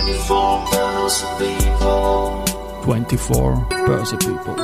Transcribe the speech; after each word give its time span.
24 0.00 0.64
Börse 0.72 1.26
People. 1.38 2.44
24 2.84 3.66
Börse 3.86 4.16
People. 4.16 4.54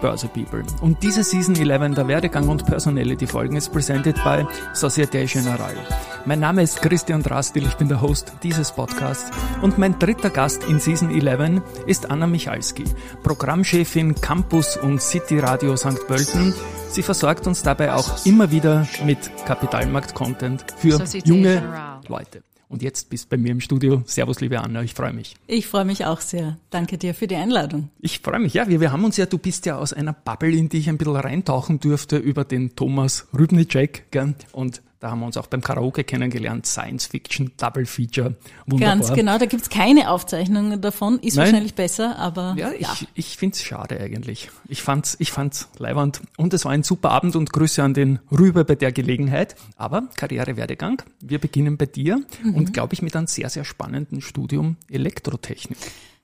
Börse 0.00 0.28
People. 0.28 0.62
Und 0.80 1.02
diese 1.02 1.24
Season 1.24 1.56
11 1.56 1.96
der 1.96 2.06
Werdegang 2.06 2.48
und 2.48 2.64
Personality 2.64 3.26
Folgen 3.26 3.56
ist 3.56 3.72
presented 3.72 4.14
by 4.22 4.46
Société 4.72 5.24
Générale. 5.26 5.78
Mein 6.26 6.38
Name 6.38 6.62
ist 6.62 6.80
Christian 6.80 7.20
Drastil, 7.20 7.66
ich 7.66 7.74
bin 7.74 7.88
der 7.88 8.00
Host 8.00 8.32
dieses 8.44 8.70
Podcasts 8.70 9.32
und 9.62 9.78
mein 9.78 9.98
dritter 9.98 10.30
Gast 10.30 10.62
in 10.62 10.78
Season 10.78 11.10
11 11.10 11.62
ist 11.88 12.08
Anna 12.08 12.28
Michalski, 12.28 12.84
Programmchefin 13.24 14.14
Campus 14.20 14.76
und 14.76 15.02
City 15.02 15.40
Radio 15.40 15.76
St. 15.76 16.06
Pölten. 16.06 16.54
Sie 16.88 17.02
versorgt 17.02 17.48
uns 17.48 17.64
dabei 17.64 17.94
auch 17.94 18.24
immer 18.24 18.52
wieder 18.52 18.86
mit 19.04 19.18
Kapitalmarkt-Content 19.44 20.66
für 20.78 21.02
junge. 21.24 21.64
Leute. 22.06 22.44
Und 22.72 22.80
jetzt 22.80 23.10
bist 23.10 23.28
bei 23.28 23.36
mir 23.36 23.52
im 23.52 23.60
Studio. 23.60 24.02
Servus, 24.06 24.40
liebe 24.40 24.58
Anna, 24.58 24.82
ich 24.82 24.94
freue 24.94 25.12
mich. 25.12 25.36
Ich 25.46 25.66
freue 25.66 25.84
mich 25.84 26.06
auch 26.06 26.22
sehr. 26.22 26.56
Danke 26.70 26.96
dir 26.96 27.12
für 27.12 27.26
die 27.26 27.36
Einladung. 27.36 27.90
Ich 28.00 28.20
freue 28.20 28.38
mich, 28.38 28.54
ja. 28.54 28.66
Wir, 28.66 28.80
wir 28.80 28.92
haben 28.92 29.04
uns 29.04 29.18
ja, 29.18 29.26
du 29.26 29.36
bist 29.36 29.66
ja 29.66 29.76
aus 29.76 29.92
einer 29.92 30.14
Bubble, 30.14 30.56
in 30.56 30.70
die 30.70 30.78
ich 30.78 30.88
ein 30.88 30.96
bisschen 30.96 31.14
reintauchen 31.14 31.80
durfte, 31.80 32.16
über 32.16 32.44
den 32.44 32.74
Thomas 32.74 33.28
Rübnicek, 33.38 34.10
gell? 34.10 34.34
Und 34.52 34.80
da 35.02 35.10
haben 35.10 35.18
wir 35.18 35.26
uns 35.26 35.36
auch 35.36 35.48
beim 35.48 35.62
Karaoke 35.62 36.04
kennengelernt. 36.04 36.64
Science 36.64 37.06
Fiction, 37.06 37.50
Double 37.56 37.86
Feature. 37.86 38.36
Wunderbar. 38.66 38.96
Ganz 38.96 39.12
genau, 39.12 39.36
da 39.36 39.46
gibt's 39.46 39.68
keine 39.68 40.08
Aufzeichnungen 40.10 40.80
davon. 40.80 41.18
Ist 41.18 41.34
Nein. 41.34 41.46
wahrscheinlich 41.46 41.74
besser, 41.74 42.16
aber 42.20 42.54
Ja, 42.56 42.70
ja. 42.70 42.88
ich, 42.92 43.08
ich 43.14 43.36
find's 43.36 43.60
schade 43.64 43.98
eigentlich. 43.98 44.50
Ich 44.68 44.80
fand's, 44.80 45.16
ich 45.18 45.32
fand's 45.32 45.68
leiwand. 45.78 46.20
Und 46.36 46.54
es 46.54 46.64
war 46.64 46.70
ein 46.70 46.84
super 46.84 47.10
Abend 47.10 47.34
und 47.34 47.52
Grüße 47.52 47.82
an 47.82 47.94
den 47.94 48.20
Rüber 48.30 48.62
bei 48.62 48.76
der 48.76 48.92
Gelegenheit. 48.92 49.56
Aber 49.76 50.04
Karrierewerdegang. 50.16 51.02
Wir 51.20 51.40
beginnen 51.40 51.76
bei 51.78 51.86
dir 51.86 52.22
Mhm. 52.44 52.54
und 52.54 52.72
glaube 52.72 52.94
ich 52.94 53.02
mit 53.02 53.16
einem 53.16 53.26
sehr, 53.26 53.50
sehr 53.50 53.64
spannenden 53.64 54.20
Studium 54.20 54.76
Elektrotechnik. 54.88 55.78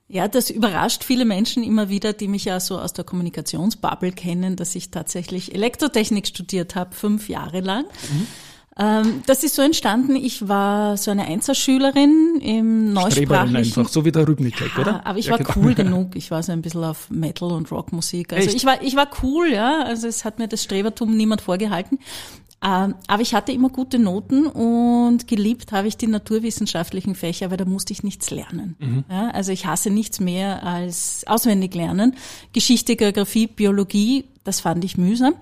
Ja, 0.07 0.29
das 0.29 0.51
überrascht 0.51 1.03
viele 1.03 1.25
Menschen 1.25 1.65
immer 1.65 1.89
wieder, 1.89 2.13
die 2.13 2.29
mich 2.29 2.45
ja 2.45 2.61
so 2.61 2.79
aus 2.79 2.93
der 2.93 3.05
Kommunikationsbubble 3.05 4.13
kennen, 4.13 4.55
dass 4.55 4.75
ich 4.77 4.91
tatsächlich 4.93 5.53
Elektrotechnik 5.55 6.29
studiert 6.29 6.77
habe, 6.77 6.95
fünf 6.95 7.29
Jahre 7.29 7.59
lang. 7.61 7.85
Ähm, 8.13 8.27
das 9.27 9.43
ist 9.43 9.57
so 9.57 9.63
entstanden, 9.63 10.15
ich 10.15 10.47
war 10.49 10.97
so 10.97 11.11
eine 11.11 11.25
Einzelschülerin 11.27 12.41
im 12.41 12.95
Streberin 13.11 13.53
neusprachlichen 13.53 13.57
einfach, 13.57 13.89
so 13.89 14.05
wie 14.05 14.13
der 14.13 14.29
Rübnicek, 14.29 14.71
Ja, 14.77 14.81
oder? 14.83 15.07
Aber 15.07 15.19
ich 15.19 15.27
Ja, 15.27 15.33
war 15.33 15.39
genau. 15.39 15.53
cool 15.57 15.75
genug. 15.75 16.15
Ich 16.15 16.31
war 16.31 16.43
so 16.45 16.53
ein 16.53 16.63
bisschen 16.63 16.85
auf 16.85 17.11
Metal 17.11 17.51
und 17.51 17.71
Rockmusik. 17.73 18.33
Also 18.33 18.47
Echt? 18.47 18.57
ich 18.57 18.65
war, 18.65 18.81
ich 18.83 18.95
war 18.95 19.09
cool, 19.23 19.49
ja. 19.53 19.83
Also 19.83 20.07
es 20.07 20.25
hat 20.25 20.39
mir 20.39 20.47
das 20.47 20.63
Strebertum 20.63 21.17
niemand 21.17 21.41
vorgehalten. 21.41 21.99
Ähm, 22.63 22.95
Aber 23.07 23.23
ich 23.23 23.35
hatte 23.35 23.53
immer 23.53 23.69
gute 23.69 23.99
Noten 24.01 24.47
und 24.47 25.29
geliebt 25.29 25.71
habe 25.73 25.87
ich 25.89 25.97
die 25.97 26.09
naturwissenschaftlichen 26.09 27.15
Fächer, 27.15 27.51
weil 27.51 27.57
da 27.57 27.65
musste 27.65 27.93
ich 27.93 28.03
nichts 28.03 28.31
lernen. 28.31 28.77
Mhm. 28.81 29.05
Ja, 29.11 29.31
also 29.31 29.53
ich 29.53 29.67
hasse 29.67 29.91
nichts 29.91 30.19
mehr 30.21 30.65
als 30.65 31.23
auswendig 31.27 31.75
lernen. 31.75 32.17
Geschichte, 32.53 32.97
Geografie, 32.97 33.47
Biologie, 33.47 34.25
das 34.45 34.61
fand 34.61 34.85
ich 34.85 34.97
mühsam. 34.99 35.35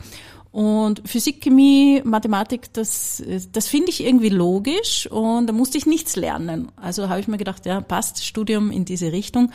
Und 0.50 1.02
Physik, 1.06 1.42
Chemie, 1.42 2.00
Mathematik, 2.04 2.72
das, 2.72 3.22
das 3.52 3.68
finde 3.68 3.90
ich 3.90 4.02
irgendwie 4.02 4.30
logisch 4.30 5.06
und 5.10 5.46
da 5.48 5.52
musste 5.52 5.76
ich 5.76 5.86
nichts 5.86 6.16
lernen. 6.16 6.72
Also 6.76 7.08
habe 7.08 7.20
ich 7.20 7.28
mir 7.28 7.36
gedacht, 7.36 7.66
ja, 7.66 7.80
passt 7.80 8.24
Studium 8.24 8.70
in 8.70 8.84
diese 8.84 9.12
Richtung. 9.12 9.52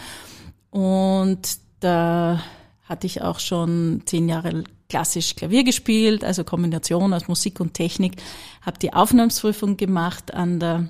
Und 0.69 1.57
da 1.79 2.43
hatte 2.83 3.07
ich 3.07 3.21
auch 3.21 3.39
schon 3.39 4.03
zehn 4.05 4.29
Jahre 4.29 4.63
klassisch 4.89 5.35
Klavier 5.35 5.63
gespielt, 5.63 6.23
also 6.23 6.43
Kombination 6.43 7.13
aus 7.13 7.27
Musik 7.27 7.61
und 7.61 7.73
Technik, 7.73 8.17
habe 8.61 8.77
die 8.77 8.93
Aufnahmsprüfung 8.93 9.77
gemacht 9.77 10.33
an 10.33 10.59
der 10.59 10.89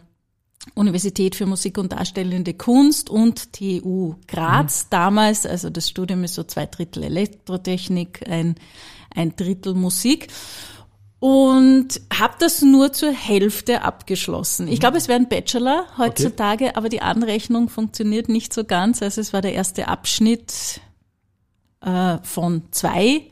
Universität 0.76 1.36
für 1.36 1.46
Musik 1.46 1.78
und 1.78 1.92
Darstellende 1.92 2.54
Kunst 2.54 3.10
und 3.10 3.54
TU 3.54 4.16
Graz 4.28 4.88
damals. 4.90 5.46
Also 5.46 5.70
das 5.70 5.90
Studium 5.90 6.24
ist 6.24 6.36
so 6.36 6.44
zwei 6.44 6.66
Drittel 6.66 7.04
Elektrotechnik, 7.04 8.28
ein, 8.30 8.56
ein 9.14 9.36
Drittel 9.36 9.74
Musik. 9.74 10.28
Und 11.20 12.02
habe 12.12 12.34
das 12.40 12.64
nur 12.64 12.94
zur 12.94 13.12
Hälfte 13.12 13.84
abgeschlossen. 13.84 14.68
Ich 14.68 14.80
glaube, 14.80 14.98
es 14.98 15.08
wäre 15.08 15.20
ein 15.20 15.30
Bachelor 15.30 15.86
heutzutage, 16.00 16.76
aber 16.76 16.90
die 16.90 17.04
Anrechnung 17.04 17.70
funktioniert 17.70 18.28
nicht 18.28 18.54
so 18.54 18.64
ganz. 18.64 19.04
Also 19.04 19.22
es 19.22 19.32
war 19.32 19.42
der 19.42 19.54
erste 19.54 19.88
Abschnitt 19.88 20.82
äh, 21.82 22.18
von 22.24 22.64
zwei 22.72 23.28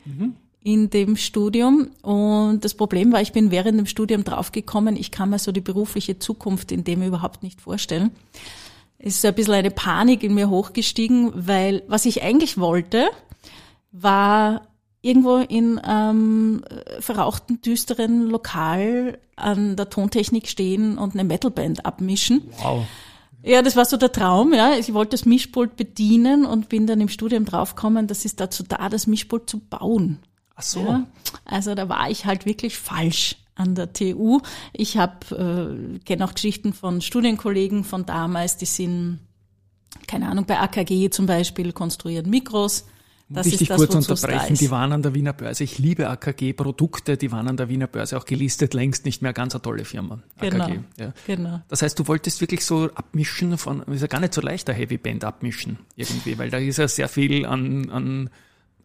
in 0.62 0.90
dem 0.90 1.16
Studium. 1.16 1.90
Und 2.02 2.64
das 2.64 2.74
Problem 2.74 3.12
war, 3.12 3.20
ich 3.20 3.32
bin 3.32 3.50
während 3.50 3.78
dem 3.78 3.86
Studium 3.86 4.24
draufgekommen, 4.24 4.96
ich 4.96 5.10
kann 5.10 5.30
mir 5.30 5.38
so 5.38 5.52
die 5.52 5.60
berufliche 5.60 6.18
Zukunft 6.18 6.72
in 6.72 6.84
dem 6.84 7.02
überhaupt 7.02 7.42
nicht 7.42 7.60
vorstellen. 7.60 8.10
Es 8.98 9.14
ist 9.14 9.22
so 9.22 9.28
ein 9.28 9.34
bisschen 9.34 9.54
eine 9.54 9.70
Panik 9.70 10.22
in 10.22 10.34
mir 10.34 10.50
hochgestiegen, 10.50 11.32
weil 11.34 11.82
was 11.88 12.04
ich 12.04 12.22
eigentlich 12.22 12.58
wollte, 12.58 13.08
war 13.92 14.68
irgendwo 15.02 15.36
in 15.36 15.78
einem 15.78 16.62
äh, 16.64 17.00
verrauchten, 17.00 17.62
düsteren 17.62 18.28
Lokal 18.28 19.18
an 19.36 19.76
der 19.76 19.88
Tontechnik 19.88 20.48
stehen 20.48 20.98
und 20.98 21.14
eine 21.14 21.24
Metalband 21.24 21.86
abmischen. 21.86 22.42
Wow. 22.62 22.84
Ja, 23.42 23.62
das 23.62 23.74
war 23.74 23.86
so 23.86 23.96
der 23.96 24.12
Traum, 24.12 24.52
ja. 24.52 24.74
Ich 24.74 24.92
wollte 24.92 25.12
das 25.12 25.24
Mischpult 25.24 25.76
bedienen 25.76 26.44
und 26.44 26.68
bin 26.68 26.86
dann 26.86 27.00
im 27.00 27.08
Studium 27.08 27.46
draufgekommen, 27.46 28.06
das 28.06 28.26
ist 28.26 28.38
dazu 28.38 28.62
da, 28.62 28.90
das 28.90 29.06
Mischpult 29.06 29.48
zu 29.48 29.60
bauen. 29.60 30.18
Ach 30.60 30.62
so. 30.62 30.80
Ja. 30.84 31.06
Also 31.44 31.74
da 31.74 31.88
war 31.88 32.10
ich 32.10 32.26
halt 32.26 32.46
wirklich 32.46 32.76
falsch 32.76 33.36
an 33.54 33.74
der 33.74 33.92
TU. 33.92 34.40
Ich 34.72 34.96
habe 34.96 35.96
äh, 35.96 35.98
kenne 36.00 36.24
auch 36.24 36.34
Geschichten 36.34 36.72
von 36.72 37.00
Studienkollegen 37.00 37.84
von 37.84 38.06
damals, 38.06 38.56
die 38.56 38.66
sind 38.66 39.20
keine 40.06 40.28
Ahnung 40.28 40.44
bei 40.46 40.58
AKG 40.58 41.10
zum 41.10 41.26
Beispiel 41.26 41.72
konstruieren 41.72 42.28
Mikros. 42.30 42.86
Das 43.32 43.46
Wichtig 43.46 43.62
ist 43.62 43.70
das, 43.70 43.76
kurz 43.76 43.94
unterbrechen, 43.94 44.56
die 44.56 44.72
waren 44.72 44.90
an 44.90 45.02
der 45.02 45.14
Wiener 45.14 45.32
Börse. 45.32 45.62
Ich 45.62 45.78
liebe 45.78 46.08
AKG-Produkte, 46.08 47.16
die 47.16 47.30
waren 47.30 47.46
an 47.46 47.56
der 47.56 47.68
Wiener 47.68 47.86
Börse 47.86 48.18
auch 48.18 48.24
gelistet, 48.24 48.74
längst 48.74 49.04
nicht 49.04 49.22
mehr 49.22 49.32
ganz 49.32 49.54
eine 49.54 49.62
tolle 49.62 49.84
Firma. 49.84 50.18
Genau. 50.40 50.64
AKG. 50.64 50.80
Ja. 50.98 51.12
Genau. 51.28 51.60
Das 51.68 51.82
heißt, 51.82 51.96
du 51.96 52.08
wolltest 52.08 52.40
wirklich 52.40 52.64
so 52.64 52.90
abmischen 52.92 53.56
von, 53.56 53.82
ist 53.84 54.00
ja 54.00 54.08
gar 54.08 54.18
nicht 54.18 54.34
so 54.34 54.40
leicht, 54.40 54.68
ein 54.68 54.74
Heavy 54.74 54.98
Band 54.98 55.22
abmischen, 55.22 55.78
irgendwie, 55.94 56.38
weil 56.38 56.50
da 56.50 56.58
ist 56.58 56.78
ja 56.78 56.88
sehr 56.88 57.08
viel 57.08 57.46
an, 57.46 57.88
an, 57.90 58.30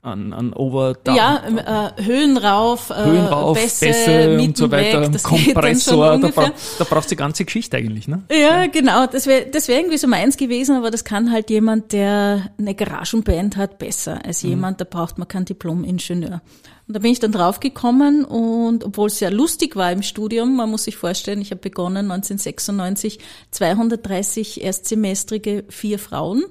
an, 0.05 0.33
an 0.33 0.53
Over, 0.53 0.93
Down, 1.03 1.15
Ja, 1.15 1.91
äh, 1.97 2.03
Höhen 2.03 2.37
rauf, 2.37 2.89
äh, 2.89 3.05
Höhen 3.05 3.25
rauf, 3.25 3.57
Bässe, 3.57 3.87
Bässe 3.87 4.39
und 4.39 4.57
so 4.57 4.71
weiter, 4.71 5.13
weg, 5.13 5.23
Kompressor, 5.23 6.17
da, 6.17 6.27
bra 6.27 6.51
da 6.77 6.83
brauchst 6.83 7.11
du 7.11 7.15
die 7.15 7.19
ganze 7.19 7.45
Geschichte 7.45 7.77
eigentlich, 7.77 8.07
ne? 8.07 8.23
Ja, 8.31 8.67
genau. 8.67 9.07
Das 9.07 9.27
wäre 9.27 9.47
das 9.47 9.67
wär 9.67 9.77
irgendwie 9.77 9.97
so 9.97 10.07
meins 10.07 10.37
gewesen, 10.37 10.75
aber 10.75 10.91
das 10.91 11.03
kann 11.03 11.31
halt 11.31 11.49
jemand, 11.49 11.91
der 11.91 12.51
eine 12.57 12.75
Garagenband 12.75 13.57
hat, 13.57 13.79
besser 13.79 14.19
als 14.25 14.41
jemand, 14.43 14.79
der 14.79 14.85
braucht 14.85 15.17
man 15.17 15.27
keinen 15.27 15.45
Diplom-Ingenieur. 15.45 16.41
Und 16.87 16.95
da 16.95 16.99
bin 16.99 17.11
ich 17.11 17.19
dann 17.19 17.31
draufgekommen 17.31 18.25
und 18.25 18.83
obwohl 18.83 19.07
es 19.07 19.17
sehr 19.17 19.31
lustig 19.31 19.75
war 19.75 19.91
im 19.91 20.03
Studium, 20.03 20.55
man 20.55 20.69
muss 20.69 20.83
sich 20.83 20.97
vorstellen, 20.97 21.41
ich 21.41 21.49
habe 21.49 21.59
begonnen 21.59 22.11
1996, 22.11 23.17
230 23.49 24.61
Erstsemestrige, 24.61 25.65
vier 25.69 25.97
Frauen 25.97 26.43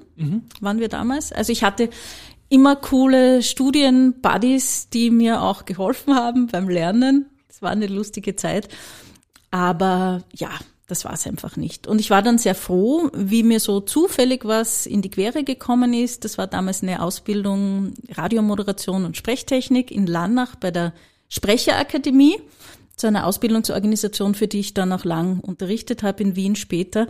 waren 0.59 0.79
wir 0.79 0.89
damals. 0.89 1.31
Also 1.31 1.53
ich 1.53 1.63
hatte 1.63 1.89
immer 2.55 2.77
coole 2.77 3.43
Studienbuddies, 3.43 4.87
die 4.89 5.11
mir 5.11 5.41
auch 5.41 5.65
geholfen 5.65 6.15
haben 6.15 6.47
beim 6.47 6.69
Lernen. 6.69 7.25
Es 7.49 7.61
war 7.61 7.71
eine 7.71 7.87
lustige 7.87 8.37
Zeit. 8.37 8.69
Aber 9.51 10.23
ja, 10.33 10.51
das 10.87 11.03
war 11.03 11.13
es 11.13 11.27
einfach 11.27 11.57
nicht. 11.57 11.85
Und 11.85 11.99
ich 11.99 12.09
war 12.09 12.21
dann 12.21 12.37
sehr 12.37 12.55
froh, 12.55 13.09
wie 13.13 13.43
mir 13.43 13.59
so 13.59 13.81
zufällig 13.81 14.45
was 14.45 14.85
in 14.85 15.01
die 15.01 15.11
Quere 15.11 15.43
gekommen 15.43 15.93
ist. 15.93 16.23
Das 16.23 16.37
war 16.37 16.47
damals 16.47 16.81
eine 16.81 17.01
Ausbildung 17.01 17.93
Radiomoderation 18.09 19.03
und 19.03 19.17
Sprechtechnik 19.17 19.91
in 19.91 20.07
Lannach 20.07 20.55
bei 20.55 20.71
der 20.71 20.93
Sprecherakademie. 21.27 22.39
Zu 22.95 23.07
einer 23.07 23.27
Ausbildung 23.27 23.65
zur 23.65 23.75
Organisation, 23.75 24.35
für 24.35 24.47
die 24.47 24.61
ich 24.61 24.73
dann 24.73 24.93
auch 24.93 25.03
lang 25.03 25.41
unterrichtet 25.41 26.03
habe 26.03 26.23
in 26.23 26.37
Wien 26.37 26.55
später. 26.55 27.07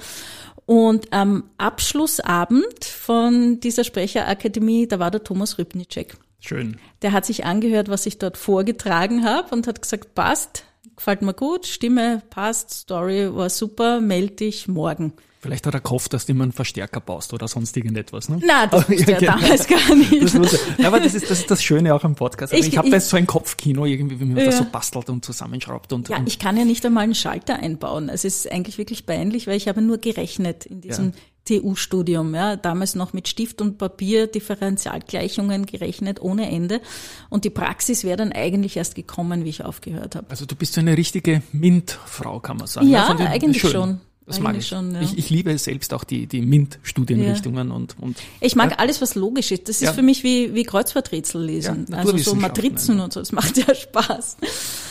Und 0.65 1.13
am 1.13 1.43
Abschlussabend 1.57 2.85
von 2.85 3.59
dieser 3.59 3.83
Sprecherakademie, 3.83 4.87
da 4.87 4.99
war 4.99 5.11
der 5.11 5.23
Thomas 5.23 5.57
Rübnicek. 5.59 6.17
Schön. 6.39 6.77
Der 7.01 7.11
hat 7.11 7.25
sich 7.25 7.45
angehört, 7.45 7.89
was 7.89 8.05
ich 8.05 8.17
dort 8.17 8.37
vorgetragen 8.37 9.23
habe 9.23 9.53
und 9.53 9.67
hat 9.67 9.81
gesagt, 9.81 10.15
passt, 10.15 10.63
gefällt 10.95 11.21
mir 11.21 11.33
gut, 11.33 11.65
Stimme 11.67 12.21
passt, 12.29 12.71
Story 12.71 13.33
war 13.35 13.49
super, 13.49 13.99
melde 14.01 14.35
dich 14.35 14.67
morgen. 14.67 15.13
Vielleicht 15.45 15.65
hat 15.67 15.73
er 15.73 15.79
gehofft, 15.81 16.11
dass 16.13 16.25
du 16.25 16.31
immer 16.33 16.43
einen 16.43 16.51
Verstärker 16.51 16.99
baust 16.99 17.33
oder 17.33 17.47
sonst 17.47 17.77
irgendetwas. 17.77 18.29
Ne? 18.29 18.39
Na, 18.45 18.67
das 18.67 18.89
wusste 18.89 19.11
er 19.13 19.19
genau. 19.19 19.31
damals 19.39 19.67
gar 19.67 19.95
nicht. 19.95 20.21
Das 20.23 20.33
wusste 20.37 20.59
er. 20.77 20.81
Ja, 20.81 20.87
aber 20.89 20.99
das 20.99 21.13
ist, 21.13 21.29
das 21.29 21.39
ist 21.39 21.51
das 21.51 21.63
Schöne 21.63 21.93
auch 21.93 22.03
am 22.03 22.15
Podcast. 22.15 22.51
Also 22.53 22.65
Ich- 22.65 22.73
ich 22.73 22.77
habe 22.77 22.89
da 22.89 22.95
jetzt 22.97 23.09
so 23.09 23.17
ein 23.17 23.27
Kopfkino 23.27 23.85
irgendwie, 23.85 24.19
wie 24.19 24.25
man 24.25 24.35
das 24.43 24.55
Ja. 24.55 24.63
so 24.63 24.65
bastelt 24.71 25.09
und 25.09 25.23
zusammenschraubt 25.23 25.93
und, 25.93 26.09
Ja, 26.09 26.17
und 26.17 26.27
ich 26.27 26.39
kann 26.39 26.57
ja 26.57 26.65
nicht 26.65 26.85
einmal 26.85 27.03
einen 27.03 27.15
Schalter 27.15 27.55
einbauen. 27.57 28.09
Es 28.09 28.25
ist 28.25 28.51
eigentlich 28.51 28.77
wirklich 28.77 29.05
peinlich, 29.05 29.47
weil 29.47 29.55
ich 29.57 29.67
habe 29.67 29.81
nur 29.81 29.97
gerechnet 29.99 30.65
in 30.65 30.81
diesem 30.81 31.13
TU-Studium. 31.47 32.33
Ja, 32.33 32.55
damals 32.55 32.95
noch 32.95 33.13
mit 33.13 33.27
Stift 33.27 33.61
und 33.61 33.77
Papier 33.77 34.25
Differentialgleichungen 34.27 35.65
gerechnet 35.65 36.21
ohne 36.21 36.49
Ende. 36.49 36.81
Und 37.29 37.45
die 37.45 37.49
Praxis 37.49 38.03
wäre 38.03 38.17
dann 38.17 38.31
eigentlich 38.31 38.77
erst 38.77 38.95
gekommen, 38.95 39.45
wie 39.45 39.49
ich 39.49 39.63
aufgehört 39.63 40.15
habe. 40.15 40.27
Also 40.29 40.45
du 40.45 40.55
bist 40.55 40.73
so 40.73 40.81
eine 40.81 40.97
richtige 40.97 41.41
MINT-Frau, 41.51 42.39
kann 42.39 42.57
man 42.57 42.67
sagen. 42.67 42.87
Ja, 42.89 43.05
von 43.05 43.17
den- 43.17 43.27
eigentlich 43.27 43.61
schön. 43.61 43.71
schon. 43.71 44.01
Das 44.27 44.39
mag 44.39 44.57
ich. 44.57 44.65
schon, 44.67 44.95
ja. 44.95 45.01
ich. 45.01 45.17
Ich 45.19 45.29
liebe 45.29 45.55
selbst 45.57 45.93
auch 45.93 46.03
die, 46.03 46.25
die 46.25 46.41
MINT-Studienrichtungen 46.41 47.69
und, 47.71 47.95
und 48.01 48.17
Ich 48.41 48.55
mag 48.55 48.79
alles, 48.79 48.99
was 49.01 49.13
logisch 49.13 49.51
ist. 49.51 49.69
Das 49.69 49.75
ist 49.77 49.81
Ja. 49.83 49.93
für 49.93 50.01
mich 50.01 50.23
wie, 50.23 50.55
wie 50.55 50.63
Kreuzworträtsel 50.63 51.43
lesen. 51.43 51.85
Ja, 51.89 51.97
also 51.97 52.17
so 52.17 52.33
Matrizen 52.33 52.99
und 52.99 53.13
so. 53.13 53.19
Das 53.19 53.31
macht 53.31 53.55
ja 53.57 53.75
Spaß. 53.75 54.37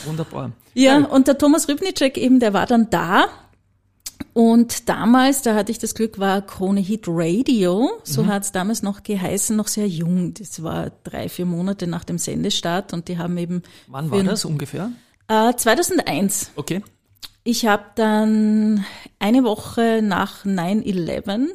wunderbar. 0.05 0.51
Ja, 0.73 0.99
und 1.05 1.27
der 1.27 1.37
Thomas 1.37 1.67
Rybnicek 1.67 2.17
eben, 2.17 2.39
der 2.39 2.53
war 2.53 2.65
dann 2.65 2.89
da. 2.89 3.25
Und 4.33 4.87
damals, 4.89 5.41
da 5.41 5.55
hatte 5.55 5.71
ich 5.71 5.79
das 5.79 5.95
Glück, 5.95 6.19
war 6.19 6.41
Krone 6.41 6.79
Hit 6.81 7.03
Radio, 7.07 7.89
so 8.03 8.23
Mhm. 8.23 8.27
hat's 8.27 8.51
damals 8.51 8.83
noch 8.83 9.03
geheißen, 9.03 9.55
noch 9.55 9.67
sehr 9.67 9.87
jung. 9.87 10.33
Das 10.33 10.61
war 10.63 10.91
drei, 11.03 11.29
vier 11.29 11.45
Monate 11.45 11.87
nach 11.87 12.03
dem 12.03 12.17
Sendestart 12.17 12.93
und 12.93 13.07
die 13.07 13.17
haben 13.17 13.37
eben 13.37 13.63
Wann 13.87 14.11
war 14.11 14.23
das 14.23 14.43
ungefähr? 14.45 14.91
Äh, 15.27 15.53
2001. 15.55 16.51
Okay. 16.55 16.81
Ich 17.47 17.67
habe 17.67 17.83
dann 17.93 18.83
eine 19.19 19.43
Woche 19.43 20.01
nach 20.01 20.45
9-11 20.45 21.47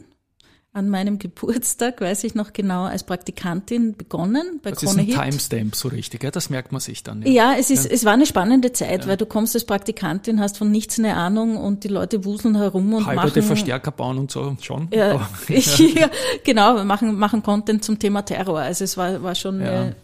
an 0.72 0.88
meinem 0.88 1.18
Geburtstag, 1.18 2.00
weiß 2.00 2.22
ich 2.22 2.36
noch 2.36 2.52
genau, 2.52 2.84
als 2.84 3.02
Praktikantin 3.02 3.96
begonnen 3.96 4.60
bei 4.62 4.70
Das 4.70 4.84
ist 4.84 4.90
Krone 4.90 5.00
ein 5.00 5.06
Hit. 5.06 5.16
Timestamp 5.16 5.74
so 5.74 5.88
richtig, 5.88 6.22
ja? 6.22 6.30
das 6.30 6.48
merkt 6.48 6.70
man 6.70 6.80
sich 6.80 7.02
dann. 7.02 7.22
Ja, 7.22 7.54
es 7.58 7.70
ist, 7.70 7.90
es 7.90 8.04
war 8.04 8.12
eine 8.12 8.24
spannende 8.24 8.72
Zeit, 8.72 9.08
weil 9.08 9.16
du 9.16 9.26
kommst 9.26 9.56
als 9.56 9.64
Praktikantin, 9.64 10.38
hast 10.38 10.58
von 10.58 10.70
nichts 10.70 10.96
eine 11.00 11.16
Ahnung 11.16 11.56
und 11.56 11.82
die 11.82 11.88
Leute 11.88 12.24
wuseln 12.24 12.56
herum 12.56 12.94
und 12.94 13.04
Halberte 13.06 13.40
machen. 13.40 13.48
Verstärker 13.48 13.90
bauen 13.90 14.16
und 14.16 14.30
so 14.30 14.56
schon. 14.60 14.86
Ja, 14.94 15.28
ja, 15.48 16.08
genau, 16.44 16.84
machen, 16.84 17.16
machen 17.18 17.42
Content 17.42 17.82
zum 17.82 17.98
Thema 17.98 18.22
Terror. 18.22 18.60
Also 18.60 18.84
es 18.84 18.96
war, 18.96 19.24
war 19.24 19.34
schon 19.34 19.60
Ja. 19.60 19.66
eine, 19.80 19.96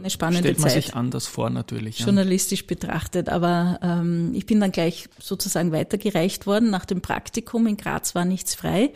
eine 0.00 0.10
spannende 0.10 0.40
Stellt 0.40 0.58
man 0.58 0.70
Zeit. 0.70 0.82
sich 0.84 0.94
anders 0.96 1.26
vor 1.26 1.50
natürlich. 1.50 1.98
Ja. 2.00 2.06
journalistisch 2.06 2.66
betrachtet. 2.66 3.28
Aber 3.28 3.78
ähm, 3.82 4.32
ich 4.34 4.46
bin 4.46 4.60
dann 4.60 4.72
gleich 4.72 5.08
sozusagen 5.20 5.72
weitergereicht 5.72 6.46
worden. 6.46 6.70
Nach 6.70 6.84
dem 6.84 7.00
Praktikum 7.00 7.66
in 7.66 7.76
Graz 7.76 8.14
war 8.14 8.24
nichts 8.24 8.54
frei 8.54 8.92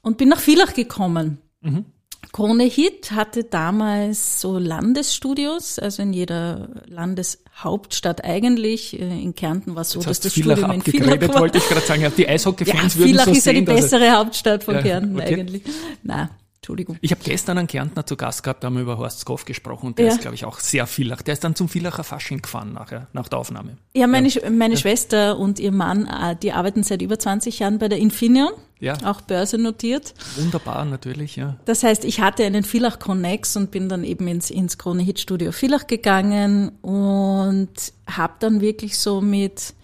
und 0.00 0.16
bin 0.18 0.28
nach 0.28 0.40
Villach 0.40 0.74
gekommen. 0.74 1.38
Mhm. 1.60 1.84
Krone 2.30 2.64
Hit 2.64 3.10
hatte 3.10 3.44
damals 3.44 4.40
so 4.40 4.56
Landesstudios, 4.56 5.78
also 5.78 6.02
in 6.02 6.12
jeder 6.12 6.68
Landeshauptstadt 6.86 8.24
eigentlich. 8.24 8.98
Äh, 8.98 9.22
In 9.22 9.34
Kärnten 9.34 9.74
war 9.74 9.82
es 9.82 9.90
so, 9.90 9.98
Jetzt 10.00 10.08
dass 10.08 10.20
das 10.20 10.32
Villach 10.34 10.56
Studium 10.56 10.72
in 10.76 10.82
Villach 10.82 11.28
war. 11.34 11.40
wollte 11.40 11.58
ich 11.58 11.68
gerade 11.68 11.84
sagen. 11.86 12.02
Ja, 12.02 12.10
die 12.10 12.22
Ja, 12.22 12.28
Eishockey-Fans 12.30 12.96
würden 12.96 13.08
Villach 13.10 13.24
so 13.26 13.30
ist 13.32 13.46
ja 13.46 13.52
die 13.52 13.58
sehen. 13.58 13.64
dass 13.66 13.74
es- 13.84 13.90
bessere 13.90 14.12
Hauptstadt 14.12 14.64
von 14.64 14.74
Ja, 14.76 14.82
Kärnten 14.82 15.16
okay. 15.20 15.40
eigentlich. 15.40 15.62
Na, 16.02 16.30
Entschuldigung. 16.62 16.96
Ich 17.00 17.10
habe 17.10 17.20
gestern 17.24 17.58
einen 17.58 17.66
Kärntner 17.66 18.06
zu 18.06 18.16
Gast 18.16 18.44
gehabt, 18.44 18.62
da 18.62 18.66
haben 18.68 18.74
wir 18.76 18.82
über 18.82 18.96
Horst 18.96 19.18
Skoff 19.18 19.44
gesprochen 19.44 19.86
und 19.86 19.98
der 19.98 20.06
Ja. 20.06 20.12
ist, 20.12 20.20
glaube 20.20 20.36
ich, 20.36 20.44
auch 20.44 20.60
sehr 20.60 20.86
Villach. 20.86 21.20
Der 21.22 21.32
ist 21.34 21.42
dann 21.42 21.56
zum 21.56 21.68
Villacher 21.68 22.04
Fasching 22.04 22.40
gefahren 22.40 22.72
nachher, 22.72 23.08
nach 23.12 23.26
der 23.26 23.40
Aufnahme. 23.40 23.78
Ja, 23.96 24.06
meine, 24.06 24.28
Sch- 24.28 24.48
meine 24.48 24.76
Schwester 24.76 25.40
und 25.40 25.58
ihr 25.58 25.72
Mann, 25.72 26.06
äh, 26.06 26.36
die 26.40 26.52
arbeiten 26.52 26.84
seit 26.84 27.02
über 27.02 27.18
20 27.18 27.58
Jahren 27.58 27.80
bei 27.80 27.88
der 27.88 27.98
Infineon, 27.98 28.52
Ja, 28.78 28.96
auch 29.04 29.22
börsennotiert. 29.22 30.14
wunderbar 30.36 30.84
natürlich, 30.84 31.34
ja. 31.34 31.56
Das 31.64 31.82
heißt, 31.82 32.04
ich 32.04 32.20
hatte 32.20 32.44
einen 32.44 32.62
Villach 32.62 33.00
Connex 33.00 33.56
und 33.56 33.72
bin 33.72 33.88
dann 33.88 34.04
eben 34.04 34.28
ins, 34.28 34.48
ins 34.48 34.78
Krone 34.78 35.02
Hit 35.02 35.18
Studio 35.18 35.50
Villach 35.50 35.88
gegangen 35.88 36.68
und 36.82 37.70
habe 38.06 38.34
dann 38.38 38.60
wirklich 38.60 38.96
so 38.98 39.20
mit 39.20 39.74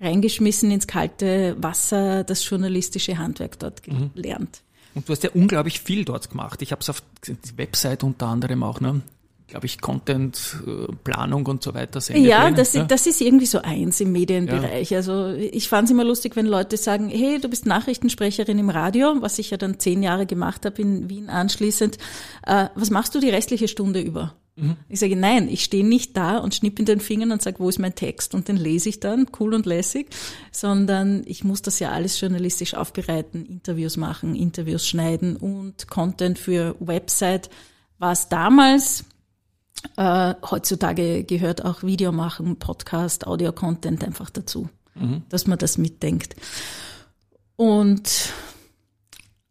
reingeschmissen 0.00 0.70
ins 0.70 0.86
kalte 0.86 1.56
Wasser 1.60 2.22
das 2.22 2.48
journalistische 2.48 3.18
Handwerk 3.18 3.58
dort 3.58 3.82
gelernt. 3.82 4.60
Und 4.94 5.08
du 5.08 5.12
hast 5.12 5.24
ja 5.24 5.30
unglaublich 5.34 5.80
viel 5.80 6.04
dort 6.04 6.30
gemacht. 6.30 6.62
Ich 6.62 6.72
habe 6.72 6.80
es 6.80 6.90
auf 6.90 7.02
die 7.26 7.58
Website 7.58 8.04
unter 8.04 8.26
anderem 8.26 8.62
auch, 8.62 8.80
ne? 8.80 9.02
glaube 9.54 9.66
ich, 9.66 9.80
Content, 9.80 10.56
äh, 10.66 10.92
Planung 11.04 11.46
und 11.46 11.62
so 11.62 11.74
weiter. 11.74 11.98
Ja, 11.98 12.00
Sendepläne, 12.00 12.54
das, 12.54 12.72
ja. 12.72 12.84
das 12.84 13.06
ist 13.06 13.20
irgendwie 13.20 13.46
so 13.46 13.60
eins 13.62 14.00
im 14.00 14.10
Medienbereich. 14.10 14.94
Also 14.94 15.28
ich 15.32 15.68
fand 15.68 15.84
es 15.86 15.92
immer 15.92 16.04
lustig, 16.04 16.34
wenn 16.34 16.46
Leute 16.46 16.76
sagen, 16.76 17.08
hey, 17.08 17.38
du 17.40 17.48
bist 17.48 17.66
Nachrichtensprecherin 17.66 18.58
im 18.58 18.70
Radio, 18.70 19.14
was 19.20 19.38
ich 19.38 19.50
ja 19.50 19.56
dann 19.56 19.78
zehn 19.78 20.02
Jahre 20.02 20.26
gemacht 20.26 20.64
habe 20.64 20.80
in 20.82 21.08
Wien 21.08 21.28
anschließend. 21.28 21.98
Äh, 22.46 22.66
was 22.74 22.90
machst 22.90 23.14
du 23.14 23.20
die 23.20 23.30
restliche 23.30 23.68
Stunde 23.68 24.00
über? 24.00 24.34
Mhm. 24.56 24.76
Ich 24.88 25.00
sage, 25.00 25.16
nein, 25.16 25.48
ich 25.48 25.64
stehe 25.64 25.84
nicht 25.84 26.16
da 26.16 26.38
und 26.38 26.54
schnipp 26.54 26.78
in 26.78 26.84
den 26.84 27.00
Fingern 27.00 27.32
und 27.32 27.42
sage, 27.42 27.58
wo 27.58 27.68
ist 27.68 27.78
mein 27.78 27.94
Text? 27.94 28.34
Und 28.34 28.48
den 28.48 28.56
lese 28.56 28.88
ich 28.88 29.00
dann, 29.00 29.26
cool 29.40 29.54
und 29.54 29.66
lässig, 29.66 30.08
sondern 30.52 31.22
ich 31.26 31.42
muss 31.42 31.62
das 31.62 31.80
ja 31.80 31.90
alles 31.90 32.20
journalistisch 32.20 32.74
aufbereiten, 32.74 33.44
Interviews 33.46 33.96
machen, 33.96 34.36
Interviews 34.36 34.86
schneiden 34.86 35.36
und 35.36 35.88
Content 35.88 36.38
für 36.38 36.76
Website 36.78 37.50
war 37.98 38.12
es 38.12 38.28
damals. 38.28 39.04
Äh, 39.96 40.34
heutzutage 40.50 41.24
gehört 41.24 41.64
auch 41.64 41.82
Video 41.82 42.12
machen, 42.12 42.56
Podcast, 42.56 43.26
Audio-Content 43.26 44.04
einfach 44.04 44.30
dazu, 44.30 44.68
dass 45.28 45.46
man 45.46 45.58
das 45.58 45.78
mitdenkt. 45.78 46.36
Und 47.56 48.32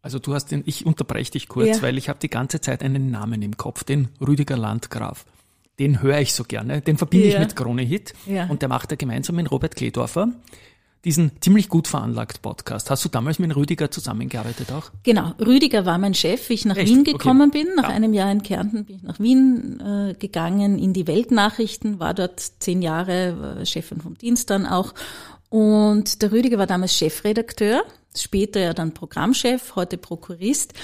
Also 0.04 0.18
du 0.18 0.34
hast 0.34 0.50
den, 0.50 0.62
ich 0.66 0.84
unterbreche 0.84 1.32
dich 1.32 1.48
kurz, 1.48 1.76
Ja. 1.76 1.82
weil 1.82 1.96
ich 1.96 2.10
habe 2.10 2.18
die 2.20 2.28
ganze 2.28 2.60
Zeit 2.60 2.82
einen 2.82 3.10
Namen 3.10 3.40
im 3.40 3.56
Kopf, 3.56 3.84
den 3.84 4.08
Rüdiger 4.20 4.56
Landgraf. 4.58 5.24
Den 5.78 6.02
höre 6.02 6.20
ich 6.20 6.34
so 6.34 6.44
gerne, 6.44 6.82
den 6.82 6.98
verbinde 6.98 7.26
Ja. 7.28 7.32
ich 7.34 7.38
mit 7.40 7.56
Krone 7.56 7.82
Hit 7.82 8.12
Ja. 8.26 8.46
und 8.48 8.60
der 8.60 8.68
macht 8.68 8.90
ja 8.90 8.96
gemeinsam 8.98 9.36
mit 9.36 9.50
Robert 9.50 9.74
Kledorfer 9.76 10.28
diesen 11.06 11.32
ziemlich 11.40 11.68
gut 11.68 11.88
veranlagt 11.88 12.40
Podcast. 12.42 12.90
Hast 12.90 13.04
du 13.04 13.08
damals 13.08 13.38
mit 13.38 13.54
Rüdiger 13.56 13.90
zusammengearbeitet 13.90 14.72
auch? 14.72 14.90
Genau, 15.04 15.32
Rüdiger 15.38 15.84
war 15.86 15.98
mein 15.98 16.14
Chef, 16.14 16.48
wie 16.48 16.54
ich 16.54 16.64
nach 16.66 16.76
Echt? 16.76 16.90
Wien 16.90 17.00
Okay. 17.00 17.12
gekommen 17.12 17.50
bin. 17.50 17.66
Nach 17.76 17.84
Ja. 17.88 17.94
einem 17.94 18.12
Jahr 18.14 18.30
in 18.30 18.42
Kärnten 18.42 18.84
bin 18.84 18.96
ich 18.96 19.02
nach 19.02 19.20
Wien 19.20 19.80
äh, 19.80 20.14
gegangen, 20.18 20.78
in 20.78 20.92
die 20.92 21.06
Weltnachrichten, 21.06 21.98
war 21.98 22.12
dort 22.14 22.40
zehn 22.58 22.80
Jahre, 22.82 23.36
war 23.58 23.66
Chefin 23.66 24.00
vom 24.00 24.16
Dienst 24.18 24.48
dann 24.50 24.66
auch. 24.66 24.94
Und 25.50 26.20
der 26.22 26.32
Rüdiger 26.32 26.58
war 26.58 26.66
damals 26.66 26.94
Chefredakteur, 26.94 27.82
später 28.16 28.60
ja 28.60 28.74
dann 28.74 28.94
Programmchef, 28.94 29.76
heute 29.76 29.98
Prokurist. 29.98 30.74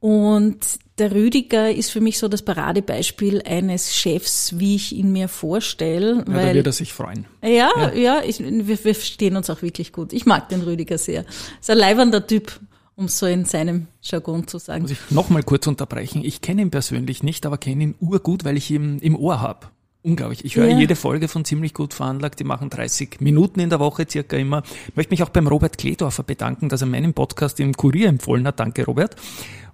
Und 0.00 0.58
der 0.98 1.12
Rüdiger 1.12 1.70
ist 1.70 1.90
für 1.90 2.00
mich 2.00 2.18
so 2.18 2.26
das 2.26 2.42
Paradebeispiel 2.42 3.42
eines 3.42 3.94
Chefs, 3.94 4.58
wie 4.58 4.74
ich 4.74 4.92
ihn 4.92 5.12
mir 5.12 5.28
vorstelle. 5.28 6.16
Ja, 6.16 6.22
da 6.24 6.34
weil 6.34 6.54
wird 6.54 6.66
er 6.66 6.72
sich 6.72 6.92
freuen. 6.92 7.26
ja, 7.40 7.92
ja, 7.94 8.20
ich, 8.24 8.40
wir, 8.40 8.66
wir 8.66 8.94
verstehen 8.94 9.36
uns 9.36 9.48
auch 9.48 9.62
wirklich 9.62 9.92
gut. 9.92 10.12
Ich 10.12 10.26
mag 10.26 10.48
den 10.48 10.62
Rüdiger 10.62 10.98
sehr. 10.98 11.24
Ist 11.60 11.70
ein 11.70 11.78
leibernder 11.78 12.26
Typ, 12.26 12.58
um 12.96 13.06
so 13.06 13.26
in 13.26 13.44
seinem 13.44 13.86
Jargon 14.02 14.48
zu 14.48 14.58
sagen. 14.58 14.82
Muss 14.82 14.90
ich 14.90 15.10
nochmal 15.10 15.44
kurz 15.44 15.68
unterbrechen. 15.68 16.24
Ich 16.24 16.40
kenne 16.40 16.62
ihn 16.62 16.70
persönlich 16.70 17.22
nicht, 17.22 17.46
aber 17.46 17.56
kenne 17.56 17.84
ihn 17.84 17.94
urgut, 18.00 18.44
weil 18.44 18.56
ich 18.56 18.70
ihn 18.72 18.98
im 18.98 19.16
Ohr 19.16 19.40
habe. 19.40 19.68
Unglaublich. 20.04 20.44
Ich 20.44 20.56
höre 20.56 20.68
Ja. 20.68 20.78
jede 20.78 20.96
Folge 20.96 21.28
von 21.28 21.44
ziemlich 21.44 21.74
gut 21.74 21.94
veranlagt. 21.94 22.40
Die 22.40 22.44
machen 22.44 22.70
30 22.70 23.20
Minuten 23.20 23.60
in 23.60 23.70
der 23.70 23.78
Woche 23.78 24.04
circa 24.10 24.36
immer. 24.36 24.64
Ich 24.88 24.96
möchte 24.96 25.10
mich 25.12 25.22
auch 25.22 25.28
beim 25.28 25.46
Robert 25.46 25.78
Kledorfer 25.78 26.24
bedanken, 26.24 26.68
dass 26.68 26.80
er 26.80 26.88
meinen 26.88 27.14
Podcast 27.14 27.60
im 27.60 27.72
Kurier 27.72 28.08
empfohlen 28.08 28.44
hat. 28.48 28.58
Danke, 28.58 28.84
Robert. 28.84 29.14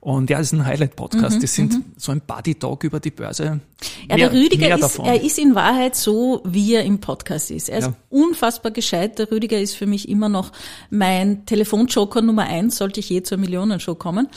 Und 0.08 0.30
ja, 0.30 0.40
es 0.40 0.46
ist 0.46 0.58
ein 0.58 0.64
Highlight-Podcast. 0.64 1.42
das 1.42 1.52
sind 1.52 1.82
so 1.98 2.12
ein 2.12 2.22
Buddy-Talk 2.26 2.82
über 2.84 2.98
die 2.98 3.10
Börse. 3.10 3.44
Mhm, 3.56 3.60
Ja, 4.08 4.16
Mehr- 4.16 4.30
der 4.30 4.40
Rüdiger 4.40 4.78
ist, 4.78 4.98
er 4.98 5.22
ist 5.22 5.38
in 5.38 5.54
Wahrheit 5.54 5.94
so, 5.96 6.40
wie 6.46 6.74
er 6.74 6.82
im 6.84 6.98
Podcast 6.98 7.50
ist. 7.50 7.68
Er 7.68 7.78
ist 7.80 7.84
Ja. 7.88 7.92
unfassbar 8.08 8.72
gescheit. 8.72 9.18
Der 9.18 9.30
Rüdiger 9.30 9.58
ist 9.60 9.74
für 9.74 9.84
mich 9.86 10.08
immer 10.08 10.30
noch 10.30 10.50
mein 10.88 11.44
Telefonjoker 11.44 12.22
Nummer 12.22 12.44
eins, 12.44 12.78
sollte 12.78 13.00
ich 13.00 13.10
je 13.10 13.22
zur 13.22 13.36
Millionenshow 13.36 13.94
kommen. 13.96 14.28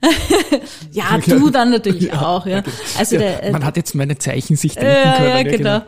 ja, 0.92 1.18
du 1.18 1.50
dann 1.50 1.70
natürlich 1.70 2.10
auch, 2.14 2.46
ja. 2.46 2.62
Also 2.98 3.16
ja, 3.16 3.20
der, 3.20 3.42
äh, 3.44 3.52
man 3.52 3.64
hat 3.64 3.76
jetzt 3.76 3.94
meine 3.94 4.16
Zeichen 4.18 4.56
sich 4.56 4.74
denken 4.76 4.90
Ja, 4.92 5.16
können. 5.16 5.46
ja, 5.46 5.56
genau. 5.56 5.82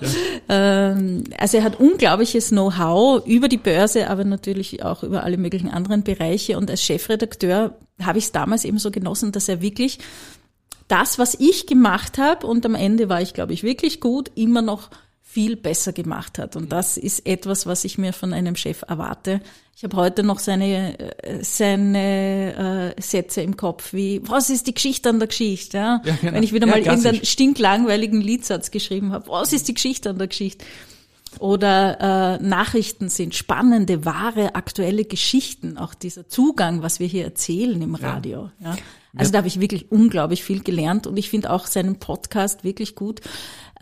Ja. 0.50 0.90
Ähm, 0.90 1.24
also 1.38 1.56
er 1.56 1.64
hat 1.64 1.80
unglaubliches 1.80 2.50
Know-how 2.50 3.26
über 3.26 3.48
die 3.48 3.56
Börse, 3.56 4.08
aber 4.10 4.24
natürlich 4.24 4.84
auch 4.84 5.02
über 5.02 5.24
alle 5.24 5.38
möglichen 5.38 5.70
anderen 5.70 6.02
Bereiche. 6.02 6.58
Und 6.58 6.70
als 6.70 6.82
Chefredakteur 6.82 7.74
habe 8.04 8.18
ich 8.18 8.24
es 8.24 8.32
damals 8.32 8.64
eben 8.64 8.78
so 8.78 8.90
genossen, 8.90 9.32
dass 9.32 9.48
er 9.48 9.60
wirklich 9.60 9.98
das, 10.88 11.18
was 11.18 11.34
ich 11.34 11.66
gemacht 11.66 12.18
habe, 12.18 12.46
und 12.46 12.66
am 12.66 12.74
Ende 12.74 13.08
war 13.08 13.22
ich, 13.22 13.32
glaube 13.32 13.52
ich, 13.52 13.62
wirklich 13.62 14.00
gut, 14.00 14.30
immer 14.34 14.62
noch 14.62 14.90
viel 15.22 15.54
besser 15.54 15.92
gemacht 15.92 16.38
hat. 16.38 16.56
Und 16.56 16.72
das 16.72 16.96
ist 16.96 17.24
etwas, 17.24 17.64
was 17.64 17.84
ich 17.84 17.98
mir 17.98 18.12
von 18.12 18.32
einem 18.32 18.56
Chef 18.56 18.82
erwarte. 18.88 19.40
Ich 19.76 19.84
habe 19.84 19.96
heute 19.96 20.24
noch 20.24 20.40
seine, 20.40 20.98
äh, 20.98 21.44
seine 21.44 22.94
äh, 22.96 23.00
Sätze 23.00 23.40
im 23.40 23.56
Kopf, 23.56 23.92
wie, 23.92 24.20
was 24.24 24.50
ist 24.50 24.66
die 24.66 24.74
Geschichte 24.74 25.08
an 25.08 25.20
der 25.20 25.28
Geschichte? 25.28 25.76
Ja? 25.76 26.02
Ja, 26.04 26.16
genau. 26.20 26.32
Wenn 26.34 26.42
ich 26.42 26.52
wieder 26.52 26.66
Ja, 26.66 26.72
mal 26.72 26.82
klassisch. 26.82 27.04
irgendeinen 27.04 27.26
stinklangweiligen 27.26 28.20
Liedsatz 28.20 28.72
geschrieben 28.72 29.12
habe, 29.12 29.30
was 29.30 29.52
ist 29.52 29.68
die 29.68 29.74
Geschichte 29.74 30.10
an 30.10 30.18
der 30.18 30.26
Geschichte? 30.26 30.64
Oder 31.38 32.38
äh, 32.40 32.42
Nachrichten 32.42 33.08
sind, 33.08 33.34
spannende, 33.34 34.04
wahre, 34.04 34.54
aktuelle 34.54 35.04
Geschichten, 35.04 35.78
auch 35.78 35.94
dieser 35.94 36.28
Zugang, 36.28 36.82
was 36.82 37.00
wir 37.00 37.06
hier 37.06 37.24
erzählen 37.24 37.80
im 37.80 37.94
Radio. 37.94 38.50
Ja. 38.58 38.76
Also 39.16 39.32
da 39.32 39.38
habe 39.38 39.48
ich 39.48 39.60
wirklich 39.60 39.90
unglaublich 39.90 40.44
viel 40.44 40.62
gelernt 40.62 41.06
und 41.06 41.16
ich 41.16 41.30
finde 41.30 41.50
auch 41.50 41.66
seinen 41.66 41.98
Podcast 41.98 42.62
wirklich 42.64 42.94
gut. 42.94 43.20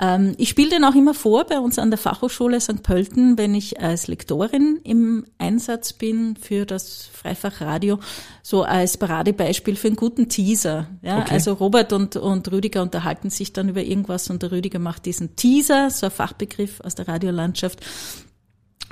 Ähm, 0.01 0.35
ich 0.39 0.49
spiele 0.49 0.71
den 0.71 0.85
auch 0.85 0.95
immer 0.95 1.13
vor 1.15 1.45
bei 1.45 1.59
uns 1.59 1.79
an 1.79 1.91
der 1.91 1.99
Fachhochschule 1.99 2.61
St. 2.61 2.83
Pölten, 2.83 3.37
wenn 3.37 3.55
ich 3.55 3.81
als 3.81 4.07
Lektorin 4.07 4.79
im 4.85 5.25
Einsatz 5.39 5.93
bin 5.93 6.37
für 6.37 6.67
das 6.67 7.09
Freifachradio, 7.13 7.99
so 8.43 8.63
als 8.63 8.97
Paradebeispiel 8.97 9.75
für 9.77 9.89
einen 9.89 9.97
guten 9.97 10.29
Teaser. 10.29 10.87
Ja, 11.03 11.19
Okay. 11.19 11.35
also 11.35 11.53
Robert 11.55 11.93
und, 11.93 12.17
und 12.17 12.51
Rüdiger 12.53 12.83
unterhalten 12.83 13.31
sich 13.31 13.53
dann 13.53 13.69
über 13.69 13.83
irgendwas 13.83 14.31
und 14.31 14.43
der 14.43 14.53
Rüdiger 14.53 14.79
macht 14.79 15.05
diesen 15.07 15.35
Teaser, 15.37 15.91
so 15.91 16.07
ein 16.07 16.13
Fachbegriff 16.13 16.81
aus 16.81 16.95
der 16.95 17.09
Radiolandschaft, 17.09 17.81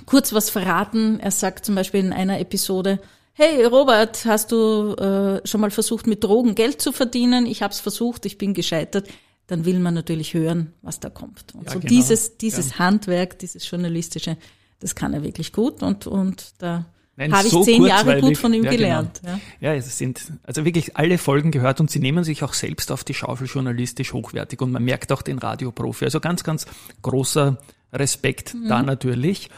kurz 0.06 0.32
was 0.32 0.50
verraten. 0.50 1.20
Er 1.20 1.30
sagt 1.30 1.64
zum 1.64 1.74
Beispiel 1.74 2.00
in 2.00 2.12
einer 2.12 2.40
Episode, 2.40 3.00
hey 3.32 3.64
Robert, 3.64 4.24
hast 4.24 4.50
du 4.50 4.94
äh, 4.94 5.46
schon 5.46 5.60
mal 5.60 5.70
versucht, 5.70 6.06
mit 6.06 6.24
Drogen 6.24 6.54
Geld 6.54 6.80
zu 6.80 6.90
verdienen? 6.92 7.46
Ich 7.46 7.62
habe 7.62 7.72
es 7.72 7.80
versucht, 7.80 8.26
ich 8.26 8.38
bin 8.38 8.54
gescheitert. 8.54 9.06
Dann 9.48 9.64
will 9.64 9.78
man 9.78 9.94
natürlich 9.94 10.34
hören, 10.34 10.72
was 10.82 10.98
da 11.00 11.08
kommt. 11.10 11.54
Und 11.54 11.66
Ja, 11.66 11.72
so 11.72 11.78
genau. 11.80 11.88
dieses, 11.88 12.36
dieses 12.38 12.78
Handwerk, 12.78 13.38
dieses 13.38 13.68
journalistische, 13.70 14.36
das 14.80 14.94
kann 14.94 15.14
er 15.14 15.22
wirklich 15.22 15.52
gut 15.52 15.82
und, 15.82 16.06
und 16.06 16.52
da 16.58 16.86
habe 17.18 17.46
ich 17.46 17.52
so 17.52 17.62
zehn 17.64 17.84
Jahre 17.84 18.20
gut 18.20 18.36
von 18.36 18.52
ihm 18.52 18.64
Ja, 18.64 18.70
genau. 18.72 18.82
gelernt. 18.82 19.20
Ja. 19.24 19.40
Ja, 19.60 19.74
es 19.74 19.96
sind 19.96 20.32
also 20.42 20.64
wirklich 20.64 20.96
alle 20.96 21.16
Folgen 21.16 21.50
gehört 21.50 21.80
und 21.80 21.90
sie 21.90 21.98
nehmen 21.98 22.24
sich 22.24 22.42
auch 22.42 22.52
selbst 22.52 22.92
auf 22.92 23.04
die 23.04 23.14
Schaufel 23.14 23.46
journalistisch 23.46 24.12
hochwertig 24.12 24.60
und 24.60 24.72
man 24.72 24.84
merkt 24.84 25.12
auch 25.12 25.22
den 25.22 25.38
Radioprofi. 25.38 26.04
Also 26.04 26.20
ganz, 26.20 26.44
ganz 26.44 26.66
großer 27.02 27.56
Respekt 27.92 28.52
Mhm. 28.54 28.68
da 28.68 28.82
natürlich. 28.82 29.48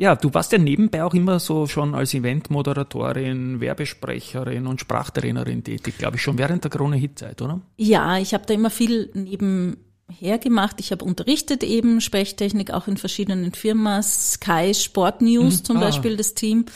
Ja, 0.00 0.14
du 0.14 0.32
warst 0.32 0.52
ja 0.52 0.58
nebenbei 0.58 1.02
auch 1.02 1.12
immer 1.12 1.40
so 1.40 1.66
schon 1.66 1.92
als 1.96 2.14
Eventmoderatorin, 2.14 3.60
Werbesprecherin 3.60 4.68
und 4.68 4.80
Sprachtrainerin 4.80 5.64
tätig, 5.64 5.98
glaube 5.98 6.16
ich, 6.16 6.22
schon 6.22 6.38
während 6.38 6.62
der 6.62 6.70
Krone-Hit-Zeit, 6.70 7.42
oder? 7.42 7.60
Ja, 7.76 8.16
ich 8.16 8.32
habe 8.32 8.46
da 8.46 8.54
immer 8.54 8.70
viel 8.70 9.10
nebenher 9.14 10.38
gemacht. 10.38 10.76
Ich 10.78 10.92
habe 10.92 11.04
unterrichtet 11.04 11.64
eben 11.64 12.00
Sprechtechnik 12.00 12.72
auch 12.72 12.86
in 12.86 12.96
verschiedenen 12.96 13.52
Firmen. 13.54 14.00
Sky 14.04 14.72
Sport 14.72 15.20
News 15.20 15.64
zum 15.64 15.78
Ah. 15.78 15.80
Beispiel, 15.80 16.16
das 16.16 16.34
Team, 16.34 16.66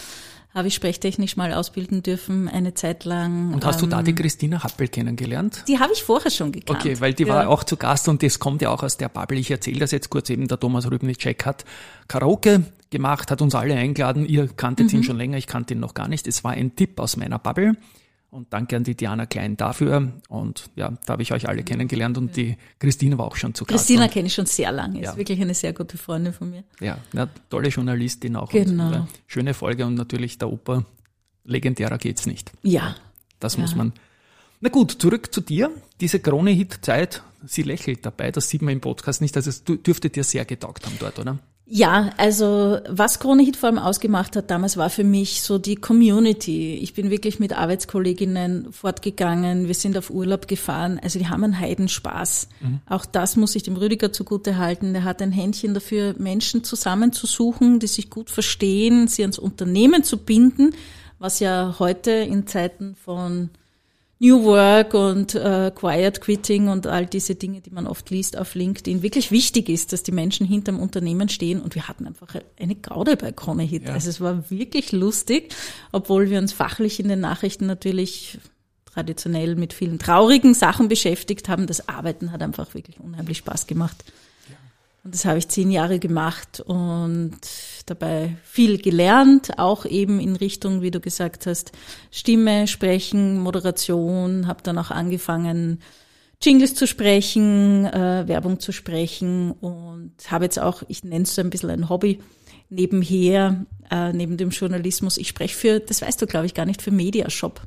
habe 0.54 0.68
ich 0.68 0.75
sprechtechnisch 0.75 1.37
mal 1.37 1.52
ausbilden 1.54 2.02
dürfen, 2.02 2.49
eine 2.49 2.75
Zeit 2.75 3.04
lang. 3.04 3.54
Und 3.54 3.64
hast 3.64 3.80
du 3.80 3.87
da 3.87 4.00
Ähm, 4.00 4.04
die 4.04 4.14
Christina 4.14 4.62
Happel 4.62 4.88
kennengelernt? 4.88 5.64
Die 5.68 5.78
habe 5.78 5.92
ich 5.94 6.02
vorher 6.02 6.30
schon 6.30 6.52
gekannt. 6.52 6.78
Okay, 6.78 7.00
weil 7.00 7.14
die 7.14 7.23
ja. 7.25 7.28
war 7.35 7.49
auch 7.49 7.64
zu 7.64 7.76
Gast 7.76 8.09
und 8.09 8.23
das 8.23 8.38
kommt 8.38 8.61
ja 8.62 8.71
auch 8.71 8.82
aus 8.82 8.97
der 8.99 9.09
Bubble. 9.09 9.38
Ich 9.38 9.50
erzähle 9.50 9.80
das 9.80 9.90
jetzt 9.92 10.11
kurz 10.11 10.28
eben, 10.30 10.49
der 10.49 10.61
Thomas 10.61 10.90
Rübnicek 10.90 11.47
hat 11.47 11.64
Karaoke 12.09 12.64
gemacht, 12.90 13.30
hat 13.30 13.40
uns 13.40 13.54
alle 13.54 13.75
eingeladen. 13.75 14.26
Ihr 14.26 14.49
kanntet 14.49 14.92
Mhm. 14.92 14.99
ihn 14.99 15.04
schon 15.04 15.16
länger, 15.16 15.38
ich 15.38 15.47
kannte 15.47 15.73
ihn 15.75 15.80
noch 15.80 15.94
gar 15.94 16.09
nicht. 16.09 16.26
Es 16.26 16.44
war 16.44 16.52
ein 16.52 16.76
Tipp 16.76 17.00
aus 17.00 17.16
meiner 17.16 17.38
Bubble. 17.38 17.75
Und 18.32 18.50
danke 18.50 18.76
an 18.76 18.82
die 18.82 18.94
Diana 18.96 19.26
Klein 19.26 19.58
dafür. 19.58 20.10
Und 20.30 20.70
ja, 20.74 20.90
da 21.04 21.12
habe 21.12 21.22
ich 21.22 21.32
euch 21.34 21.48
alle 21.48 21.62
kennengelernt 21.64 22.16
und 22.16 22.34
die 22.34 22.56
Christine 22.78 23.18
war 23.18 23.26
auch 23.26 23.36
schon 23.36 23.54
zu 23.54 23.66
Gast. 23.66 23.76
Christina 23.86 24.08
kenne 24.08 24.26
ich 24.28 24.32
schon 24.34 24.46
sehr 24.46 24.72
lange, 24.72 25.00
ist 25.00 25.04
Ja. 25.04 25.16
wirklich 25.18 25.38
eine 25.40 25.52
sehr 25.52 25.74
gute 25.74 25.98
Freundin 25.98 26.32
von 26.32 26.48
mir. 26.50 26.64
ja, 26.80 26.96
ja, 27.12 27.28
tolle 27.50 27.68
Journalistin 27.68 28.34
auch. 28.36 28.50
Genau. 28.50 28.86
Und, 28.86 28.94
äh, 28.94 29.00
schöne 29.26 29.52
Folge 29.52 29.84
und 29.84 29.96
natürlich 29.96 30.38
der 30.38 30.50
Oper. 30.50 30.86
Legendärer 31.44 31.98
geht's 31.98 32.24
nicht. 32.26 32.52
Ja, 32.62 32.96
Das 33.38 33.56
Ja. 33.56 33.60
muss 33.60 33.74
man. 33.74 33.92
Na 34.60 34.68
gut, 34.70 34.92
zurück 34.92 35.34
zu 35.34 35.40
dir. 35.40 35.70
Diese 36.00 36.20
Krone-Hit-Zeit, 36.20 37.22
sie 37.44 37.62
lächelt 37.64 38.06
dabei, 38.06 38.30
das 38.30 38.48
sieht 38.48 38.62
man 38.62 38.72
im 38.74 38.80
Podcast 38.80 39.20
nicht. 39.20 39.36
Also 39.36 39.50
es 39.50 39.66
dü- 39.66 39.82
dürfte 39.82 40.08
dir 40.10 40.22
sehr 40.24 40.44
getaugt 40.44 40.86
haben 40.86 40.96
dort, 41.00 41.18
oder? 41.18 41.38
Ja, 41.75 42.11
also 42.19 42.81
was 42.87 43.19
Krone 43.19 43.43
Hit 43.43 43.57
vor 43.57 43.71
allem 43.71 43.79
ausgemacht 43.79 44.37
hat 44.37 44.50
damals 44.50 44.76
war 44.76 44.91
für 44.91 45.05
mich 45.05 45.41
so 45.41 45.57
die 45.57 45.76
Community. 45.76 46.75
Ich 46.75 46.93
bin 46.93 47.09
wirklich 47.09 47.41
mit 47.41 47.55
Arbeitskolleginnen 47.55 48.71
fortgegangen, 48.75 49.69
wir 49.69 49.75
sind 49.75 49.97
auf 49.97 50.11
Urlaub 50.11 50.49
gefahren, 50.49 51.00
also 51.02 51.19
die 51.19 51.29
haben 51.29 51.45
einen 51.45 51.59
Heidenspaß. 51.59 52.49
Auch 52.87 53.07
das 53.07 53.37
muss 53.37 53.57
ich 53.57 53.62
dem 53.62 53.76
Rüdiger 53.76 54.12
zugute 54.12 54.59
halten. 54.59 54.93
Der 54.93 55.05
hat 55.05 55.23
ein 55.23 55.33
Händchen 55.33 55.73
dafür, 55.73 56.14
Menschen 56.19 56.62
zusammenzusuchen, 56.62 57.79
die 57.79 57.87
sich 57.87 58.11
gut 58.11 58.29
verstehen, 58.29 59.09
sie 59.09 59.23
ans 59.23 59.38
Unternehmen 59.38 60.05
zu 60.05 60.19
binden, 60.19 60.75
was 61.19 61.41
ja 61.41 61.76
heute 61.79 62.11
in 62.11 62.47
Zeiten 62.47 62.97
von 63.02 63.49
New 64.23 64.45
Work 64.45 64.95
und 64.95 65.35
äh, 65.35 65.73
Quiet 65.75 66.21
Quitting 66.21 66.69
und 66.69 66.87
all 66.87 67.07
diese 67.07 67.35
Dinge, 67.35 67.61
die 67.61 67.71
man 67.71 67.88
oft 67.88 68.09
liest 68.11 68.38
auf 68.38 68.55
LinkedIn, 68.55 69.02
wirklich 69.02 69.33
wichtig 69.33 69.69
ist, 69.69 69.93
dass 69.93 70.05
die 70.05 70.12
Menschen 70.12 70.47
hinterm 70.47 70.79
Unternehmen 70.79 71.29
stehen. 71.29 71.61
Und 71.61 71.75
wir 71.75 71.88
hatten 71.88 72.07
einfach 72.07 72.37
eine 72.57 72.76
Gaude 72.76 73.17
bei 73.17 73.33
Krone 73.33 73.64
Hit. 73.64 73.88
Ja. 73.88 73.95
Also 73.95 74.11
es 74.11 74.21
war 74.21 74.49
wirklich 74.49 74.93
lustig, 74.93 75.52
obwohl 75.91 76.31
wir 76.31 76.38
uns 76.38 76.52
fachlich 76.52 77.00
in 77.00 77.09
den 77.09 77.19
Nachrichten 77.19 77.67
natürlich 77.67 78.38
traditionell 78.85 79.57
mit 79.57 79.73
vielen 79.73 79.99
traurigen 79.99 80.55
Sachen 80.55 80.87
beschäftigt 80.87 81.49
haben. 81.49 81.67
Das 81.67 81.88
Arbeiten 81.88 82.31
hat 82.31 82.43
einfach 82.43 82.75
wirklich 82.75 83.00
unheimlich 83.00 83.38
Spaß 83.38 83.67
gemacht. 83.67 84.05
Und 85.04 85.14
das 85.14 85.25
habe 85.25 85.38
ich 85.38 85.49
zehn 85.49 85.71
Jahre 85.71 85.99
gemacht 85.99 86.61
und 86.61 87.40
dabei 87.87 88.37
viel 88.44 88.78
gelernt, 88.78 89.59
auch 89.59 89.85
eben 89.85 90.21
in 90.21 90.37
Richtung, 90.37 90.80
wie 90.80 90.92
du 90.92 91.00
gesagt 91.00 91.47
hast, 91.47 91.73
Stimme, 92.12 92.68
Sprechen, 92.68 93.40
Moderation, 93.40 94.47
habe 94.47 94.62
dann 94.62 94.78
auch 94.78 94.92
angefangen, 94.92 95.80
Jingles 96.40 96.75
zu 96.75 96.87
sprechen, 96.87 97.85
äh, 97.87 98.26
Werbung 98.26 98.61
zu 98.61 98.73
sprechen 98.73 99.52
und 99.52 100.12
habe 100.28 100.44
jetzt 100.44 100.59
auch, 100.59 100.82
ich 100.88 101.02
nenne 101.04 101.25
es 101.25 101.35
so 101.35 101.40
ein 101.40 101.50
bisschen 101.50 101.71
ein 101.71 101.88
Hobby, 101.88 102.21
nebenher, 102.68 103.66
äh, 103.90 104.12
neben 104.12 104.37
dem 104.37 104.50
Journalismus. 104.50 105.18
Ich 105.18 105.28
spreche 105.28 105.56
für, 105.56 105.80
das 105.80 106.02
weißt 106.02 106.23
du 106.23 106.26
glaube 106.26 106.47
ich 106.47 106.54
gar 106.54 106.64
nicht, 106.64 106.82
für 106.82 106.90
Mediashop. 106.92 107.61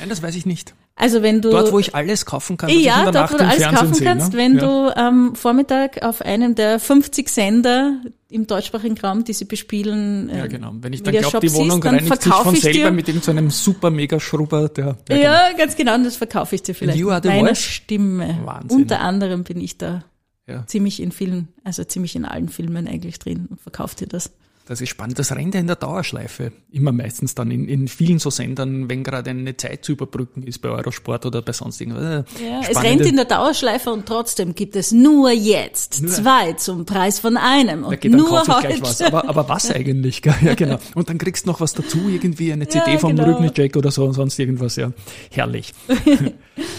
Nein, 0.00 0.08
das 0.08 0.22
weiß 0.22 0.34
ich 0.34 0.46
nicht. 0.46 0.74
Also 0.94 1.22
wenn 1.22 1.40
du 1.40 1.50
Dort, 1.50 1.72
wo 1.72 1.78
ich 1.78 1.94
alles 1.94 2.26
kaufen 2.26 2.56
kann, 2.58 2.68
was 2.68 2.74
ich 2.76 2.82
in 2.82 2.86
ja, 2.86 3.04
der 3.04 3.12
dort, 3.12 3.14
Nacht 3.14 3.32
wo 3.32 3.36
du 3.38 3.44
alles 3.44 3.56
Fernsehen 3.56 3.78
kaufen 3.80 3.94
sehe. 3.94 4.06
kannst, 4.06 4.32
ne? 4.32 4.38
wenn 4.38 4.56
ja. 4.56 4.60
du 4.60 4.96
am 4.96 5.34
Vormittag 5.34 6.02
auf 6.02 6.20
einem 6.20 6.54
der 6.54 6.78
50 6.78 7.28
Sender 7.28 7.96
im 8.28 8.46
deutschsprachigen 8.46 8.98
Raum, 8.98 9.24
die 9.24 9.32
sie 9.32 9.46
bespielen, 9.46 10.28
Ja, 10.28 10.44
äh, 10.44 10.48
genau. 10.48 10.72
Wenn 10.80 10.92
ich 10.92 11.02
dann 11.02 11.14
glaube, 11.14 11.40
die 11.40 11.52
Wohnung 11.54 11.82
siehst, 11.82 11.84
dann 11.86 11.94
reinigt 11.96 12.22
sich 12.22 12.32
von 12.32 12.54
selber 12.56 12.78
dir, 12.78 12.90
mit 12.90 13.08
irgendeinem 13.08 13.50
super 13.50 13.90
mega 13.90 14.20
Schrubber. 14.20 14.68
Der, 14.68 14.94
der 15.08 15.18
ja, 15.18 15.52
ganz 15.56 15.76
genau, 15.76 15.94
und 15.94 16.04
das 16.04 16.16
verkaufe 16.16 16.54
ich 16.54 16.62
dir 16.62 16.74
vielleicht 16.74 16.98
You 16.98 17.08
are 17.08 17.16
mit 17.16 17.24
the 17.24 17.28
meiner? 17.30 17.54
Stimme. 17.54 18.38
Wahnsinn. 18.44 18.82
Unter 18.82 19.00
anderem 19.00 19.44
bin 19.44 19.60
ich 19.60 19.78
da 19.78 20.04
Ja. 20.46 20.66
ziemlich 20.66 21.00
in 21.00 21.10
vielen, 21.10 21.48
also 21.64 21.84
ziemlich 21.84 22.14
in 22.16 22.24
allen 22.26 22.48
Filmen 22.48 22.86
eigentlich 22.86 23.18
drin 23.18 23.46
und 23.50 23.60
verkaufe 23.60 23.96
dir 23.96 24.06
das. 24.08 24.30
Das 24.66 24.80
ist 24.80 24.90
spannend. 24.90 25.18
Das 25.18 25.32
rennt 25.34 25.54
ja 25.54 25.60
in 25.60 25.66
der 25.66 25.74
Dauerschleife. 25.76 26.52
Immer 26.70 26.92
meistens 26.92 27.34
dann 27.34 27.50
in, 27.50 27.68
in 27.68 27.88
vielen 27.88 28.20
so 28.20 28.30
Sendern, 28.30 28.88
wenn 28.88 29.02
gerade 29.02 29.30
eine 29.30 29.56
Zeit 29.56 29.84
zu 29.84 29.92
überbrücken 29.92 30.44
ist 30.44 30.60
bei 30.62 30.68
Eurosport 30.68 31.26
oder 31.26 31.42
bei 31.42 31.52
sonst 31.52 31.80
irgendwas. 31.80 32.24
Äh, 32.40 32.44
Ja, 32.48 32.60
es 32.70 32.80
rennt 32.82 33.00
in 33.04 33.16
der 33.16 33.24
Dauerschleife 33.24 33.90
und 33.92 34.06
trotzdem 34.06 34.54
gibt 34.54 34.76
es 34.76 34.92
nur 34.92 35.30
jetzt 35.32 36.00
Nur- 36.00 36.12
zwei 36.12 36.52
zum 36.52 36.86
Preis 36.86 37.18
von 37.18 37.36
einem 37.36 37.82
Da 37.82 37.88
und 37.88 38.00
geht 38.00 38.12
dann 38.12 38.20
nur 38.20 38.30
heute. 38.46 38.66
gleich 38.68 38.80
was. 38.82 39.02
Aber, 39.02 39.28
aber 39.28 39.48
was 39.48 39.70
eigentlich? 39.70 40.22
Ja, 40.24 40.54
genau. 40.54 40.78
Und 40.94 41.08
dann 41.08 41.18
kriegst 41.18 41.44
du 41.46 41.50
noch 41.50 41.60
was 41.60 41.74
dazu, 41.74 42.08
irgendwie 42.08 42.52
eine 42.52 42.68
CD 42.68 42.84
Ja, 42.92 42.98
vom 42.98 43.16
genau. 43.16 43.28
Rübnicek 43.34 43.76
oder 43.76 43.90
so 43.90 44.04
und 44.04 44.12
sonst 44.14 44.38
irgendwas, 44.38 44.76
ja. 44.76 44.92
Herrlich. 45.30 45.74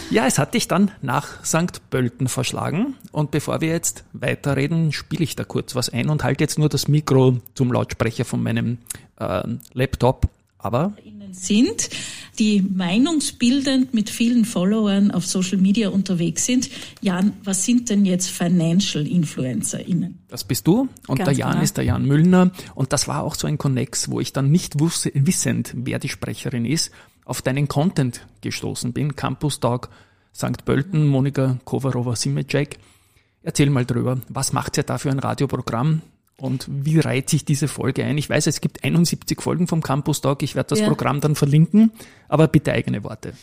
ja, 0.10 0.26
es 0.26 0.38
hat 0.38 0.54
dich 0.54 0.68
dann 0.68 0.92
nach 1.02 1.44
St. 1.46 1.90
Pölten 1.90 2.28
verschlagen. 2.28 2.96
Und 3.12 3.32
bevor 3.32 3.62
wir 3.62 3.70
jetzt 3.70 4.04
weiterreden, 4.14 4.92
spiele 4.92 5.24
ich 5.24 5.36
da 5.36 5.44
kurz 5.44 5.76
was 5.76 5.90
ein 5.90 6.10
und 6.10 6.24
halte 6.24 6.44
jetzt 6.44 6.60
nur 6.60 6.70
das 6.70 6.88
Mikro 6.88 7.40
zum 7.56 7.72
Lautsprecher 7.72 8.26
von 8.26 8.44
meinem 8.44 8.78
äh, 9.20 9.44
Laptop. 9.74 10.30
Aber 10.58 10.94
sind, 11.34 11.90
die 12.40 12.62
meinungsbildend 12.62 13.94
mit 13.94 14.10
vielen 14.10 14.46
Followern 14.46 15.12
auf 15.12 15.26
Social 15.26 15.58
Media 15.58 15.90
unterwegs 15.90 16.46
sind. 16.46 16.70
Jan, 17.02 17.34
was 17.44 17.66
sind 17.66 17.90
denn 17.90 18.06
jetzt 18.06 18.30
Financial 18.30 19.06
InfluencerInnen? 19.06 20.20
Das 20.28 20.44
bist 20.44 20.68
du 20.68 20.88
und 21.08 21.18
Ganz 21.18 21.30
der 21.30 21.38
Jan 21.38 21.52
genau. 21.52 21.64
ist 21.64 21.78
der 21.78 21.84
Jan 21.84 22.06
Müllner 22.06 22.52
und 22.76 22.94
das 22.94 23.08
war 23.08 23.24
auch 23.24 23.36
so 23.36 23.48
ein 23.48 23.58
Connex, 23.58 24.10
wo 24.10 24.20
ich 24.20 24.34
dann 24.34 24.52
nicht 24.52 24.80
wusste, 24.80 25.12
wissend, 25.14 25.74
wer 25.76 26.00
die 26.00 26.10
Sprecherin 26.10 26.66
ist, 26.66 26.92
auf 27.26 27.42
deinen 27.42 27.68
Content 27.68 28.26
gestoßen 28.42 28.94
bin. 28.94 29.16
Campus 29.16 29.60
Talk 29.60 29.90
St. 30.36 30.66
Pölten, 30.66 31.08
Monika 31.08 31.58
Kovarova-Simecek. 31.66 32.80
Erzähl 33.44 33.70
mal 33.70 33.86
drüber, 33.86 34.20
was 34.30 34.54
macht 34.54 34.78
ihr 34.78 34.84
da 34.84 34.98
für 34.98 35.12
ein 35.12 35.20
Radioprogramm 35.20 36.02
und 36.38 36.66
wie 36.68 37.00
reiht 37.00 37.30
sich 37.30 37.46
diese 37.46 37.68
Folge 37.68 38.04
ein? 38.04 38.18
Ich 38.18 38.30
weiß, 38.30 38.48
es 38.48 38.62
gibt 38.62 38.84
71 38.84 39.42
Folgen 39.42 39.68
vom 39.68 39.84
Campus 39.84 40.22
Talk, 40.22 40.42
ich 40.44 40.56
werde 40.56 40.70
das 40.70 40.80
Ja. 40.80 40.88
Programm 40.88 41.22
dann 41.22 41.36
verlinken, 41.36 41.92
aber 42.30 42.48
bitte 42.48 42.72
eigene 42.72 43.04
Worte. 43.04 43.34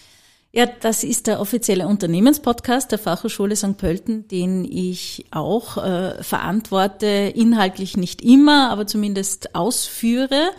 Ja, 0.53 0.67
das 0.67 1.05
ist 1.05 1.29
der 1.29 1.39
offizielle 1.41 1.87
Unternehmenspodcast 1.87 2.91
der 2.91 2.99
Fachhochschule 2.99 3.55
St. 3.55 3.77
Pölten, 3.77 4.27
den 4.27 4.65
ich 4.65 5.27
auch 5.31 5.77
äh, 5.77 6.21
verantworte, 6.25 7.07
inhaltlich 7.07 7.97
nicht 7.97 8.21
immer, 8.21 8.71
aber 8.71 8.87
zumindest 8.89 9.55
ausführe 9.55 10.51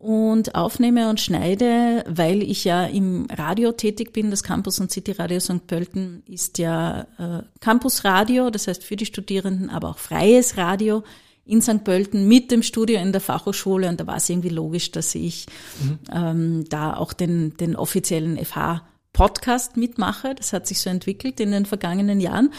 und 0.00 0.54
aufnehme 0.54 1.10
und 1.10 1.20
schneide, 1.20 2.04
weil 2.08 2.42
ich 2.42 2.64
ja 2.64 2.86
im 2.86 3.26
Radio 3.30 3.70
tätig 3.72 4.14
bin. 4.14 4.30
Das 4.30 4.42
Campus 4.42 4.80
und 4.80 4.90
City 4.90 5.12
Radio 5.12 5.40
St. 5.40 5.66
Pölten 5.66 6.22
ist 6.26 6.56
ja 6.56 7.02
äh, 7.18 7.42
Campusradio, 7.60 8.48
das 8.48 8.66
heißt 8.66 8.82
für 8.82 8.96
die 8.96 9.04
Studierenden, 9.04 9.68
aber 9.68 9.90
auch 9.90 9.98
freies 9.98 10.56
Radio 10.56 11.04
in 11.44 11.60
St. 11.60 11.84
Pölten 11.84 12.26
mit 12.26 12.50
dem 12.50 12.62
Studio 12.62 12.98
in 12.98 13.12
der 13.12 13.20
Fachhochschule 13.20 13.90
und 13.90 14.00
da 14.00 14.06
war 14.06 14.16
es 14.16 14.30
irgendwie 14.30 14.48
logisch, 14.48 14.90
dass 14.90 15.14
ich 15.14 15.44
mhm. 15.82 15.98
ähm, 16.10 16.64
da 16.70 16.96
auch 16.96 17.12
den, 17.12 17.58
den 17.58 17.76
offiziellen 17.76 18.42
FH 18.42 18.82
Podcast 19.12 19.76
mitmache. 19.76 20.34
Das 20.34 20.54
hat 20.54 20.66
sich 20.66 20.80
so 20.80 20.88
entwickelt 20.88 21.40
in 21.40 21.52
den 21.52 21.66
vergangenen 21.66 22.20
Jahren. 22.20 22.54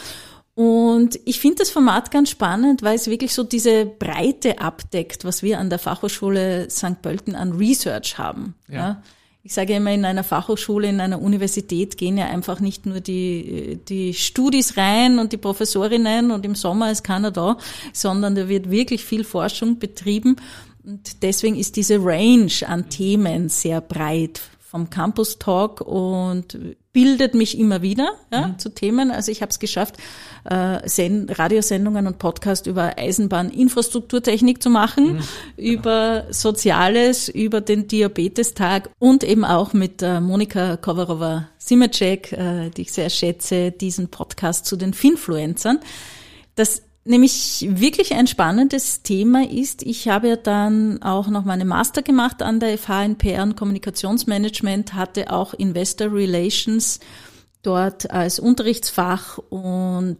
Und 0.54 1.18
ich 1.24 1.40
finde 1.40 1.58
das 1.58 1.70
Format 1.70 2.10
ganz 2.10 2.30
spannend, 2.30 2.82
weil 2.82 2.96
es 2.96 3.06
wirklich 3.06 3.32
so 3.32 3.42
diese 3.42 3.86
Breite 3.86 4.58
abdeckt, 4.60 5.24
was 5.24 5.42
wir 5.42 5.58
an 5.58 5.70
der 5.70 5.78
Fachhochschule 5.78 6.68
St. 6.68 7.00
Pölten 7.00 7.34
an 7.34 7.52
Research 7.52 8.18
haben. 8.18 8.54
Ja. 8.68 8.74
ja. 8.74 9.02
Ich 9.44 9.54
sage 9.54 9.74
immer, 9.74 9.90
in 9.92 10.04
einer 10.04 10.22
Fachhochschule, 10.22 10.88
in 10.88 11.00
einer 11.00 11.20
Universität 11.20 11.96
gehen 11.96 12.16
ja 12.16 12.26
einfach 12.26 12.60
nicht 12.60 12.86
nur 12.86 13.00
die, 13.00 13.80
die 13.88 14.14
Studis 14.14 14.76
rein 14.76 15.18
und 15.18 15.32
die 15.32 15.36
Professorinnen 15.36 16.30
und 16.30 16.44
im 16.44 16.54
Sommer 16.54 16.92
ist 16.92 17.02
keiner 17.02 17.32
da, 17.32 17.56
sondern 17.92 18.36
da 18.36 18.48
wird 18.48 18.70
wirklich 18.70 19.04
viel 19.04 19.24
Forschung 19.24 19.80
betrieben. 19.80 20.36
Und 20.84 21.22
deswegen 21.22 21.56
ist 21.56 21.74
diese 21.74 21.98
Range 21.98 22.52
an 22.66 22.88
Themen 22.88 23.48
sehr 23.48 23.80
breit 23.80 24.42
vom 24.72 24.88
Campus 24.88 25.38
Talk 25.38 25.82
und 25.82 26.58
bildet 26.94 27.34
mich 27.34 27.58
immer 27.58 27.82
wieder 27.82 28.12
ja, 28.32 28.48
mhm. 28.48 28.58
zu 28.58 28.70
Themen. 28.70 29.10
Also 29.10 29.30
ich 29.30 29.42
habe 29.42 29.50
es 29.50 29.58
geschafft, 29.58 29.98
äh, 30.44 30.78
Radiosendungen 31.28 32.06
und 32.06 32.18
Podcast 32.18 32.66
über 32.66 32.96
Eisenbahninfrastrukturtechnik 32.96 34.62
zu 34.62 34.70
machen, 34.70 35.16
mhm. 35.16 35.22
über 35.58 36.24
Soziales, 36.30 37.28
über 37.28 37.60
den 37.60 37.86
Diabetestag 37.86 38.88
und 38.98 39.24
eben 39.24 39.44
auch 39.44 39.74
mit 39.74 40.00
äh, 40.00 40.22
Monika 40.22 40.78
Kovarova-Simacek, 40.78 42.32
äh, 42.32 42.70
die 42.70 42.82
ich 42.82 42.92
sehr 42.94 43.10
schätze, 43.10 43.72
diesen 43.72 44.08
Podcast 44.08 44.64
zu 44.64 44.76
den 44.76 44.94
Finfluencern. 44.94 45.80
Das 46.54 46.80
nämlich 47.04 47.66
wirklich 47.68 48.14
ein 48.14 48.26
spannendes 48.26 49.02
Thema 49.02 49.48
ist, 49.48 49.82
ich 49.82 50.08
habe 50.08 50.28
ja 50.28 50.36
dann 50.36 51.02
auch 51.02 51.28
noch 51.28 51.44
meine 51.44 51.64
Master 51.64 52.02
gemacht 52.02 52.42
an 52.42 52.60
der 52.60 52.78
FH 52.78 53.04
in 53.04 53.18
PR 53.18 53.42
und 53.42 53.56
Kommunikationsmanagement, 53.56 54.94
hatte 54.94 55.30
auch 55.32 55.54
Investor 55.54 56.12
Relations 56.12 57.00
dort 57.62 58.10
als 58.10 58.38
Unterrichtsfach 58.38 59.38
und 59.38 60.18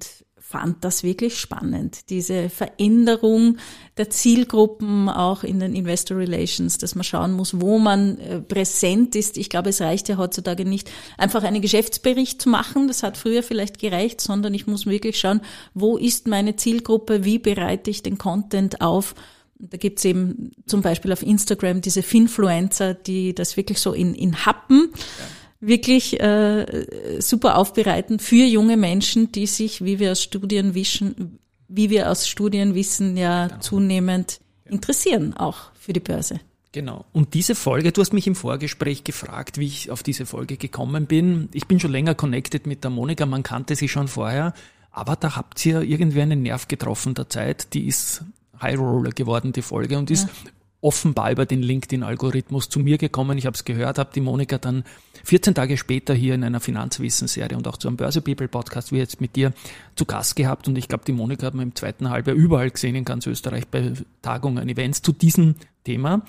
fand 0.53 0.85
das 0.85 1.03
wirklich 1.03 1.39
spannend, 1.39 2.11
diese 2.11 2.51
Veränderung 2.51 3.57
der 3.97 4.11
Zielgruppen 4.11 5.09
auch 5.09 5.45
in 5.45 5.61
den 5.61 5.75
Investor 5.75 6.19
Relations, 6.19 6.77
dass 6.77 6.95
man 6.95 7.05
schauen 7.05 7.33
muss, 7.33 7.59
wo 7.59 7.79
man 7.79 8.19
äh, 8.19 8.41
präsent 8.41 9.17
ist. 9.17 9.39
Ich 9.39 9.49
glaube, 9.49 9.71
es 9.71 9.81
reicht 9.81 10.11
ja 10.11 10.19
heutzutage 10.19 10.67
nicht, 10.67 10.91
einfach 11.17 11.43
einen 11.43 11.63
Geschäftsbericht 11.63 12.43
zu 12.43 12.51
machen. 12.51 12.87
Das 12.87 13.03
hat 13.03 13.17
früher 13.17 13.43
vielleicht 13.43 13.79
gereicht, 13.79 14.21
sondern 14.21 14.53
ich 14.53 14.67
muss 14.67 14.85
wirklich 14.85 15.19
schauen, 15.19 15.41
wo 15.73 15.97
ist 15.97 16.27
meine 16.27 16.55
Zielgruppe, 16.57 17.25
wie 17.25 17.39
bereite 17.39 17.89
ich 17.91 18.03
den 18.03 18.19
Content 18.19 18.83
auf. 18.83 19.15
Da 19.59 19.79
gibt's 19.79 20.05
eben 20.05 20.53
zum 20.67 20.83
Beispiel 20.83 21.13
auf 21.13 21.23
Instagram 21.23 21.81
diese 21.81 22.03
Finfluencer, 22.03 22.93
die 22.93 23.35
das 23.35 23.57
wirklich 23.57 23.79
so 23.79 23.95
in, 23.95 24.15
in 24.15 24.45
Happen 24.45 24.91
ja 24.93 25.25
wirklich 25.63 26.21
äh, 26.21 26.85
super 27.21 27.57
aufbereiten 27.57 28.19
für 28.19 28.45
junge 28.45 28.77
Menschen, 28.77 29.33
die 29.33 29.47
sich, 29.47 29.85
wie 29.85 29.99
wir 29.99 30.13
aus 30.13 30.23
Studien 30.23 30.75
wissen, 30.75 31.39
wie 31.69 31.89
wir 31.89 32.11
aus 32.11 32.29
Studien 32.29 32.75
wissen, 32.75 33.17
ja 33.17 33.47
genau. 33.47 33.61
zunehmend 33.61 34.41
interessieren, 34.67 35.35
auch 35.35 35.73
für 35.79 35.93
die 35.93 36.01
Börse. 36.01 36.41
Genau. 36.73 37.05
Und 37.13 37.35
diese 37.35 37.55
Folge, 37.55 37.93
du 37.93 38.01
hast 38.01 38.13
mich 38.13 38.27
im 38.27 38.35
Vorgespräch 38.35 39.05
gefragt, 39.05 39.59
wie 39.59 39.67
ich 39.67 39.91
auf 39.91 40.03
diese 40.03 40.27
Folge 40.27 40.57
gekommen 40.57 41.07
bin. 41.07 41.49
Ich 41.53 41.67
bin 41.67 41.79
schon 41.79 41.93
länger 41.93 42.15
connected 42.15 42.67
mit 42.67 42.83
der 42.83 42.91
Monika, 42.91 43.25
man 43.25 43.43
kannte 43.43 43.77
sie 43.77 43.89
schon 43.89 44.09
vorher, 44.09 44.55
aber 44.91 45.17
da 45.17 45.37
habt 45.37 45.65
ihr 45.65 45.83
irgendwie 45.83 46.23
einen 46.23 46.43
Nerv 46.43 46.69
getroffen 46.69 47.15
der 47.15 47.29
Zeit. 47.29 47.73
Die 47.75 47.87
ist 47.87 48.25
High 48.61 48.79
Roller 48.79 49.11
geworden, 49.11 49.53
die 49.53 49.63
Folge, 49.63 49.99
und 49.99 50.11
ist 50.11 50.29
ja 50.29 50.51
offenbar 50.83 51.31
über 51.31 51.47
den 51.47 51.63
LinkedIn-Algorithmus 51.63 52.69
zu 52.69 52.81
mir 52.81 52.99
gekommen. 52.99 53.39
Ich 53.39 53.47
habe 53.47 53.55
es 53.55 53.65
gehört, 53.65 53.99
habe 53.99 54.11
die 54.15 54.21
Monika 54.21 54.59
dann 54.59 54.85
14 55.25 55.55
Tage 55.55 55.77
später 55.77 56.13
hier 56.13 56.35
in 56.35 56.43
einer 56.43 56.61
Finanzwissensserie 56.61 57.57
und 57.57 57.67
auch 57.69 57.77
zu 57.77 57.89
einem 57.89 57.97
Börse 57.97 58.21
People 58.21 58.49
Podcast 58.49 58.91
wie 58.93 58.99
jetzt 58.99 59.21
mit 59.21 59.37
dir 59.37 59.53
zu 59.95 60.05
Gast 60.05 60.35
gehabt. 60.35 60.67
Und 60.67 60.77
ich 60.77 60.89
glaube, 60.89 61.05
die 61.07 61.13
Monika 61.13 61.47
hat 61.47 61.55
man 61.55 61.69
im 61.69 61.75
zweiten 61.77 62.11
Halbjahr 62.11 62.37
überall 62.37 62.71
gesehen 62.71 62.97
in 62.97 63.05
ganz 63.05 63.27
Österreich 63.27 63.69
bei 63.69 63.93
Tagungen, 64.21 64.69
Events 64.69 65.03
zu 65.03 65.13
diesem 65.13 65.55
Thema. 65.85 66.23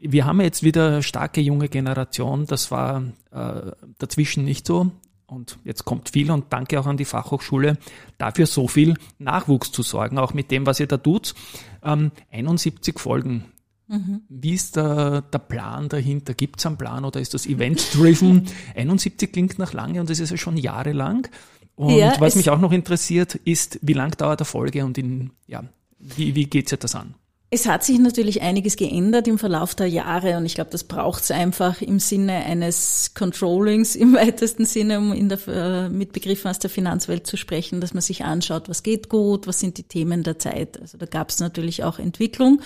Wir 0.00 0.26
haben 0.26 0.40
jetzt 0.40 0.64
wieder 0.64 1.00
starke 1.02 1.40
junge 1.40 1.68
Generation. 1.68 2.46
Das 2.46 2.72
war 2.72 3.04
äh, 3.30 3.70
dazwischen 3.98 4.44
nicht 4.44 4.66
so. 4.66 4.90
Und 5.26 5.58
jetzt 5.64 5.84
kommt 5.84 6.10
viel 6.10 6.30
und 6.30 6.52
danke 6.52 6.78
auch 6.78 6.86
an 6.86 6.96
die 6.96 7.06
Fachhochschule, 7.06 7.78
dafür 8.18 8.46
so 8.46 8.68
viel 8.68 8.94
Nachwuchs 9.18 9.72
zu 9.72 9.82
sorgen, 9.82 10.18
auch 10.18 10.34
mit 10.34 10.50
dem, 10.50 10.66
was 10.66 10.80
ihr 10.80 10.86
da 10.86 10.98
tut. 10.98 11.34
Ähm, 11.82 12.10
71 12.30 12.98
Folgen 12.98 13.44
Mhm. 13.86 14.22
Wie 14.28 14.54
ist 14.54 14.76
der, 14.76 15.22
der 15.22 15.38
Plan 15.38 15.88
dahinter? 15.88 16.34
Gibt 16.34 16.60
es 16.60 16.66
einen 16.66 16.78
Plan 16.78 17.04
oder 17.04 17.20
ist 17.20 17.34
das 17.34 17.46
event-driven? 17.46 18.46
71 18.74 19.32
klingt 19.32 19.58
nach 19.58 19.72
lange 19.72 20.00
und 20.00 20.08
das 20.08 20.20
ist 20.20 20.30
ja 20.30 20.36
schon 20.36 20.56
jahrelang. 20.56 21.28
Und 21.76 21.96
ja, 21.96 22.14
was 22.18 22.36
mich 22.36 22.50
auch 22.50 22.60
noch 22.60 22.72
interessiert, 22.72 23.34
ist, 23.34 23.78
wie 23.82 23.94
lang 23.94 24.16
dauert 24.16 24.40
der 24.40 24.46
Folge 24.46 24.84
und 24.84 24.96
in, 24.96 25.30
ja, 25.46 25.64
wie, 25.98 26.34
wie 26.34 26.44
geht 26.44 26.68
sich 26.68 26.78
das 26.78 26.94
an? 26.94 27.14
Es 27.50 27.66
hat 27.66 27.84
sich 27.84 28.00
natürlich 28.00 28.42
einiges 28.42 28.74
geändert 28.74 29.28
im 29.28 29.38
Verlauf 29.38 29.76
der 29.76 29.86
Jahre 29.86 30.36
und 30.38 30.44
ich 30.44 30.56
glaube, 30.56 30.70
das 30.70 30.82
braucht 30.82 31.22
es 31.22 31.30
einfach 31.30 31.80
im 31.82 32.00
Sinne 32.00 32.32
eines 32.44 33.12
Controllings 33.14 33.94
im 33.94 34.14
weitesten 34.14 34.64
Sinne, 34.64 34.98
um 34.98 35.12
in 35.12 35.28
der, 35.28 35.38
äh, 35.46 35.88
mit 35.88 36.12
Begriffen 36.12 36.48
aus 36.48 36.58
der 36.58 36.70
Finanzwelt 36.70 37.26
zu 37.26 37.36
sprechen, 37.36 37.80
dass 37.80 37.94
man 37.94 38.00
sich 38.00 38.24
anschaut, 38.24 38.68
was 38.68 38.82
geht 38.82 39.08
gut, 39.08 39.46
was 39.46 39.60
sind 39.60 39.78
die 39.78 39.84
Themen 39.84 40.24
der 40.24 40.38
Zeit. 40.38 40.80
Also 40.80 40.98
da 40.98 41.06
gab 41.06 41.30
es 41.30 41.38
natürlich 41.38 41.84
auch 41.84 41.98
Entwicklung. 41.98 42.60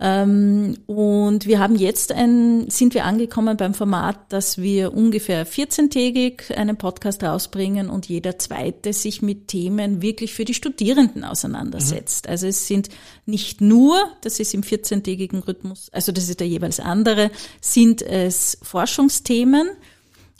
Ähm, 0.00 0.76
und 0.86 1.46
wir 1.46 1.58
haben 1.58 1.74
jetzt 1.74 2.12
ein, 2.12 2.70
sind 2.70 2.94
wir 2.94 3.04
angekommen 3.04 3.56
beim 3.56 3.74
Format, 3.74 4.32
dass 4.32 4.58
wir 4.58 4.94
ungefähr 4.94 5.44
14-tägig 5.44 6.54
einen 6.56 6.76
Podcast 6.76 7.22
rausbringen 7.24 7.90
und 7.90 8.06
jeder 8.06 8.38
zweite 8.38 8.92
sich 8.92 9.22
mit 9.22 9.48
Themen 9.48 10.00
wirklich 10.00 10.34
für 10.34 10.44
die 10.44 10.54
Studierenden 10.54 11.24
auseinandersetzt. 11.24 12.26
Mhm. 12.26 12.30
Also 12.30 12.46
es 12.46 12.68
sind 12.68 12.90
nicht 13.26 13.60
nur, 13.60 13.98
das 14.20 14.38
ist 14.38 14.54
im 14.54 14.62
14-tägigen 14.62 15.42
Rhythmus, 15.42 15.90
also 15.92 16.12
das 16.12 16.28
ist 16.28 16.38
der 16.38 16.46
jeweils 16.46 16.78
andere, 16.78 17.30
sind 17.60 18.00
es 18.02 18.58
Forschungsthemen, 18.62 19.68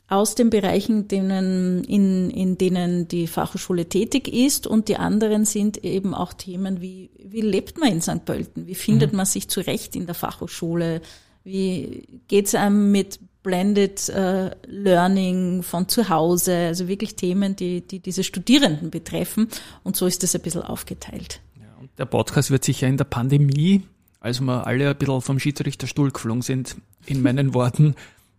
aus 0.09 0.35
den 0.35 0.49
Bereichen, 0.49 1.07
denen, 1.07 1.85
in, 1.85 2.31
in 2.31 2.57
denen 2.57 3.09
die 3.09 3.27
Fachhochschule 3.27 3.88
tätig 3.88 4.29
ist. 4.29 4.66
Und 4.66 4.88
die 4.88 4.97
anderen 4.97 5.44
sind 5.44 5.85
eben 5.85 6.14
auch 6.14 6.33
Themen 6.33 6.81
wie, 6.81 7.11
wie 7.23 7.42
lebt 7.42 7.79
man 7.79 7.92
in 7.92 8.01
St. 8.01 8.25
Pölten? 8.25 8.66
Wie 8.66 8.75
findet 8.75 9.12
mhm. 9.12 9.18
man 9.18 9.27
sich 9.27 9.49
zurecht 9.49 9.94
in 9.94 10.07
der 10.07 10.14
Fachhochschule? 10.14 11.03
Wie 11.44 12.09
geht's 12.27 12.55
einem 12.55 12.90
mit 12.90 13.21
Blended 13.42 14.09
äh, 14.09 14.51
Learning 14.66 15.62
von 15.62 15.88
zu 15.88 16.09
Hause? 16.09 16.57
Also 16.57 16.88
wirklich 16.88 17.14
Themen, 17.14 17.55
die, 17.55 17.83
die 17.83 18.01
diese 18.01 18.25
Studierenden 18.25 18.90
betreffen. 18.90 19.49
Und 19.85 19.94
so 19.97 20.07
ist 20.07 20.23
das 20.23 20.35
ein 20.35 20.40
bisschen 20.40 20.62
aufgeteilt. 20.62 21.42
Ja, 21.61 21.66
und 21.79 21.90
der 21.99 22.07
Podcast 22.07 22.51
wird 22.51 22.64
sicher 22.64 22.87
in 22.87 22.97
der 22.97 23.05
Pandemie, 23.05 23.83
als 24.21 24.40
wir 24.40 24.66
alle 24.66 24.88
ein 24.88 24.97
bisschen 24.97 25.21
vom 25.21 25.38
Schiedsrichterstuhl 25.38 26.12
geflogen 26.12 26.40
sind, 26.40 26.77
in 27.05 27.21
meinen 27.21 27.53
Worten, 27.55 27.94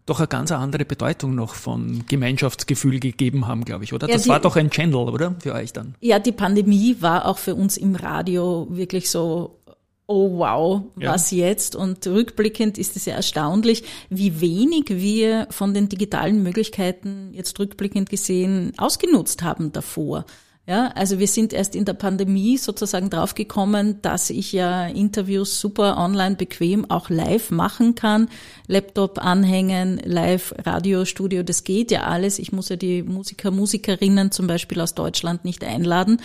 doch 0.09 0.19
eine 0.19 0.27
ganz 0.27 0.51
andere 0.51 0.85
Bedeutung 0.85 1.35
noch 1.35 1.55
von 1.55 2.03
Gemeinschaftsgefühl 2.07 2.99
gegeben 2.99 3.47
haben, 3.47 3.65
glaube 3.65 3.83
ich, 3.83 3.93
oder? 3.93 4.07
Ja, 4.07 4.15
das 4.15 4.23
die, 4.23 4.29
war 4.29 4.39
doch 4.39 4.55
ein 4.55 4.69
Channel, 4.69 4.95
oder? 4.95 5.35
Für 5.39 5.53
euch 5.53 5.73
dann. 5.73 5.95
Ja, 6.01 6.19
die 6.19 6.31
Pandemie 6.31 6.97
war 6.99 7.25
auch 7.25 7.37
für 7.37 7.55
uns 7.55 7.77
im 7.77 7.95
Radio 7.95 8.67
wirklich 8.69 9.09
so, 9.09 9.59
oh 10.07 10.39
wow, 10.39 10.81
was 10.95 11.29
ja. 11.29 11.47
jetzt? 11.47 11.75
Und 11.75 12.05
rückblickend 12.07 12.77
ist 12.77 12.95
es 12.95 13.05
ja 13.05 13.13
erstaunlich, 13.13 13.83
wie 14.09 14.41
wenig 14.41 14.85
wir 14.89 15.47
von 15.51 15.73
den 15.73 15.87
digitalen 15.87 16.41
Möglichkeiten 16.41 17.29
jetzt 17.33 17.59
rückblickend 17.59 18.09
gesehen 18.09 18.73
ausgenutzt 18.77 19.43
haben 19.43 19.71
davor. 19.71 20.25
Ja, 20.69 20.91
also 20.93 21.17
wir 21.17 21.25
sind 21.25 21.51
erst 21.51 21.75
in 21.75 21.85
der 21.85 21.95
Pandemie 21.95 22.59
sozusagen 22.59 23.09
draufgekommen, 23.09 24.03
dass 24.03 24.29
ich 24.29 24.51
ja 24.53 24.85
Interviews 24.85 25.59
super 25.59 25.97
online 25.97 26.35
bequem 26.35 26.91
auch 26.91 27.09
live 27.09 27.49
machen 27.49 27.95
kann. 27.95 28.29
Laptop 28.67 29.17
anhängen, 29.17 29.99
live 30.05 30.53
Radiostudio, 30.63 31.41
das 31.41 31.63
geht 31.63 31.89
ja 31.89 32.03
alles. 32.03 32.37
Ich 32.37 32.51
muss 32.51 32.69
ja 32.69 32.75
die 32.75 33.01
Musiker, 33.01 33.49
Musikerinnen 33.49 34.31
zum 34.31 34.45
Beispiel 34.45 34.79
aus 34.79 34.93
Deutschland 34.93 35.43
nicht 35.43 35.63
einladen. 35.63 36.21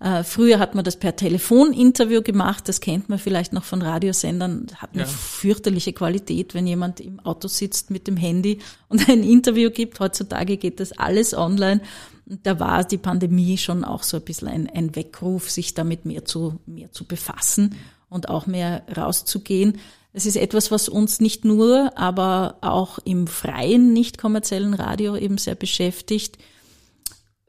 Äh, 0.00 0.24
früher 0.24 0.58
hat 0.58 0.74
man 0.74 0.84
das 0.84 0.96
per 0.96 1.14
Telefoninterview 1.14 2.22
gemacht, 2.22 2.68
das 2.68 2.80
kennt 2.80 3.10
man 3.10 3.18
vielleicht 3.18 3.52
noch 3.52 3.62
von 3.62 3.82
Radiosendern, 3.82 4.68
hat 4.74 4.94
eine 4.94 5.02
ja. 5.02 5.06
fürchterliche 5.06 5.92
Qualität, 5.92 6.54
wenn 6.54 6.66
jemand 6.66 6.98
im 6.98 7.20
Auto 7.20 7.46
sitzt 7.46 7.90
mit 7.90 8.06
dem 8.06 8.16
Handy 8.16 8.58
und 8.88 9.06
ein 9.10 9.22
Interview 9.22 9.68
gibt. 9.68 10.00
Heutzutage 10.00 10.56
geht 10.56 10.80
das 10.80 10.92
alles 10.92 11.34
online 11.34 11.82
da 12.26 12.60
war 12.60 12.84
die 12.84 12.98
Pandemie 12.98 13.58
schon 13.58 13.84
auch 13.84 14.02
so 14.02 14.16
ein 14.16 14.24
bisschen 14.24 14.48
ein, 14.48 14.70
ein 14.70 14.94
Weckruf, 14.94 15.50
sich 15.50 15.74
damit 15.74 16.04
mehr 16.04 16.24
zu, 16.24 16.60
mehr 16.66 16.92
zu 16.92 17.04
befassen 17.04 17.76
und 18.08 18.28
auch 18.28 18.46
mehr 18.46 18.84
rauszugehen. 18.96 19.78
Es 20.12 20.26
ist 20.26 20.36
etwas, 20.36 20.70
was 20.70 20.88
uns 20.88 21.20
nicht 21.20 21.44
nur, 21.44 21.96
aber 21.96 22.58
auch 22.60 22.98
im 23.04 23.26
freien, 23.26 23.92
nicht 23.92 24.18
kommerziellen 24.18 24.74
Radio 24.74 25.16
eben 25.16 25.38
sehr 25.38 25.54
beschäftigt, 25.54 26.38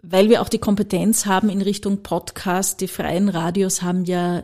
weil 0.02 0.30
wir 0.30 0.42
auch 0.42 0.50
die 0.50 0.60
Kompetenz 0.60 1.26
haben 1.26 1.50
in 1.50 1.62
Richtung 1.62 2.04
Podcast. 2.04 2.82
Die 2.82 2.88
freien 2.88 3.30
Radios 3.30 3.82
haben 3.82 4.06
ja 4.06 4.44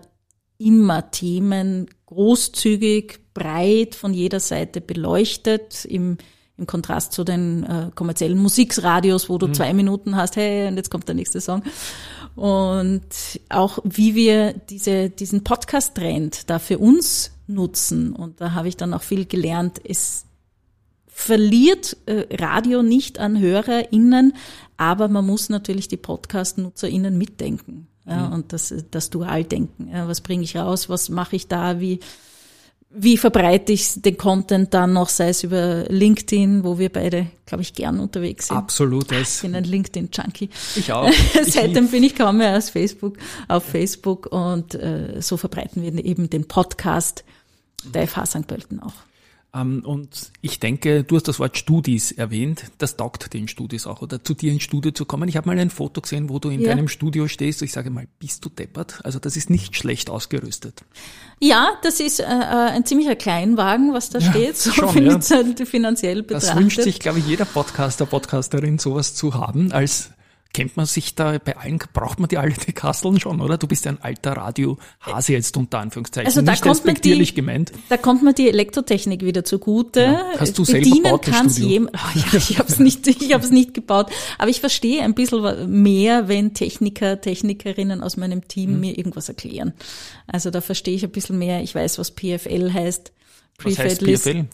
immer 0.58 1.12
Themen 1.12 1.90
großzügig, 2.06 3.20
breit 3.34 3.96
von 3.96 4.14
jeder 4.14 4.42
Seite 4.42 4.82
beleuchtet, 4.82 5.86
im, 5.86 6.18
im 6.60 6.68
Kontrast 6.68 7.14
zu 7.14 7.24
den 7.24 7.64
äh, 7.64 7.90
kommerziellen 7.96 8.38
Musikradios, 8.38 9.30
wo 9.30 9.38
du 9.38 9.48
mhm. 9.48 9.54
zwei 9.54 9.74
Minuten 9.74 10.16
hast, 10.16 10.36
hey, 10.36 10.68
und 10.68 10.78
jetzt 10.78 10.92
kommt 10.92 11.08
der 11.08 11.16
nächste 11.16 11.42
Song. 11.42 11.64
Und 12.36 13.02
auch 13.50 13.80
wie 13.84 14.16
wir 14.16 14.54
diese, 14.54 15.10
diesen 15.10 15.44
Podcast-Trend 15.44 16.50
da 16.50 16.60
für 16.60 16.78
uns 16.78 17.32
nutzen. 17.48 18.14
Und 18.14 18.40
da 18.40 18.54
habe 18.54 18.68
ich 18.68 18.78
dann 18.78 18.94
auch 18.94 19.02
viel 19.02 19.26
gelernt. 19.26 19.82
Es 19.84 20.26
verliert 21.08 21.98
äh, 22.06 22.28
Radio 22.36 22.82
nicht 22.82 23.20
an 23.20 23.40
HörerInnen, 23.40 24.34
aber 24.78 25.10
man 25.10 25.26
muss 25.26 25.50
natürlich 25.50 25.88
die 25.88 25.98
Podcast-NutzerInnen 25.98 27.18
mitdenken. 27.18 27.88
Ja, 28.06 28.28
mhm. 28.28 28.34
Und 28.34 28.54
das, 28.54 28.74
das 28.90 29.10
Dualdenken. 29.10 29.90
Ja, 29.90 30.08
was 30.08 30.22
bringe 30.22 30.44
ich 30.44 30.56
raus? 30.56 30.90
Was 30.90 31.10
mache 31.10 31.36
ich 31.36 31.48
da? 31.48 31.80
Wie, 31.80 32.00
wie 32.92 33.18
verbreite 33.18 33.72
ich 33.72 34.02
den 34.02 34.18
Content 34.18 34.74
dann 34.74 34.94
noch, 34.94 35.10
sei 35.10 35.30
es 35.30 35.44
über 35.44 35.84
LinkedIn, 35.90 36.64
wo 36.64 36.80
wir 36.80 36.90
beide, 36.90 37.28
glaube 37.46 37.62
ich, 37.62 37.74
gern 37.74 38.00
unterwegs 38.00 38.48
sind. 38.48 38.58
Absolut. 38.58 39.12
Ich 39.12 39.42
bin 39.42 39.56
ein 39.56 39.64
LinkedIn-Junkie. 39.64 40.50
Ich 40.76 40.92
auch. 40.94 41.12
Seitdem 41.44 41.90
bin 41.90 42.04
ich 42.04 42.16
kaum 42.16 42.38
mehr 42.38 42.58
aus 42.58 42.72
Facebook, 42.72 43.18
auf 43.48 43.64
Facebook 43.64 44.26
und 44.28 44.74
äh, 44.74 45.22
so 45.22 45.38
verbreiten 45.38 45.84
wir 45.84 46.04
eben 46.04 46.30
den 46.30 46.48
Podcast 46.48 47.24
der 47.94 48.08
FH 48.08 48.26
St. 48.26 48.48
Pölten 48.48 48.80
auch. 48.82 48.94
Ähm, 49.54 49.84
und 49.84 50.32
ich 50.42 50.60
denke, 50.60 51.04
du 51.04 51.16
hast 51.16 51.28
das 51.28 51.40
Wort 51.40 51.58
Studis 51.58 52.12
erwähnt, 52.12 52.66
das 52.78 52.98
taugt 52.98 53.34
den 53.34 53.48
Studis 53.48 53.88
auch, 53.88 54.02
oder 54.02 54.24
zu 54.24 54.34
dir 54.34 54.52
ins 54.52 54.64
Studio 54.64 54.92
zu 54.92 55.06
kommen. 55.06 55.28
Ich 55.28 55.38
habe 55.38 55.48
mal 55.48 55.58
ein 55.58 55.72
Foto 55.72 56.02
gesehen, 56.02 56.30
wo 56.30 56.40
du 56.40 56.50
in 56.50 56.62
ja. 56.62 56.70
deinem 56.70 56.88
Studio 56.88 57.28
stehst. 57.28 57.62
Ich 57.64 57.72
sage 57.72 57.90
mal, 57.90 58.08
bist 58.20 58.46
du 58.46 58.50
deppert? 58.50 59.00
Also 59.04 59.18
das 59.18 59.36
ist 59.38 59.50
nicht 59.50 59.76
schlecht 59.76 60.10
ausgerüstet. 60.10 60.84
Ja, 61.40 61.72
das 61.82 62.00
ist 62.00 62.20
äh, 62.20 62.24
äh 62.24 62.28
ein 62.28 62.86
ziemlicher 62.86 63.16
Kleinwagen, 63.16 63.94
was 63.94 64.10
da 64.10 64.20
ja, 64.20 64.30
steht, 64.30 64.58
so 64.58 64.72
schon, 64.72 64.86
ja. 65.06 65.20
finanziell 65.66 66.24
betrachtet. 66.24 66.50
Das 66.50 66.56
wünscht 66.56 66.82
sich, 66.82 67.00
glaube 67.00 67.20
ich, 67.20 67.28
jeder 67.28 67.46
Podcaster, 67.46 68.06
Podcasterin, 68.06 68.78
sowas 68.78 69.16
zu 69.16 69.34
haben 69.34 69.72
als 69.72 70.12
kennt 70.54 70.78
man 70.78 70.86
sich 70.88 71.14
da 71.14 71.38
bei 71.38 71.56
allen, 71.58 71.80
braucht 71.94 72.20
man 72.20 72.28
die 72.28 72.38
alte 72.38 72.74
Kasteln 72.74 73.20
schon, 73.20 73.40
oder? 73.40 73.58
Du 73.58 73.68
bist 73.68 73.86
ein 73.86 74.02
alter 74.02 74.32
Radiohase 74.32 75.34
jetzt 75.34 75.56
unter 75.58 75.80
Anführungszeichen. 75.80 76.28
Also 76.28 76.42
da 76.42 76.52
Nicht 76.52 76.64
kommt 76.64 76.86
man 76.86 76.96
die, 76.96 77.34
gemeint. 77.34 77.72
Da 77.90 77.98
kommt 77.98 78.24
man 78.24 78.34
die 78.34 78.50
Elektrotechnik 78.50 79.24
wieder 79.24 79.44
zugute. 79.44 80.02
Ja. 80.02 80.26
Hast 80.40 80.58
du 80.58 80.66
Bedienen 80.66 80.86
selber 80.86 81.10
gebaut, 81.10 81.22
kann's 81.22 81.58
jem, 81.60 81.90
oh, 81.94 81.98
ja, 82.16 82.38
ich 82.38 82.58
habe 82.58 82.68
es 82.68 82.80
nicht, 82.80 83.08
ich 83.08 83.34
habe 83.34 83.44
es 83.44 83.52
nicht 83.52 83.74
gebaut. 83.76 84.12
Aber 84.40 84.50
ich 84.50 84.60
verstehe 84.60 85.04
ein 85.04 85.14
bisschen 85.14 85.82
mehr, 85.84 86.28
wenn 86.28 86.54
Techniker, 86.56 87.22
Technikerinnen 87.22 88.02
aus 88.02 88.18
meinem 88.18 88.48
Team 88.48 88.74
mhm. 88.74 88.80
mir 88.80 88.98
irgendwas 88.98 89.30
erklären. 89.30 89.74
Also 90.26 90.50
da 90.50 90.62
verstehe 90.62 90.96
ich 90.96 91.04
ein 91.04 91.12
bisschen 91.12 91.38
mehr. 91.38 91.62
Ich 91.62 91.76
weiß, 91.76 92.00
was 92.00 92.12
PFL 92.12 92.74
heißt. 92.74 93.12
Pre-Fed 93.60 94.00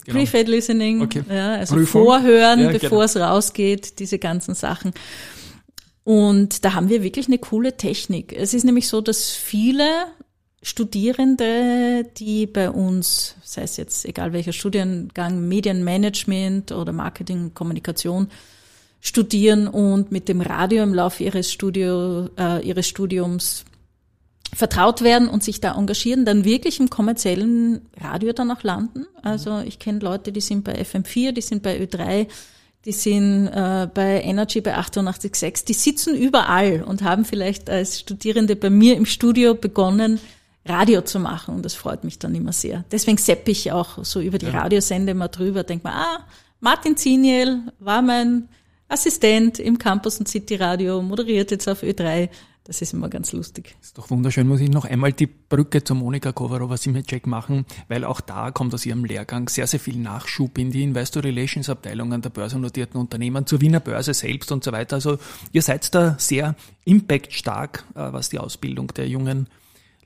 genau. 0.04 0.24
Pre 0.24 0.42
Listening, 0.42 1.00
okay. 1.00 1.22
ja, 1.30 1.54
also 1.54 1.76
Prüfung. 1.76 2.02
vorhören, 2.02 2.60
ja, 2.60 2.70
bevor 2.72 2.88
genau. 2.88 3.02
es 3.02 3.16
rausgeht, 3.16 4.00
diese 4.00 4.18
ganzen 4.18 4.56
Sachen. 4.56 4.92
Und 6.06 6.64
da 6.64 6.74
haben 6.74 6.88
wir 6.88 7.02
wirklich 7.02 7.26
eine 7.26 7.38
coole 7.38 7.76
Technik. 7.76 8.32
Es 8.32 8.54
ist 8.54 8.62
nämlich 8.62 8.86
so, 8.86 9.00
dass 9.00 9.32
viele 9.32 10.04
Studierende, 10.62 12.04
die 12.16 12.46
bei 12.46 12.70
uns, 12.70 13.34
sei 13.42 13.62
es 13.62 13.76
jetzt 13.76 14.04
egal 14.04 14.32
welcher 14.32 14.52
Studiengang, 14.52 15.48
Medienmanagement 15.48 16.70
oder 16.70 16.92
Marketing, 16.92 17.54
Kommunikation 17.54 18.28
studieren 19.00 19.66
und 19.66 20.12
mit 20.12 20.28
dem 20.28 20.42
Radio 20.42 20.84
im 20.84 20.94
Laufe 20.94 21.24
ihres, 21.24 21.52
Studio, 21.52 22.28
äh, 22.38 22.64
ihres 22.64 22.86
Studiums 22.86 23.64
vertraut 24.54 25.02
werden 25.02 25.26
und 25.26 25.42
sich 25.42 25.60
da 25.60 25.76
engagieren, 25.76 26.24
dann 26.24 26.44
wirklich 26.44 26.78
im 26.78 26.88
kommerziellen 26.88 27.80
Radio 28.00 28.32
dann 28.32 28.52
auch 28.52 28.62
landen. 28.62 29.06
Also 29.22 29.58
ich 29.58 29.80
kenne 29.80 29.98
Leute, 29.98 30.30
die 30.30 30.40
sind 30.40 30.62
bei 30.62 30.80
FM4, 30.80 31.32
die 31.32 31.42
sind 31.42 31.64
bei 31.64 31.80
Ö3, 31.80 32.28
die 32.86 32.92
sind 32.92 33.48
äh, 33.48 33.88
bei 33.92 34.22
Energy 34.22 34.60
bei 34.60 34.78
88.6, 34.78 35.66
die 35.66 35.74
sitzen 35.74 36.14
überall 36.14 36.84
und 36.84 37.02
haben 37.02 37.24
vielleicht 37.24 37.68
als 37.68 37.98
Studierende 37.98 38.54
bei 38.54 38.70
mir 38.70 38.96
im 38.96 39.06
Studio 39.06 39.54
begonnen, 39.54 40.20
Radio 40.64 41.02
zu 41.02 41.18
machen 41.18 41.56
und 41.56 41.64
das 41.64 41.74
freut 41.74 42.04
mich 42.04 42.18
dann 42.18 42.34
immer 42.34 42.52
sehr. 42.52 42.84
Deswegen 42.90 43.18
sepp 43.18 43.48
ich 43.48 43.72
auch 43.72 44.04
so 44.04 44.20
über 44.20 44.38
die 44.38 44.46
ja. 44.46 44.52
Radiosende 44.52 45.14
mal 45.14 45.28
drüber, 45.28 45.64
denk 45.64 45.82
mal, 45.82 45.92
ah, 45.94 46.26
Martin 46.60 46.96
Ziniel 46.96 47.60
war 47.80 48.02
mein 48.02 48.48
Assistent 48.88 49.58
im 49.58 49.78
Campus 49.78 50.18
und 50.20 50.28
City 50.28 50.54
Radio, 50.54 51.02
moderiert 51.02 51.50
jetzt 51.50 51.68
auf 51.68 51.82
Ö3. 51.82 52.28
Das 52.66 52.82
ist 52.82 52.92
immer 52.92 53.08
ganz 53.08 53.32
lustig. 53.32 53.76
Ist 53.80 53.96
doch 53.96 54.10
wunderschön. 54.10 54.48
Muss 54.48 54.60
ich 54.60 54.68
noch 54.68 54.84
einmal 54.84 55.12
die 55.12 55.28
Brücke 55.28 55.84
zur 55.84 55.94
Monika 55.94 56.32
Kovarova 56.32 56.76
Simecek 56.76 57.28
machen, 57.28 57.64
weil 57.86 58.04
auch 58.04 58.20
da 58.20 58.50
kommt 58.50 58.74
aus 58.74 58.84
ihrem 58.84 59.04
Lehrgang 59.04 59.48
sehr, 59.48 59.68
sehr 59.68 59.78
viel 59.78 59.96
Nachschub 59.96 60.58
in 60.58 60.72
die 60.72 60.82
Investor 60.82 61.22
Relations 61.22 61.70
Abteilungen 61.70 62.22
der 62.22 62.30
börsennotierten 62.30 63.00
Unternehmen, 63.00 63.46
zur 63.46 63.60
Wiener 63.60 63.78
Börse 63.78 64.14
selbst 64.14 64.50
und 64.50 64.64
so 64.64 64.72
weiter. 64.72 64.96
Also 64.96 65.18
ihr 65.52 65.62
seid 65.62 65.94
da 65.94 66.16
sehr 66.18 66.56
impactstark, 66.84 67.84
äh, 67.94 68.12
was 68.12 68.30
die 68.30 68.40
Ausbildung 68.40 68.88
der 68.88 69.08
jungen 69.08 69.46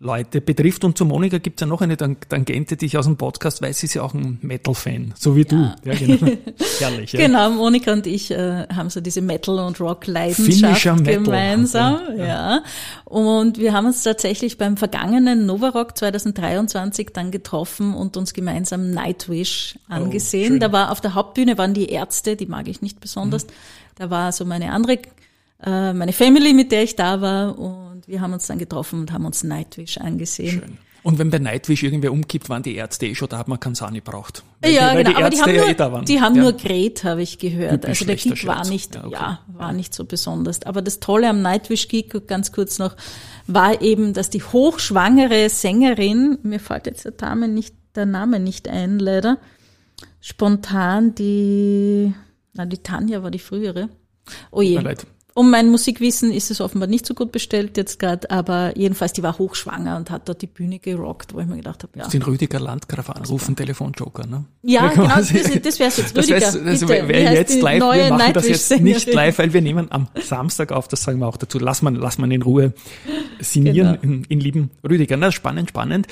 Leute 0.02 0.40
betrifft. 0.40 0.82
Und 0.82 0.96
zu 0.96 1.04
Monika 1.04 1.36
gibt 1.36 1.60
es 1.60 1.60
ja 1.60 1.66
noch 1.66 1.82
eine 1.82 1.96
Tangente, 1.96 2.76
die 2.76 2.86
ich 2.86 2.96
aus 2.96 3.04
dem 3.04 3.18
Podcast 3.18 3.60
weiß, 3.60 3.80
sie 3.80 3.86
ist 3.86 3.94
ja 3.94 4.02
auch 4.02 4.14
ein 4.14 4.38
Metal-Fan, 4.40 5.12
so 5.16 5.36
wie 5.36 5.42
ja. 5.42 5.44
du. 5.44 5.74
Ja, 5.84 5.94
genau. 5.94 6.32
Herrlich. 6.78 7.12
Ja. 7.12 7.20
Genau, 7.20 7.50
Monika 7.50 7.92
und 7.92 8.06
ich 8.06 8.30
äh, 8.30 8.66
haben 8.74 8.88
so 8.88 9.02
diese 9.02 9.20
Metal- 9.20 9.58
und 9.58 9.78
Rock-Leidenschaft 9.78 11.04
gemeinsam. 11.04 12.00
Ja. 12.16 12.24
ja. 12.24 12.64
Und 13.04 13.58
wir 13.58 13.74
haben 13.74 13.86
uns 13.86 14.02
tatsächlich 14.02 14.56
beim 14.56 14.78
vergangenen 14.78 15.44
Novarock 15.44 15.98
2023 15.98 17.10
dann 17.12 17.30
getroffen 17.30 17.94
und 17.94 18.16
uns 18.16 18.32
gemeinsam 18.32 18.90
Nightwish 18.92 19.78
oh, 19.90 19.92
angesehen. 19.92 20.54
Oh, 20.54 20.58
da 20.60 20.72
war 20.72 20.92
auf 20.92 21.02
der 21.02 21.14
Hauptbühne 21.14 21.58
waren 21.58 21.74
die 21.74 21.90
Ärzte, 21.90 22.36
die 22.36 22.46
mag 22.46 22.68
ich 22.68 22.80
nicht 22.80 23.00
besonders. 23.00 23.44
Mhm. 23.44 23.50
Da 23.96 24.08
war 24.08 24.32
so 24.32 24.46
meine 24.46 24.72
andere 24.72 24.98
äh, 25.64 25.92
meine 25.92 26.12
Family, 26.12 26.52
mit 26.52 26.72
der 26.72 26.82
ich 26.82 26.96
da 26.96 27.20
war 27.20 27.58
und 27.58 28.06
wir 28.06 28.20
haben 28.20 28.32
uns 28.32 28.46
dann 28.46 28.58
getroffen 28.58 29.00
und 29.00 29.12
haben 29.12 29.26
uns 29.26 29.42
Nightwish 29.44 29.98
angesehen. 29.98 30.60
Schön. 30.60 30.78
Und 31.02 31.18
wenn 31.18 31.30
bei 31.30 31.38
Nightwish 31.38 31.82
irgendwer 31.82 32.12
umkippt, 32.12 32.48
waren 32.50 32.62
die 32.62 32.74
Ärzte 32.74 33.06
eh 33.06 33.14
schon, 33.14 33.28
da 33.28 33.38
hat 33.38 33.48
man 33.48 33.58
keinen 33.58 33.74
Sani 33.74 34.00
braucht. 34.00 34.44
Ja, 34.64 34.90
die, 34.90 34.98
genau, 34.98 35.10
die 35.10 35.16
aber 35.16 35.30
die 35.30 35.40
haben, 35.40 35.54
ja 35.54 35.88
nur, 35.88 36.00
eh 36.00 36.04
die 36.04 36.20
haben 36.20 36.36
ja. 36.36 36.42
nur 36.42 36.52
Gret, 36.52 37.04
habe 37.04 37.22
ich 37.22 37.38
gehört. 37.38 37.82
Typisch 37.82 37.88
also 37.88 38.04
der 38.04 38.16
Gig 38.16 38.46
war 38.46 38.68
nicht, 38.68 38.94
ja, 38.94 39.04
okay. 39.04 39.14
ja, 39.14 39.40
war 39.48 39.72
nicht 39.72 39.94
so 39.94 40.04
besonders. 40.04 40.62
Aber 40.64 40.82
das 40.82 41.00
Tolle 41.00 41.30
am 41.30 41.40
Nightwish-Gig, 41.40 42.26
ganz 42.26 42.52
kurz 42.52 42.78
noch, 42.78 42.96
war 43.46 43.80
eben, 43.80 44.12
dass 44.12 44.28
die 44.28 44.42
hochschwangere 44.42 45.48
Sängerin, 45.48 46.38
mir 46.42 46.60
fällt 46.60 46.86
jetzt 46.86 47.04
der 47.06 47.14
Name 47.18 47.48
nicht, 47.48 47.74
der 47.94 48.06
Name 48.06 48.38
nicht 48.38 48.68
ein, 48.68 48.98
leider, 48.98 49.38
spontan 50.20 51.14
die, 51.14 52.12
na, 52.52 52.66
die 52.66 52.78
Tanja 52.78 53.22
war 53.22 53.30
die 53.30 53.38
frühere. 53.38 53.88
Oh 54.50 54.60
je. 54.60 54.78
Leid. 54.78 55.06
Um 55.34 55.50
mein 55.50 55.68
Musikwissen 55.68 56.32
ist 56.32 56.50
es 56.50 56.60
offenbar 56.60 56.88
nicht 56.88 57.06
so 57.06 57.14
gut 57.14 57.32
bestellt 57.32 57.76
jetzt 57.76 57.98
gerade, 57.98 58.30
aber 58.30 58.76
jedenfalls, 58.76 59.12
die 59.12 59.22
war 59.22 59.38
hochschwanger 59.38 59.96
und 59.96 60.10
hat 60.10 60.28
dort 60.28 60.42
die 60.42 60.46
Bühne 60.46 60.78
gerockt, 60.78 61.34
wo 61.34 61.40
ich 61.40 61.46
mir 61.46 61.56
gedacht 61.56 61.82
habe, 61.82 61.98
ja. 61.98 62.08
Den 62.08 62.22
Rüdiger 62.22 62.60
Landgraf 62.60 63.10
anrufen, 63.10 63.54
Telefonjoker, 63.56 64.26
ne? 64.26 64.44
Ja, 64.62 64.88
genau, 64.88 65.08
das, 65.08 65.28
das 65.28 65.78
wäre 65.78 65.92
jetzt 65.96 66.16
Rüdiger. 66.16 66.40
Das, 66.40 66.62
das 66.62 66.88
wäre 66.88 67.34
jetzt 67.34 67.60
live, 67.60 67.82
wir 67.82 68.10
machen 68.10 68.32
das 68.32 68.48
jetzt 68.48 68.80
nicht 68.80 69.12
live, 69.12 69.38
weil 69.38 69.52
wir 69.52 69.60
nehmen 69.60 69.90
am 69.90 70.08
Samstag 70.20 70.72
auf, 70.72 70.88
das 70.88 71.02
sagen 71.02 71.20
wir 71.20 71.28
auch 71.28 71.36
dazu, 71.36 71.58
lass 71.58 71.82
man, 71.82 71.94
lass 71.94 72.18
man 72.18 72.30
in 72.30 72.42
Ruhe 72.42 72.72
signieren 73.40 73.98
genau. 74.00 74.14
in, 74.14 74.24
in 74.24 74.40
lieben 74.40 74.70
Rüdiger. 74.88 75.16
Na, 75.16 75.32
spannend, 75.32 75.70
spannend. 75.70 76.06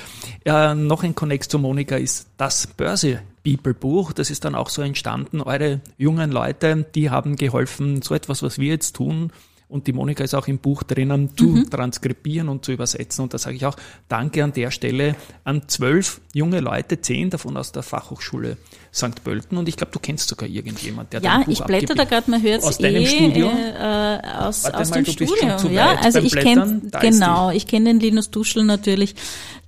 Äh, 0.45 0.75
noch 0.75 1.03
ein 1.03 1.15
Connex 1.15 1.47
zu 1.47 1.59
Monika 1.59 1.97
ist 1.97 2.27
das 2.37 2.67
Börse 2.67 3.21
Bibelbuch. 3.49 4.13
Das 4.13 4.29
ist 4.29 4.45
dann 4.45 4.53
auch 4.53 4.69
so 4.69 4.81
entstanden. 4.81 5.41
Eure 5.41 5.81
jungen 5.97 6.31
Leute, 6.31 6.85
die 6.93 7.09
haben 7.09 7.35
geholfen, 7.35 8.01
so 8.01 8.13
etwas, 8.13 8.43
was 8.43 8.59
wir 8.59 8.69
jetzt 8.69 8.95
tun. 8.95 9.31
Und 9.67 9.85
die 9.85 9.93
Monika 9.93 10.23
ist 10.23 10.33
auch 10.33 10.47
im 10.47 10.57
Buch 10.57 10.81
drinnen, 10.81 11.37
zu 11.37 11.45
mhm. 11.45 11.69
transkribieren 11.69 12.49
und 12.49 12.65
zu 12.65 12.71
übersetzen. 12.71 13.21
Und 13.21 13.35
da 13.35 13.37
sage 13.37 13.55
ich 13.55 13.67
auch 13.67 13.75
Danke 14.07 14.43
an 14.43 14.51
der 14.51 14.71
Stelle 14.71 15.15
an 15.43 15.61
zwölf 15.67 16.21
junge 16.33 16.59
Leute, 16.59 17.01
zehn 17.01 17.29
davon 17.29 17.55
aus 17.55 17.71
der 17.71 17.83
Fachhochschule 17.83 18.57
St. 18.91 19.23
Pölten. 19.23 19.59
Und 19.59 19.69
ich 19.69 19.77
glaube, 19.77 19.91
du 19.91 19.99
kennst 19.99 20.27
sogar 20.27 20.49
irgendjemand, 20.49 21.13
der 21.13 21.21
Ja, 21.21 21.43
ich 21.47 21.63
blätter 21.63 21.93
da 21.93 22.05
gerade, 22.05 22.31
man 22.31 22.41
hört 22.41 22.63
es 22.63 22.79
eh 22.79 23.05
Studio? 23.05 23.47
Äh, 23.47 24.19
aus, 24.39 24.65
aus 24.65 24.89
mal, 24.89 25.03
dem 25.03 25.05
Studio. 25.05 25.55
Ja, 25.71 25.99
also 26.01 26.17
ich 26.17 26.35
kenne 26.35 26.81
genau, 26.99 27.51
ich 27.51 27.67
kenne 27.67 27.89
den 27.89 27.99
Linus 27.99 28.31
Duschel 28.31 28.63
natürlich 28.63 29.15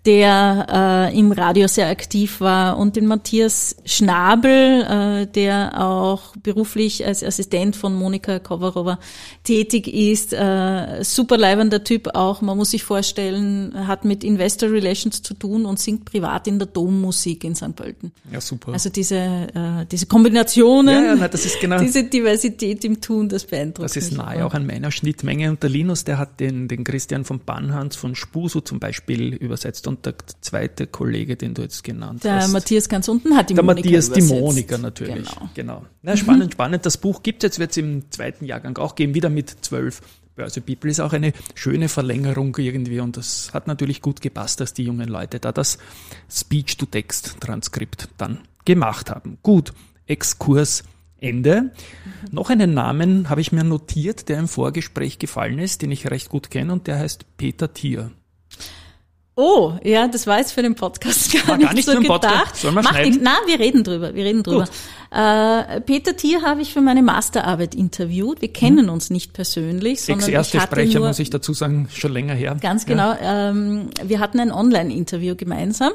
der 0.06 1.12
äh, 1.12 1.18
im 1.18 1.32
Radio 1.32 1.68
sehr 1.68 1.88
aktiv 1.88 2.42
war, 2.42 2.78
und 2.78 2.96
den 2.96 3.06
Matthias 3.06 3.76
Schnabel, 3.86 4.82
äh, 4.82 5.28
der 5.28 5.80
auch 5.80 6.36
beruflich 6.38 7.06
als 7.06 7.24
Assistent 7.24 7.76
von 7.76 7.94
Monika 7.94 8.40
Kovarova 8.40 9.00
tätig 9.44 9.88
ist. 9.88 10.34
Äh, 10.34 11.04
super 11.04 11.38
leibender 11.38 11.84
Typ 11.84 12.16
auch, 12.16 12.42
man 12.42 12.58
muss 12.58 12.72
sich 12.72 12.84
vorstellen, 12.84 13.88
hat 13.88 14.04
mit 14.04 14.24
Investor 14.24 14.72
Relations 14.72 15.22
zu 15.22 15.36
tun 15.36 15.66
und 15.66 15.80
singt 15.80 16.06
privat 16.06 16.48
in 16.48 16.58
der 16.58 16.68
Dommusik 16.68 17.44
in 17.44 17.54
St. 17.54 17.76
Pölten. 17.76 18.12
Ja, 18.32 18.42
super. 18.42 18.74
Also 18.74 18.90
diese, 18.90 19.18
äh, 19.18 19.86
diese 19.92 20.08
Kombinationen, 20.08 20.96
ja, 20.96 21.10
ja, 21.12 21.16
nein, 21.16 21.30
das 21.32 21.46
ist 21.46 21.60
genau, 21.60 21.78
diese 21.80 22.06
Diversität 22.06 22.84
im 22.86 23.02
Tun, 23.02 23.30
das 23.30 23.46
beeindruckt 23.46 23.86
Das 23.86 23.96
ist 23.96 24.14
nahe 24.14 24.44
auch 24.46 24.56
an 24.56 24.66
meiner 24.66 24.90
Schnittmenge. 24.90 25.52
Und 25.52 25.62
der 25.62 25.70
Linus, 25.70 26.06
der 26.06 26.18
hat 26.18 26.40
den, 26.40 26.68
den 26.68 26.84
Christian 26.84 27.24
von 27.24 27.40
Bannhans 27.40 27.96
von 27.96 28.16
Spuso 28.16 28.62
zum 28.62 28.80
Beispiel 28.80 29.36
übersetzt 29.36 29.88
und 29.92 30.06
der 30.06 30.16
zweite 30.42 30.88
Kollege, 30.88 31.36
den 31.36 31.54
du 31.54 31.62
jetzt 31.62 31.84
genannt 31.84 32.24
Der 32.24 32.36
hast. 32.36 32.52
Matthias 32.52 32.90
ganz 32.90 33.08
unten 33.08 33.36
hat 33.36 33.50
die 33.50 33.54
Der 33.54 33.64
Monika 33.64 33.88
Matthias, 33.88 34.12
die. 34.12 34.22
Monika 34.22 34.78
natürlich. 34.78 35.30
Genau. 35.30 35.50
genau. 35.54 35.86
Na, 36.02 36.18
spannend, 36.18 36.54
spannend. 36.54 36.86
Das 36.86 36.98
Buch 36.98 37.24
gibt 37.24 37.44
jetzt, 37.44 37.60
wird 37.60 37.72
es 37.72 37.78
im 37.78 38.10
zweiten 38.12 38.46
Jahrgang 38.46 38.78
auch 38.78 38.96
geben, 38.96 39.14
wieder 39.14 39.30
mit 39.30 39.56
zwölf 39.62 40.02
Börse 40.36 40.62
People. 40.62 40.90
Ist 40.90 41.00
auch 41.00 41.14
eine 41.14 41.34
schöne 41.56 41.90
Verlängerung 41.90 42.56
irgendwie 42.58 43.00
und 43.00 43.18
das 43.18 43.54
hat 43.54 43.68
natürlich 43.68 44.02
gut 44.02 44.22
gepasst, 44.22 44.60
dass 44.60 44.74
die 44.74 44.84
jungen 44.84 45.10
Leute 45.10 45.40
da 45.40 45.52
das 45.52 45.78
Speech-to-Text-Transkript 46.30 48.10
dann 48.18 48.40
gemacht 48.66 49.10
haben. 49.10 49.38
Gut, 49.44 49.74
Exkurs 50.08 50.84
Ende. 51.20 51.72
Noch 52.32 52.50
einen 52.50 52.74
Namen 52.74 53.30
habe 53.30 53.42
ich 53.42 53.52
mir 53.52 53.64
notiert, 53.64 54.28
der 54.28 54.40
im 54.40 54.48
Vorgespräch 54.48 55.20
gefallen 55.20 55.60
ist, 55.60 55.84
den 55.84 55.92
ich 55.92 56.10
recht 56.10 56.30
gut 56.30 56.50
kenne 56.50 56.74
und 56.74 56.88
der 56.88 56.98
heißt 56.98 57.38
Peter 57.38 57.72
Thier. 57.72 58.12
Oh, 59.44 59.74
ja, 59.84 60.08
das 60.08 60.28
war 60.28 60.38
jetzt 60.38 60.52
für 60.52 60.62
den 60.62 60.76
Podcast 60.76 61.34
gar, 61.48 61.58
nicht, 61.58 61.66
gar 61.68 61.74
nicht 61.74 61.88
so 61.88 62.00
gedacht. 62.00 62.56
Sollen 62.56 62.76
wir 62.76 62.84
Macht. 62.84 63.00
Na, 63.22 63.32
wir 63.48 63.60
reden 63.60 63.84
drüber, 63.84 64.14
wir 64.14 64.24
reden 64.24 64.44
drüber. 64.44 64.68
Äh, 65.14 65.82
Peter 65.82 66.16
Thier 66.16 66.44
habe 66.44 66.62
ich 66.62 66.72
für 66.72 66.80
meine 66.80 67.02
Masterarbeit 67.02 67.76
interviewt. 67.76 68.42
Wir 68.42 68.54
kennen 68.54 68.88
uns 68.90 69.10
nicht 69.10 69.34
persönlich, 69.34 70.02
sondern 70.04 70.22
ich 70.30 70.36
Ex-erste 70.36 70.62
hatte 70.62 70.76
Sprecher, 70.76 71.00
nur, 71.00 71.08
muss 71.10 71.20
ich 71.20 71.30
dazu 71.32 71.54
sagen, 71.54 71.90
schon 71.92 72.14
länger 72.14 72.34
her. 72.34 72.56
Ganz 72.62 72.86
Ja. 72.86 72.90
genau. 72.90 73.16
Ähm, 73.22 73.90
wir 74.04 74.20
hatten 74.20 74.40
ein 74.40 74.52
Online-Interview 74.52 75.36
gemeinsam. 75.36 75.92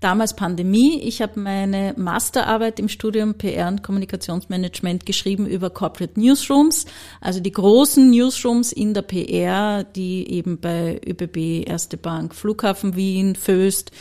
Damals 0.00 0.34
Pandemie. 0.34 1.00
Ich 1.00 1.22
habe 1.22 1.40
meine 1.40 1.94
Masterarbeit 1.96 2.78
im 2.78 2.88
Studium 2.88 3.34
PR 3.34 3.68
und 3.68 3.82
Kommunikationsmanagement 3.82 5.06
geschrieben 5.06 5.46
über 5.46 5.70
Corporate 5.70 6.20
Newsrooms, 6.20 6.84
also 7.20 7.40
die 7.40 7.52
großen 7.52 8.10
Newsrooms 8.10 8.72
in 8.72 8.92
der 8.92 9.02
PR, 9.02 9.84
die 9.84 10.30
eben 10.30 10.58
bei 10.60 11.00
ÖBB, 11.06 11.66
Erste 11.66 11.96
Bank, 11.96 12.34
Flughafen 12.34 12.87
Wien, 12.96 13.34
Föst, 13.34 13.92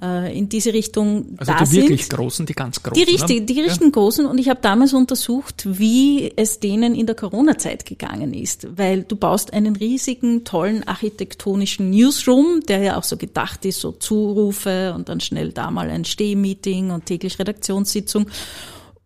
äh, 0.00 0.36
in 0.36 0.48
diese 0.48 0.72
Richtung 0.72 1.36
Also 1.38 1.52
da 1.52 1.58
die 1.58 1.66
sind. 1.66 1.82
wirklich 1.82 2.08
großen, 2.08 2.46
die 2.46 2.54
ganz 2.54 2.82
großen. 2.82 3.04
Die 3.04 3.10
richtig, 3.10 3.46
die 3.46 3.60
richtigen 3.60 3.92
großen 3.92 4.26
und 4.26 4.38
ich 4.38 4.48
habe 4.48 4.60
damals 4.60 4.92
untersucht, 4.92 5.64
wie 5.66 6.32
es 6.36 6.60
denen 6.60 6.94
in 6.94 7.06
der 7.06 7.14
Corona-Zeit 7.14 7.86
gegangen 7.86 8.34
ist, 8.34 8.66
weil 8.76 9.04
du 9.04 9.16
baust 9.16 9.52
einen 9.52 9.76
riesigen, 9.76 10.44
tollen 10.44 10.86
architektonischen 10.86 11.90
Newsroom, 11.90 12.60
der 12.68 12.82
ja 12.82 12.96
auch 12.98 13.04
so 13.04 13.16
gedacht 13.16 13.64
ist, 13.64 13.80
so 13.80 13.92
Zurufe 13.92 14.92
und 14.94 15.08
dann 15.08 15.20
schnell 15.20 15.52
da 15.52 15.70
mal 15.70 15.88
ein 15.90 16.04
Stehmeeting 16.04 16.90
und 16.90 17.06
täglich 17.06 17.38
Redaktionssitzung 17.38 18.26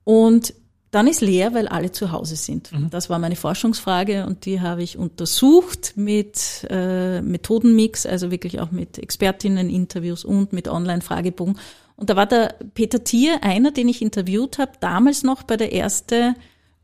und 0.05 0.55
dann 0.90 1.09
ist 1.09 1.20
leer, 1.20 1.53
weil 1.53 1.68
alle 1.68 1.92
zu 1.92 2.12
Hause 2.12 2.37
sind. 2.37 2.70
Das 2.90 3.11
war 3.11 3.18
meine 3.18 3.37
Forschungsfrage 3.37 4.25
und 4.27 4.46
die 4.46 4.61
habe 4.61 4.83
ich 4.83 4.96
untersucht 4.96 5.94
mit 5.96 6.66
äh, 6.70 7.20
Methodenmix, 7.20 8.07
also 8.07 8.31
wirklich 8.31 8.61
auch 8.61 8.70
mit 8.70 8.99
Expertinnen-Interviews 8.99 10.25
und 10.25 10.53
mit 10.53 10.68
Online-Fragebogen. 10.68 11.59
Und 11.96 12.11
da 12.11 12.16
war 12.16 12.27
der 12.27 12.55
Peter 12.75 13.03
Thier 13.03 13.42
einer, 13.42 13.72
den 13.72 13.88
ich 13.88 14.01
interviewt 14.01 14.59
habe, 14.59 14.72
damals 14.81 15.22
noch 15.22 15.42
bei 15.42 15.57
der 15.57 15.72
erste 15.72 16.35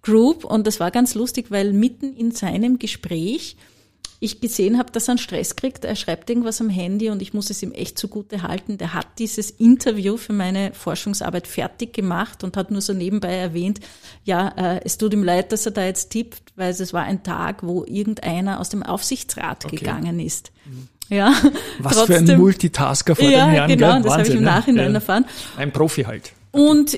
Group 0.03 0.45
und 0.45 0.67
das 0.67 0.81
war 0.81 0.91
ganz 0.91 1.15
lustig, 1.15 1.51
weil 1.51 1.73
mitten 1.73 2.15
in 2.15 2.33
seinem 2.33 2.79
Gespräch 2.79 3.57
ich 4.23 4.41
gesehen 4.41 4.79
habe, 4.79 4.91
dass 4.93 5.09
er 5.09 5.13
einen 5.13 5.19
Stress 5.19 5.57
kriegt. 5.57 5.85
Er 5.85 5.97
schreibt 5.97 6.31
irgendwas 6.31 6.61
am 6.61 6.69
Handy 6.71 7.11
und 7.11 7.21
ich 7.23 7.35
muss 7.35 7.51
es 7.51 7.63
ihm 7.63 7.73
echt 7.73 7.99
zugute 7.99 8.43
halten. 8.43 8.79
Der 8.79 8.95
hat 8.95 9.07
dieses 9.19 9.51
Interview 9.51 10.17
für 10.17 10.33
meine 10.33 10.73
Forschungsarbeit 10.73 11.47
fertig 11.47 11.93
gemacht 11.93 12.45
und 12.45 12.57
hat 12.57 12.71
nur 12.71 12.81
so 12.81 12.93
nebenbei 12.93 13.35
erwähnt, 13.35 13.81
ja, 14.25 14.49
äh, 14.57 14.81
es 14.85 14.97
tut 14.99 15.13
ihm 15.13 15.25
leid, 15.25 15.51
dass 15.53 15.67
er 15.67 15.73
da 15.73 15.85
jetzt 15.85 16.11
tippt, 16.11 16.53
weil 16.57 16.71
es 16.71 16.93
war 16.93 17.03
ein 17.03 17.23
Tag, 17.23 17.63
wo 17.63 17.85
irgendeiner 17.85 18.61
aus 18.61 18.69
dem 18.69 18.83
Aufsichtsrat 18.83 19.65
Okay. 19.65 19.77
gegangen 19.77 20.21
ist. 20.21 20.53
Ja, 21.09 21.35
Was 21.81 22.01
für 22.03 22.15
ein 22.15 22.21
trotzdem- 22.21 22.39
Multitasker 22.41 23.17
vor 23.17 23.29
ja, 23.29 23.45
den 23.47 23.51
Herren. 23.51 23.69
genau, 23.69 23.93
gell? 23.95 24.03
das 24.03 24.13
habe 24.13 24.23
ich 24.23 24.31
im 24.31 24.37
ne? 24.37 24.47
Nachhinein 24.47 24.89
Ja. 24.91 24.95
erfahren. 24.95 25.25
Ein 25.57 25.73
Profi 25.73 26.05
halt. 26.05 26.33
Und 26.53 26.97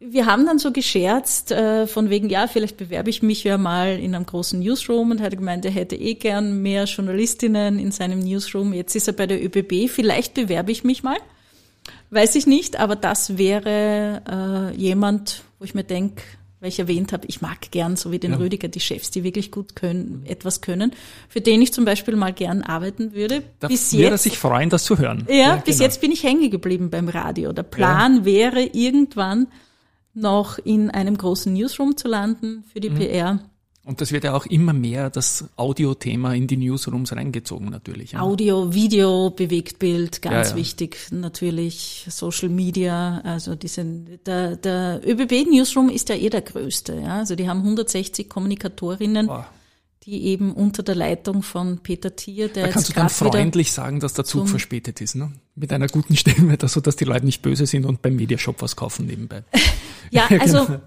wir 0.00 0.26
haben 0.26 0.46
dann 0.46 0.58
so 0.58 0.70
gescherzt, 0.70 1.50
äh, 1.50 1.86
von 1.86 2.08
wegen, 2.08 2.28
ja, 2.28 2.46
vielleicht 2.46 2.76
bewerbe 2.76 3.10
ich 3.10 3.22
mich 3.22 3.42
ja 3.42 3.58
mal 3.58 3.98
in 3.98 4.14
einem 4.14 4.26
großen 4.26 4.60
Newsroom 4.60 5.10
und 5.10 5.20
hat 5.20 5.36
gemeint, 5.36 5.64
er 5.64 5.72
hätte 5.72 5.96
eh 5.96 6.14
gern 6.14 6.62
mehr 6.62 6.84
Journalistinnen 6.84 7.78
in 7.78 7.90
seinem 7.90 8.20
Newsroom. 8.20 8.72
Jetzt 8.72 8.94
ist 8.94 9.08
er 9.08 9.14
bei 9.14 9.26
der 9.26 9.44
ÖBB, 9.44 9.90
vielleicht 9.90 10.34
bewerbe 10.34 10.70
ich 10.70 10.84
mich 10.84 11.02
mal. 11.02 11.18
Weiß 12.10 12.36
ich 12.36 12.46
nicht, 12.46 12.78
aber 12.78 12.96
das 12.96 13.38
wäre 13.38 14.22
äh, 14.74 14.76
jemand, 14.76 15.42
wo 15.58 15.64
ich 15.64 15.74
mir 15.74 15.84
denke, 15.84 16.22
weil 16.60 16.68
ich 16.68 16.78
erwähnt 16.78 17.12
habe, 17.12 17.26
ich 17.26 17.40
mag 17.40 17.70
gern, 17.70 17.96
so 17.96 18.12
wie 18.12 18.18
den 18.18 18.32
Ja. 18.32 18.38
Rüdiger, 18.38 18.68
die 18.68 18.80
Chefs, 18.80 19.10
die 19.10 19.24
wirklich 19.24 19.50
gut 19.50 19.74
können, 19.76 20.22
etwas 20.26 20.60
können, 20.60 20.92
für 21.28 21.40
den 21.40 21.60
ich 21.60 21.72
zum 21.72 21.84
Beispiel 21.84 22.16
mal 22.16 22.32
gern 22.32 22.62
arbeiten 22.62 23.14
würde. 23.14 23.42
Da 23.60 23.68
Bis 23.68 23.92
wird 23.92 24.04
er 24.04 24.10
jetzt 24.12 24.22
sich 24.22 24.38
freuen, 24.38 24.70
das 24.70 24.84
zu 24.84 24.98
hören. 24.98 25.26
ja, 25.28 25.56
bis 25.56 25.76
genau. 25.78 25.84
jetzt 25.84 26.00
bin 26.00 26.12
ich 26.12 26.22
hängen 26.22 26.50
geblieben 26.50 26.90
beim 26.90 27.08
Radio. 27.08 27.52
Der 27.52 27.62
Plan 27.64 28.24
wäre 28.24 28.62
irgendwann 28.62 29.48
noch 30.20 30.58
in 30.58 30.90
einem 30.90 31.16
großen 31.16 31.52
Newsroom 31.52 31.96
zu 31.96 32.08
landen 32.08 32.64
für 32.72 32.78
Mhm. 32.78 32.82
die 32.82 32.90
PR. 32.90 33.40
Und 33.84 34.02
das 34.02 34.12
wird 34.12 34.24
ja 34.24 34.34
auch 34.34 34.44
immer 34.44 34.74
mehr 34.74 35.08
das 35.08 35.46
Audio-Thema 35.56 36.34
in 36.34 36.46
die 36.46 36.58
Newsrooms 36.58 37.12
reingezogen 37.16 37.70
natürlich. 37.70 38.12
Ja. 38.12 38.20
Audio, 38.20 38.74
Video, 38.74 39.30
Bewegtbild, 39.30 40.20
ganz 40.20 40.48
Ja, 40.50 40.54
ja. 40.54 40.56
wichtig. 40.56 40.98
Natürlich 41.10 42.04
Social 42.10 42.50
Media, 42.50 43.22
also 43.24 43.54
diese, 43.54 43.86
der, 44.26 44.56
der 44.56 45.00
ÖBB 45.06 45.46
Newsroom 45.50 45.88
ist 45.88 46.10
ja 46.10 46.16
eh 46.16 46.28
der 46.28 46.42
größte. 46.42 46.96
Ja? 46.96 47.16
Also 47.16 47.34
die 47.34 47.48
haben 47.48 47.60
160 47.60 48.28
Kommunikatorinnen, 48.28 49.26
Boah. 49.28 49.46
Die 50.08 50.24
eben 50.24 50.52
unter 50.52 50.82
der 50.82 50.94
Leitung 50.94 51.42
von 51.42 51.78
Peter 51.78 52.16
Thier, 52.16 52.48
der 52.48 52.66
Da 52.66 52.72
kannst 52.72 52.88
du 52.88 52.92
dann 52.94 53.10
freundlich 53.10 53.72
sagen, 53.72 54.00
dass 54.00 54.14
der 54.14 54.24
Zug 54.24 54.48
verspätet 54.48 55.00
ist, 55.00 55.14
ne? 55.14 55.32
Mit 55.54 55.72
einer 55.72 55.88
guten 55.88 56.16
dass, 56.58 56.72
so 56.72 56.80
dass 56.80 56.96
die 56.96 57.04
Leute 57.04 57.26
nicht 57.26 57.42
böse 57.42 57.66
sind 57.66 57.84
und 57.84 58.00
beim 58.00 58.16
Mediashop 58.16 58.62
was 58.62 58.74
kaufen 58.74 59.06
nebenbei. 59.06 59.44
Ja, 60.10 60.26
Genau. 60.28 60.42
also 60.42 60.80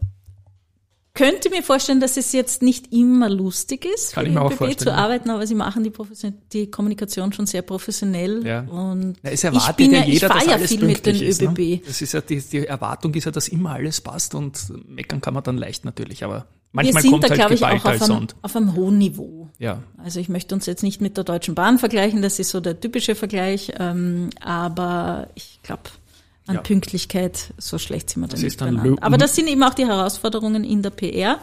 könnte 1.13 1.49
mir 1.49 1.61
vorstellen, 1.61 1.99
dass 1.99 2.15
es 2.15 2.31
jetzt 2.31 2.61
nicht 2.61 2.93
immer 2.93 3.29
lustig 3.29 3.85
ist, 3.85 4.13
Kann 4.13 4.23
für 4.23 4.29
ich 4.29 4.33
die 4.33 4.39
mir 4.39 4.45
auch 4.45 4.51
ÖBB 4.51 4.57
vorstellen, 4.57 4.79
zu 4.79 4.93
arbeiten, 4.93 5.29
aber 5.29 5.45
sie 5.45 5.55
machen 5.55 5.83
die, 5.83 5.89
Profession 5.89 6.35
die 6.53 6.71
Kommunikation 6.71 7.33
schon 7.33 7.45
sehr 7.47 7.61
professionell. 7.61 8.45
Ja. 8.45 8.61
Und 8.61 9.17
Na, 9.21 9.31
es 9.31 9.39
ich 9.39 9.45
erwartet 9.45 9.77
bin 9.77 9.91
ja 9.91 9.99
ja, 9.99 10.05
ich 10.05 10.13
jeder, 10.13 10.27
fahre 10.27 10.39
dass 10.39 10.47
ja 10.47 10.53
alles 10.55 10.69
viel 10.69 10.85
mit 10.85 11.05
den 11.05 11.21
ist, 11.21 11.41
ÖBB. 11.41 11.59
Ne? 11.59 11.81
Das 11.85 12.01
ist 12.01 12.13
ja 12.13 12.21
die, 12.21 12.41
die 12.41 12.65
Erwartung 12.65 13.13
ist 13.13 13.25
ja, 13.25 13.31
dass 13.31 13.49
immer 13.49 13.71
alles 13.71 13.99
passt 13.99 14.35
und 14.35 14.57
meckern 14.87 15.19
kann 15.19 15.33
man 15.33 15.43
dann 15.43 15.57
leicht 15.57 15.83
natürlich, 15.83 16.23
aber 16.23 16.35
Wir 16.37 16.45
manchmal 16.71 17.01
sind 17.01 17.11
kommt 17.11 17.23
da, 17.25 17.29
halt 17.29 17.39
glaube 17.39 17.53
ich, 17.55 17.63
auch 17.63 17.71
auf 17.71 17.85
als 17.85 18.09
einem, 18.09 18.27
auf 18.41 18.55
einem 18.55 18.75
hohen 18.75 18.97
Niveau. 18.97 19.49
Ja. 19.59 19.83
Also 19.97 20.21
ich 20.21 20.29
möchte 20.29 20.55
uns 20.55 20.65
jetzt 20.65 20.81
nicht 20.81 21.01
mit 21.01 21.17
der 21.17 21.25
Deutschen 21.25 21.55
Bahn 21.55 21.77
vergleichen, 21.77 22.21
das 22.21 22.39
ist 22.39 22.51
so 22.51 22.61
der 22.61 22.79
typische 22.79 23.15
Vergleich, 23.15 23.73
ähm, 23.79 24.29
aber 24.39 25.27
ich 25.35 25.59
glaube, 25.61 25.83
an 26.47 26.55
Ja. 26.55 26.61
Pünktlichkeit, 26.61 27.53
so 27.57 27.77
schlecht 27.77 28.09
sind 28.09 28.21
wir 28.21 28.27
da 28.27 28.31
Das 28.31 28.41
nicht 28.41 28.53
ist 28.53 28.61
dann 28.61 28.97
Aber 28.99 29.17
das 29.17 29.35
sind 29.35 29.47
eben 29.47 29.63
auch 29.63 29.73
die 29.73 29.85
Herausforderungen 29.85 30.63
in 30.63 30.81
der 30.81 30.89
PR. 30.89 31.39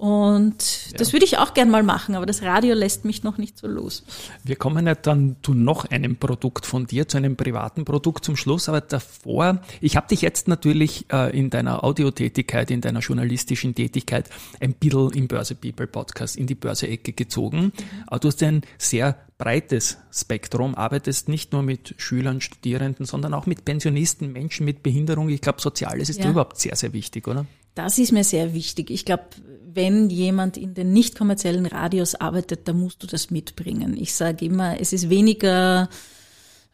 Und 0.00 0.98
das 0.98 1.12
würde 1.12 1.26
ich 1.26 1.36
auch 1.36 1.52
gern 1.52 1.68
mal 1.68 1.82
machen, 1.82 2.14
aber 2.14 2.24
das 2.24 2.40
Radio 2.40 2.74
lässt 2.74 3.04
mich 3.04 3.22
noch 3.22 3.36
nicht 3.36 3.58
so 3.58 3.66
los. 3.66 4.02
Wir 4.42 4.56
kommen 4.56 4.86
ja 4.86 4.94
dann 4.94 5.36
zu 5.42 5.52
noch 5.52 5.84
einem 5.84 6.16
Produkt 6.16 6.64
von 6.64 6.86
dir, 6.86 7.06
zu 7.06 7.18
einem 7.18 7.36
privaten 7.36 7.84
Produkt 7.84 8.24
zum 8.24 8.34
Schluss, 8.34 8.70
aber 8.70 8.80
davor, 8.80 9.60
ich 9.82 9.96
habe 9.96 10.08
dich 10.08 10.22
jetzt 10.22 10.48
natürlich 10.48 11.04
äh, 11.12 11.38
in 11.38 11.50
deiner 11.50 11.84
Audiotätigkeit, 11.84 12.70
in 12.70 12.80
deiner 12.80 13.00
journalistischen 13.00 13.74
Tätigkeit 13.74 14.30
ein 14.58 14.72
bisschen 14.72 15.10
im 15.10 15.28
Börse 15.28 15.54
People 15.54 15.86
Podcast 15.86 16.36
in 16.36 16.46
die 16.46 16.54
Börse-Ecke 16.54 17.12
gezogen. 17.12 17.70
Aber 18.06 18.20
du 18.20 18.28
hast 18.28 18.42
ein 18.42 18.62
sehr 18.78 19.18
breites 19.36 19.98
Spektrum, 20.10 20.74
arbeitest 20.76 21.28
nicht 21.28 21.52
nur 21.52 21.62
mit 21.62 21.94
Schülern, 21.98 22.40
Studierenden, 22.40 23.04
sondern 23.04 23.34
auch 23.34 23.44
mit 23.44 23.66
Pensionisten, 23.66 24.32
Menschen 24.32 24.64
mit 24.64 24.82
Behinderung. 24.82 25.28
Ich 25.28 25.42
glaube, 25.42 25.60
Soziales 25.60 26.08
ist 26.08 26.20
Ja. 26.20 26.30
überhaupt 26.30 26.58
sehr, 26.58 26.74
sehr 26.74 26.94
wichtig, 26.94 27.28
oder? 27.28 27.44
Das 27.82 27.98
ist 27.98 28.12
mir 28.12 28.24
sehr 28.24 28.54
wichtig. 28.54 28.90
Ich 28.90 29.04
glaube, 29.04 29.24
wenn 29.72 30.10
jemand 30.10 30.56
in 30.56 30.74
den 30.74 30.92
nicht 30.92 31.16
kommerziellen 31.16 31.66
Radios 31.66 32.14
arbeitet, 32.14 32.66
dann 32.66 32.80
musst 32.80 33.02
du 33.02 33.06
das 33.06 33.30
mitbringen. 33.30 33.96
Ich 33.96 34.14
sage 34.14 34.46
immer, 34.46 34.80
es 34.80 34.92
ist 34.92 35.10
weniger 35.10 35.88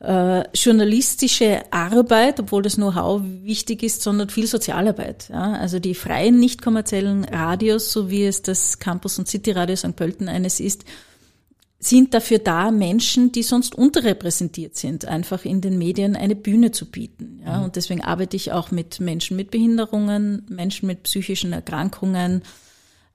äh, 0.00 0.44
journalistische 0.54 1.72
Arbeit, 1.72 2.40
obwohl 2.40 2.62
das 2.62 2.76
Know-how 2.76 3.22
wichtig 3.42 3.82
ist, 3.82 4.02
sondern 4.02 4.28
viel 4.28 4.46
Sozialarbeit. 4.46 5.28
Ja? 5.30 5.52
Also 5.54 5.78
die 5.78 5.94
freien, 5.94 6.38
nicht 6.38 6.62
kommerziellen 6.62 7.24
Radios, 7.24 7.92
so 7.92 8.10
wie 8.10 8.24
es 8.24 8.42
das 8.42 8.78
Campus- 8.78 9.18
und 9.18 9.28
City-Radio 9.28 9.76
St. 9.76 9.96
Pölten 9.96 10.28
eines 10.28 10.60
ist, 10.60 10.84
sind 11.88 12.14
dafür 12.14 12.38
da, 12.38 12.70
Menschen, 12.70 13.32
die 13.32 13.42
sonst 13.42 13.74
unterrepräsentiert 13.74 14.76
sind, 14.76 15.04
einfach 15.04 15.44
in 15.44 15.60
den 15.60 15.78
Medien 15.78 16.16
eine 16.16 16.36
Bühne 16.36 16.70
zu 16.70 16.86
bieten. 16.86 17.40
Ja, 17.44 17.64
und 17.64 17.76
deswegen 17.76 18.02
arbeite 18.02 18.36
ich 18.36 18.52
auch 18.52 18.70
mit 18.70 19.00
Menschen 19.00 19.36
mit 19.36 19.50
Behinderungen, 19.50 20.44
Menschen 20.48 20.86
mit 20.86 21.04
psychischen 21.04 21.52
Erkrankungen, 21.52 22.42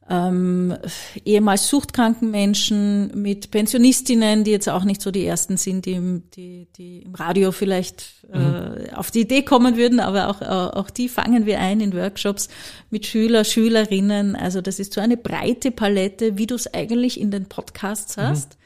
ähm, 0.10 0.75
ehemals 1.23 1.69
suchtkranken 1.69 2.31
Menschen, 2.31 3.12
mit 3.21 3.49
Pensionistinnen, 3.51 4.43
die 4.43 4.51
jetzt 4.51 4.67
auch 4.67 4.84
nicht 4.84 5.01
so 5.01 5.10
die 5.10 5.25
ersten 5.25 5.55
sind, 5.57 5.86
die 5.86 5.93
im, 5.93 6.23
die, 6.36 6.67
die 6.75 7.03
im 7.03 7.15
Radio 7.15 7.51
vielleicht 7.53 8.25
äh, 8.34 8.93
auf 8.93 9.12
die 9.12 9.21
Idee 9.21 9.43
kommen 9.43 9.77
würden, 9.77 10.01
aber 10.01 10.27
auch, 10.27 10.41
äh, 10.41 10.45
auch 10.45 10.89
die 10.89 11.07
fangen 11.07 11.45
wir 11.45 11.60
ein 11.60 11.79
in 11.79 11.93
Workshops 11.93 12.49
mit 12.89 13.05
Schüler, 13.05 13.45
Schülerinnen. 13.45 14.36
Also 14.36 14.60
das 14.60 14.79
ist 14.79 14.93
so 14.93 15.01
eine 15.01 15.17
breite 15.17 15.71
Palette, 15.71 16.38
wie 16.38 16.47
du 16.47 16.55
es 16.55 16.73
eigentlich 16.73 17.19
in 17.19 17.31
den 17.31 17.45
Podcasts 17.45 18.17
hast. 18.17 18.53
Ja. 18.53 18.61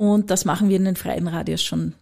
Und 0.00 0.30
das 0.30 0.46
machen 0.46 0.70
wir 0.70 0.78
in 0.78 0.86
den 0.86 0.96
freien 0.96 1.28
Radios 1.28 1.62
schon 1.62 1.92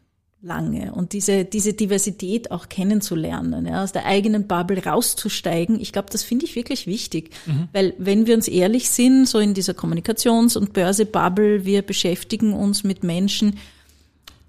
lange. 0.40 0.92
Und 0.92 1.14
diese, 1.14 1.44
diese 1.44 1.72
Diversität 1.72 2.52
auch 2.52 2.68
kennenzulernen, 2.68 3.66
ja, 3.66 3.82
aus 3.82 3.90
der 3.90 4.06
eigenen 4.06 4.46
Bubble 4.46 4.84
rauszusteigen, 4.84 5.80
ich 5.80 5.92
glaube, 5.92 6.06
das 6.12 6.22
finde 6.22 6.44
ich 6.44 6.54
wirklich 6.54 6.86
wichtig, 6.86 7.30
mhm. 7.46 7.66
weil 7.72 7.94
wenn 7.98 8.28
wir 8.28 8.36
uns 8.36 8.46
ehrlich 8.46 8.88
sind, 8.88 9.26
so 9.26 9.40
in 9.40 9.52
dieser 9.52 9.72
Kommunikations- 9.72 10.56
und 10.56 10.74
Börse-Bubble, 10.74 11.64
wir 11.64 11.82
beschäftigen 11.82 12.52
uns 12.52 12.84
mit 12.84 13.02
Menschen, 13.02 13.58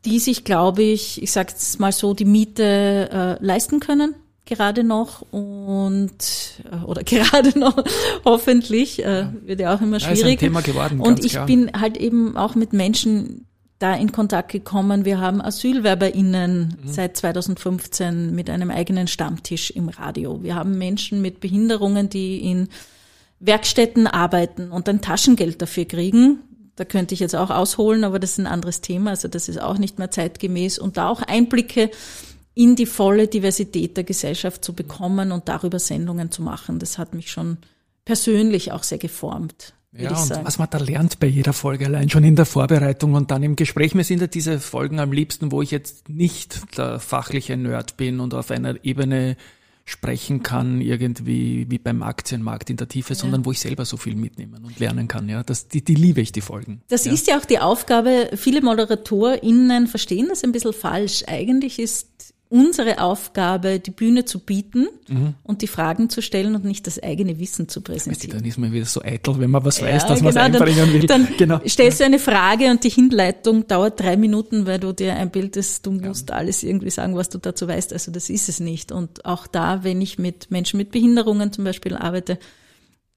die 0.06 0.20
sich, 0.20 0.44
glaube 0.44 0.84
ich, 0.84 1.20
ich 1.20 1.32
sage 1.32 1.52
es 1.58 1.80
mal 1.80 1.92
so, 1.92 2.14
die 2.14 2.26
Miete 2.26 3.40
äh, 3.42 3.44
leisten 3.44 3.80
können, 3.80 4.14
gerade 4.50 4.84
noch 4.84 5.22
und 5.32 6.12
äh, 6.70 6.84
oder 6.84 7.04
gerade 7.06 7.58
noch 7.58 7.84
hoffentlich 8.26 9.04
äh, 9.06 9.28
wird 9.46 9.62
ja 9.62 9.74
auch 9.74 9.82
immer 9.82 10.00
schwieriger. 10.00 10.28
Ja, 10.28 10.34
ist 10.34 10.34
ein 10.34 10.40
Thema 10.40 10.62
geworden, 10.62 11.00
und 11.00 11.24
ich 11.24 11.34
klar. 11.34 11.46
bin 11.46 11.72
halt 11.80 11.96
eben 11.98 12.36
auch 12.36 12.56
mit 12.56 12.74
Menschen 12.74 13.46
da 13.78 13.96
in 13.96 14.12
Kontakt 14.12 14.52
gekommen. 14.52 15.06
Wir 15.06 15.20
haben 15.22 15.42
AsylwerberInnen 15.42 16.78
mhm. 16.84 16.88
seit 16.88 17.16
2015 17.16 18.36
mit 18.36 18.50
einem 18.50 18.72
eigenen 18.72 19.08
Stammtisch 19.08 19.72
im 19.72 19.88
Radio. 19.88 20.44
Wir 20.44 20.56
haben 20.56 20.78
Menschen 20.78 21.22
mit 21.22 21.40
Behinderungen, 21.40 22.10
die 22.10 22.40
in 22.40 22.68
Werkstätten 23.40 24.06
arbeiten 24.06 24.72
und 24.72 24.90
ein 24.90 25.00
Taschengeld 25.00 25.62
dafür 25.62 25.86
kriegen. 25.86 26.40
Da 26.76 26.84
könnte 26.84 27.14
ich 27.14 27.22
jetzt 27.22 27.36
auch 27.36 27.50
ausholen, 27.50 28.04
aber 28.04 28.20
das 28.20 28.32
ist 28.32 28.40
ein 28.40 28.48
anderes 28.48 28.82
Thema. 28.82 29.12
Also 29.12 29.30
das 29.30 29.48
ist 29.48 29.62
auch 29.62 29.78
nicht 29.78 29.98
mehr 29.98 30.12
zeitgemäß. 30.12 30.78
Und 30.78 30.98
da 30.98 31.08
auch 31.08 31.22
Einblicke 31.22 31.90
in 32.60 32.76
die 32.76 32.86
volle 32.86 33.30
Diversität 33.30 33.96
der 33.96 34.04
Gesellschaft 34.04 34.66
zu 34.66 34.74
bekommen 34.74 35.32
und 35.32 35.48
darüber 35.48 35.80
Sendungen 35.80 36.30
zu 36.30 36.42
machen, 36.42 36.78
das 36.78 36.98
hat 36.98 37.14
mich 37.14 37.32
schon 37.32 37.58
persönlich 38.04 38.74
auch 38.74 38.84
sehr 38.84 38.98
geformt. 38.98 39.74
Ja, 39.94 40.10
und 40.10 40.18
sagen. 40.18 40.46
was 40.46 40.60
man 40.60 40.68
da 40.70 40.78
lernt 40.78 41.22
bei 41.22 41.28
jeder 41.28 41.54
Folge, 41.54 41.86
allein 41.86 42.10
schon 42.10 42.26
in 42.26 42.36
der 42.36 42.46
Vorbereitung 42.46 43.14
und 43.14 43.32
dann 43.32 43.44
im 43.44 43.56
Gespräch. 43.56 43.96
Mir 43.96 44.04
sind 44.04 44.20
ja 44.20 44.28
diese 44.28 44.60
Folgen 44.60 45.00
am 45.00 45.14
liebsten, 45.14 45.54
wo 45.54 45.62
ich 45.62 45.72
jetzt 45.72 46.10
nicht 46.10 46.78
der 46.78 47.00
fachliche 47.00 47.56
Nerd 47.56 47.96
bin 47.96 48.20
und 48.20 48.34
auf 48.34 48.52
einer 48.52 48.84
Ebene 48.84 49.38
sprechen 49.86 50.44
kann, 50.44 50.82
irgendwie 50.82 51.66
wie 51.70 51.80
beim 51.80 52.04
Aktienmarkt 52.04 52.70
in 52.70 52.76
der 52.76 52.90
Tiefe, 52.90 53.14
ja. 53.14 53.20
sondern 53.20 53.46
wo 53.46 53.54
ich 53.54 53.60
selber 53.62 53.86
so 53.86 53.96
viel 53.96 54.16
mitnehmen 54.16 54.66
und 54.66 54.78
lernen 54.80 55.08
kann. 55.08 55.30
Ja, 55.30 55.44
das, 55.44 55.70
die, 55.70 55.82
die 55.82 55.96
liebe 55.96 56.20
ich, 56.20 56.34
die 56.34 56.42
Folgen. 56.42 56.82
Das 56.90 57.06
ja. 57.06 57.14
ist 57.14 57.28
ja 57.28 57.40
auch 57.40 57.46
die 57.46 57.60
Aufgabe. 57.60 58.32
Viele 58.36 58.62
ModeratorInnen 58.62 59.88
verstehen 59.88 60.28
das 60.28 60.44
ein 60.44 60.52
bisschen 60.52 60.74
falsch. 60.74 61.24
Eigentlich 61.26 61.80
ist 61.80 62.34
unsere 62.50 63.00
Aufgabe, 63.00 63.80
die 63.80 63.92
Bühne 63.92 64.26
zu 64.26 64.40
bieten 64.40 64.88
mhm. 65.08 65.36
und 65.44 65.62
die 65.62 65.68
Fragen 65.68 66.10
zu 66.10 66.24
stellen 66.24 66.56
und 66.56 66.66
nicht 66.66 66.88
das 66.88 67.02
eigene 67.02 67.40
Wissen 67.40 67.70
zu 67.70 67.82
präsentieren. 67.82 68.40
Dann 68.40 68.46
ist 68.48 68.58
man 68.58 68.72
wieder 68.74 68.86
so 68.86 69.04
eitel, 69.04 69.40
wenn 69.40 69.52
man 69.52 69.64
was 69.64 69.82
weiß, 69.84 70.08
dass 70.08 70.20
genau, 70.20 70.32
man 70.34 70.54
es 70.54 70.56
einbringen 70.56 70.94
will. 70.94 71.06
Dann 71.06 71.28
genau. 71.38 71.62
stellst 71.68 72.00
du 72.00 72.06
eine 72.06 72.18
Frage 72.18 72.72
und 72.72 72.84
die 72.84 72.90
Hinleitung 72.90 73.68
dauert 73.68 74.00
drei 74.00 74.18
Minuten, 74.18 74.66
weil 74.66 74.80
du 74.80 74.94
dir 74.94 75.16
einbildest, 75.16 75.86
du 75.86 75.92
musst 75.92 76.30
ja. 76.30 76.36
alles 76.36 76.64
irgendwie 76.64 76.90
sagen, 76.90 77.16
was 77.16 77.30
du 77.30 77.38
dazu 77.38 77.68
weißt. 77.68 77.94
Also 77.94 78.12
das 78.12 78.32
ist 78.32 78.50
es 78.50 78.60
nicht. 78.60 78.92
Und 78.92 79.26
auch 79.26 79.46
da, 79.46 79.84
wenn 79.84 80.02
ich 80.02 80.18
mit 80.18 80.50
Menschen 80.50 80.78
mit 80.78 80.90
Behinderungen 80.90 81.54
zum 81.54 81.66
Beispiel 81.66 81.96
arbeite, 81.96 82.40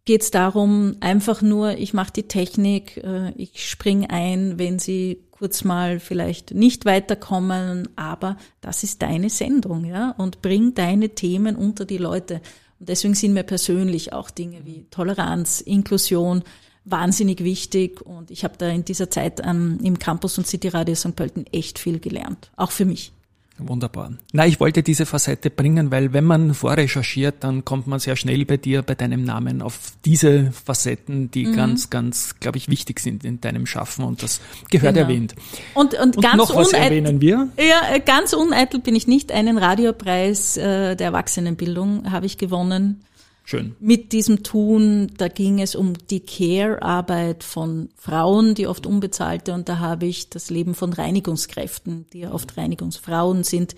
geht 0.05 0.23
es 0.23 0.31
darum, 0.31 0.97
einfach 1.01 1.41
nur, 1.41 1.79
ich 1.79 1.95
mache 1.95 2.13
die 2.13 2.25
Technik, 2.25 2.99
äh, 2.99 3.33
ich 3.37 3.67
spring 3.67 4.07
ein, 4.11 4.59
wenn 4.59 4.79
sie 4.79 5.23
kurz 5.43 5.65
mal 5.65 5.99
vielleicht 5.99 6.55
nicht 6.55 6.85
weiterkommen, 6.85 7.89
aber 7.97 8.37
das 8.61 8.85
ist 8.85 9.03
deine 9.03 9.29
Sendung, 9.29 9.85
ja, 9.85 10.15
und 10.17 10.41
bring 10.41 10.75
deine 10.75 11.09
Themen 11.17 11.57
unter 11.57 11.85
die 11.85 11.99
Leute. 11.99 12.35
Und 12.79 12.89
deswegen 12.89 13.15
sind 13.15 13.33
mir 13.33 13.43
persönlich 13.43 14.13
auch 14.13 14.31
Dinge 14.31 14.65
wie 14.65 14.87
Toleranz, 14.93 15.61
Inklusion 15.61 16.45
wahnsinnig 16.85 17.43
wichtig 17.43 18.01
und 18.03 18.31
ich 18.31 18.45
habe 18.45 18.55
da 18.57 18.69
in 18.69 18.85
dieser 18.85 19.11
Zeit 19.11 19.41
ähm, 19.45 19.81
im 19.83 19.99
Campus 19.99 20.39
und 20.39 20.47
City 20.47 20.69
Radio 20.69 20.95
St. 20.95 21.17
Pölten 21.17 21.45
echt 21.51 21.81
viel 21.81 21.99
gelernt, 21.99 22.53
auch 22.55 22.71
für 22.71 22.85
mich. 22.85 23.13
Wunderbar. 23.59 24.13
Na, 24.33 24.47
ich 24.47 24.61
wollte 24.61 24.83
diese 24.83 25.05
Facette 25.05 25.51
bringen, 25.51 25.91
weil 25.91 26.13
wenn 26.13 26.25
man 26.25 26.55
vorrecherchiert, 26.55 27.37
dann 27.41 27.65
kommt 27.65 27.87
man 27.87 28.01
sehr 28.01 28.17
schnell 28.17 28.45
bei 28.47 28.57
dir, 28.57 28.83
bei 28.83 28.95
deinem 28.95 29.25
Namen 29.25 29.61
auf 29.61 29.93
diese 30.05 30.53
Facetten, 30.53 31.31
die 31.31 31.47
mhm. 31.47 31.57
ganz, 31.57 31.91
ganz, 31.91 32.41
glaube 32.41 32.59
ich, 32.59 32.69
wichtig 32.69 33.01
sind 33.01 33.25
in 33.25 33.41
deinem 33.41 33.67
Schaffen 33.67 34.05
und 34.05 34.23
das 34.23 34.41
gehört 34.71 34.95
genau. 34.95 35.07
erwähnt. 35.07 35.35
Und, 35.75 35.95
und, 35.95 36.17
und 36.17 36.23
ganz 36.23 36.37
noch 36.37 36.57
was 36.57 36.73
erwähnen 36.73 37.21
wir? 37.21 37.49
Ja, 37.59 37.95
äh, 37.95 38.01
ganz 38.01 38.33
uneitel 38.33 38.81
bin 38.81 38.97
ich 38.97 39.07
nicht. 39.07 39.31
Einen 39.33 39.59
Radiopreis 39.59 40.57
äh, 40.57 40.97
der 40.97 41.09
Erwachsenenbildung 41.09 42.11
habe 42.11 42.27
ich 42.27 42.39
gewonnen 42.39 43.05
Schön. 43.45 43.75
Mit 43.81 44.13
diesem 44.13 44.43
Tun, 44.43 45.11
da 45.17 45.29
ging 45.29 45.61
es 45.61 45.75
um 45.75 45.95
die 46.11 46.21
Care-Arbeit 46.21 47.43
von 47.43 47.89
Frauen, 47.97 48.55
die 48.55 48.67
oft 48.67 48.87
unbezahlte, 48.87 49.53
und 49.53 49.69
da 49.69 49.79
habe 49.79 50.07
ich 50.07 50.31
das 50.31 50.49
Leben 50.49 50.75
von 50.75 50.93
Reinigungskräften, 50.93 52.07
die 52.13 52.21
ja 52.21 52.33
oft 52.33 52.57
Reinigungsfrauen 52.57 53.43
sind, 53.43 53.75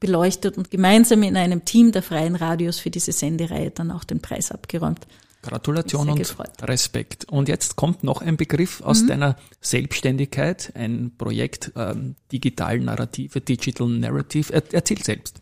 beleuchtet 0.00 0.58
und 0.58 0.70
gemeinsam 0.70 1.22
in 1.22 1.36
einem 1.36 1.64
Team 1.64 1.92
der 1.92 2.02
Freien 2.02 2.36
Radios 2.36 2.78
für 2.78 2.90
diese 2.90 3.12
Sendereihe 3.12 3.70
dann 3.70 3.90
auch 3.90 4.04
den 4.04 4.20
Preis 4.20 4.50
abgeräumt. 4.50 5.06
Gratulation 5.42 6.10
und 6.10 6.16
gefreut. 6.16 6.50
Respekt. 6.62 7.24
Und 7.26 7.48
jetzt 7.48 7.76
kommt 7.76 8.02
noch 8.02 8.20
ein 8.22 8.36
Begriff 8.36 8.80
aus 8.82 9.02
mhm. 9.02 9.08
deiner 9.08 9.36
Selbstständigkeit, 9.60 10.72
ein 10.74 11.12
Projekt 11.16 11.72
ähm, 11.76 12.16
Digital 12.32 12.80
Narrative, 12.80 13.40
Digital 13.40 13.88
Narrative. 13.88 14.52
Er, 14.52 14.62
erzähl 14.72 15.02
selbst. 15.02 15.40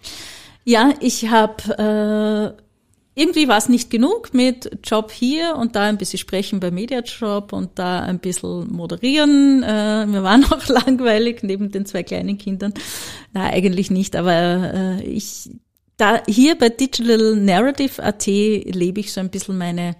Ja, 0.64 0.94
ich 1.00 1.28
habe 1.30 2.56
äh, 2.58 2.62
irgendwie 3.18 3.48
war 3.48 3.56
es 3.56 3.70
nicht 3.70 3.88
genug 3.88 4.34
mit 4.34 4.70
Job 4.84 5.10
hier 5.10 5.56
und 5.56 5.74
da 5.74 5.84
ein 5.84 5.96
bisschen 5.96 6.18
sprechen 6.18 6.60
bei 6.60 6.70
Mediajob 6.70 7.54
und 7.54 7.70
da 7.78 8.00
ein 8.00 8.18
bisschen 8.18 8.70
moderieren. 8.70 9.62
Äh, 9.62 10.04
mir 10.04 10.22
war 10.22 10.36
noch 10.38 10.68
langweilig 10.68 11.42
neben 11.42 11.72
den 11.72 11.86
zwei 11.86 12.02
kleinen 12.02 12.36
Kindern. 12.36 12.74
Na, 13.32 13.44
eigentlich 13.46 13.90
nicht, 13.90 14.16
aber 14.16 15.00
äh, 15.02 15.02
ich 15.02 15.48
da 15.96 16.22
hier 16.28 16.58
bei 16.58 16.68
Digital 16.68 17.36
Narrative 17.36 18.02
AT 18.02 18.26
lebe 18.26 19.00
ich 19.00 19.14
so 19.14 19.20
ein 19.20 19.30
bisschen 19.30 19.56
meine 19.56 19.96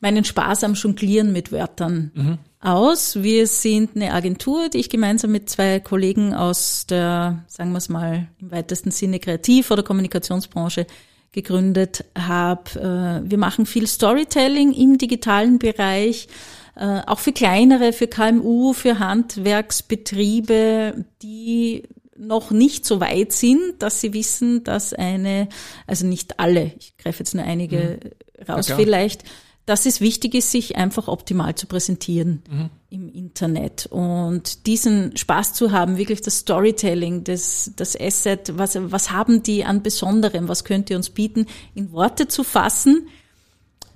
meinen 0.00 0.24
Spaß 0.24 0.62
am 0.62 0.74
Jonglieren 0.74 1.32
mit 1.32 1.50
Wörtern 1.50 2.12
mhm. 2.14 2.38
aus. 2.60 3.20
Wir 3.20 3.48
sind 3.48 3.96
eine 3.96 4.12
Agentur, 4.12 4.68
die 4.68 4.78
ich 4.78 4.90
gemeinsam 4.90 5.32
mit 5.32 5.50
zwei 5.50 5.80
Kollegen 5.80 6.34
aus 6.34 6.86
der, 6.86 7.44
sagen 7.48 7.72
wir 7.72 7.78
es 7.78 7.88
mal, 7.88 8.28
im 8.38 8.50
weitesten 8.52 8.92
Sinne 8.92 9.18
Kreativ- 9.18 9.72
oder 9.72 9.82
Kommunikationsbranche 9.82 10.86
gegründet 11.34 12.04
habe. 12.16 13.22
Äh, 13.26 13.30
wir 13.30 13.38
machen 13.38 13.66
viel 13.66 13.86
Storytelling 13.86 14.72
im 14.72 14.96
digitalen 14.96 15.58
Bereich, 15.58 16.28
äh, 16.76 17.00
auch 17.06 17.18
für 17.18 17.32
kleinere, 17.32 17.92
für 17.92 18.06
KMU, 18.06 18.72
für 18.72 18.98
Handwerksbetriebe, 18.98 21.04
die 21.22 21.82
noch 22.16 22.52
nicht 22.52 22.86
so 22.86 23.00
weit 23.00 23.32
sind, 23.32 23.74
dass 23.80 24.00
sie 24.00 24.14
wissen, 24.14 24.64
dass 24.64 24.94
eine, 24.94 25.48
also 25.86 26.06
nicht 26.06 26.38
alle, 26.38 26.72
ich 26.78 26.96
greife 26.96 27.18
jetzt 27.18 27.34
nur 27.34 27.44
einige 27.44 27.98
mhm. 28.38 28.50
raus 28.50 28.68
ja, 28.68 28.76
vielleicht, 28.76 29.24
dass 29.66 29.86
es 29.86 30.00
wichtig 30.00 30.34
ist, 30.34 30.50
sich 30.50 30.76
einfach 30.76 31.08
optimal 31.08 31.54
zu 31.54 31.66
präsentieren 31.66 32.42
mhm. 32.50 32.70
im 32.90 33.08
Internet 33.12 33.86
und 33.86 34.66
diesen 34.66 35.16
Spaß 35.16 35.54
zu 35.54 35.72
haben, 35.72 35.96
wirklich 35.96 36.20
das 36.20 36.38
Storytelling, 36.40 37.24
das, 37.24 37.72
das 37.76 37.98
Asset, 37.98 38.52
was, 38.58 38.76
was 38.80 39.10
haben 39.10 39.42
die 39.42 39.64
an 39.64 39.82
Besonderem, 39.82 40.48
was 40.48 40.64
könnt 40.64 40.90
ihr 40.90 40.96
uns 40.96 41.10
bieten, 41.10 41.46
in 41.74 41.92
Worte 41.92 42.28
zu 42.28 42.44
fassen. 42.44 43.08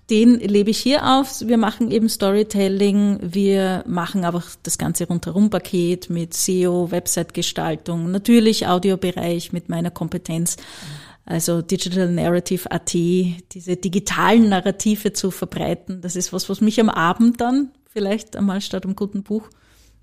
Den 0.08 0.40
lebe 0.40 0.70
ich 0.70 0.78
hier 0.78 1.06
auf. 1.06 1.42
Wir 1.42 1.58
machen 1.58 1.90
eben 1.90 2.08
Storytelling. 2.08 3.18
Wir 3.20 3.84
machen 3.86 4.24
aber 4.24 4.42
das 4.62 4.78
ganze 4.78 5.06
rundherum 5.06 5.50
Paket 5.50 6.08
mit 6.08 6.32
SEO, 6.32 6.90
Website-Gestaltung, 6.90 8.10
natürlich 8.10 8.66
Audiobereich 8.66 9.52
mit 9.52 9.68
meiner 9.68 9.90
Kompetenz. 9.90 10.56
Mhm 10.56 11.07
also 11.28 11.60
Digital 11.60 12.10
Narrative 12.10 12.70
AT, 12.70 12.94
diese 12.94 13.76
digitalen 13.76 14.48
Narrative 14.48 15.12
zu 15.12 15.30
verbreiten. 15.30 16.00
Das 16.00 16.16
ist 16.16 16.32
was, 16.32 16.48
was 16.48 16.62
mich 16.62 16.80
am 16.80 16.88
Abend 16.88 17.40
dann 17.40 17.70
vielleicht 17.92 18.34
einmal 18.34 18.62
statt 18.62 18.84
einem 18.84 18.96
guten 18.96 19.22
Buch 19.22 19.50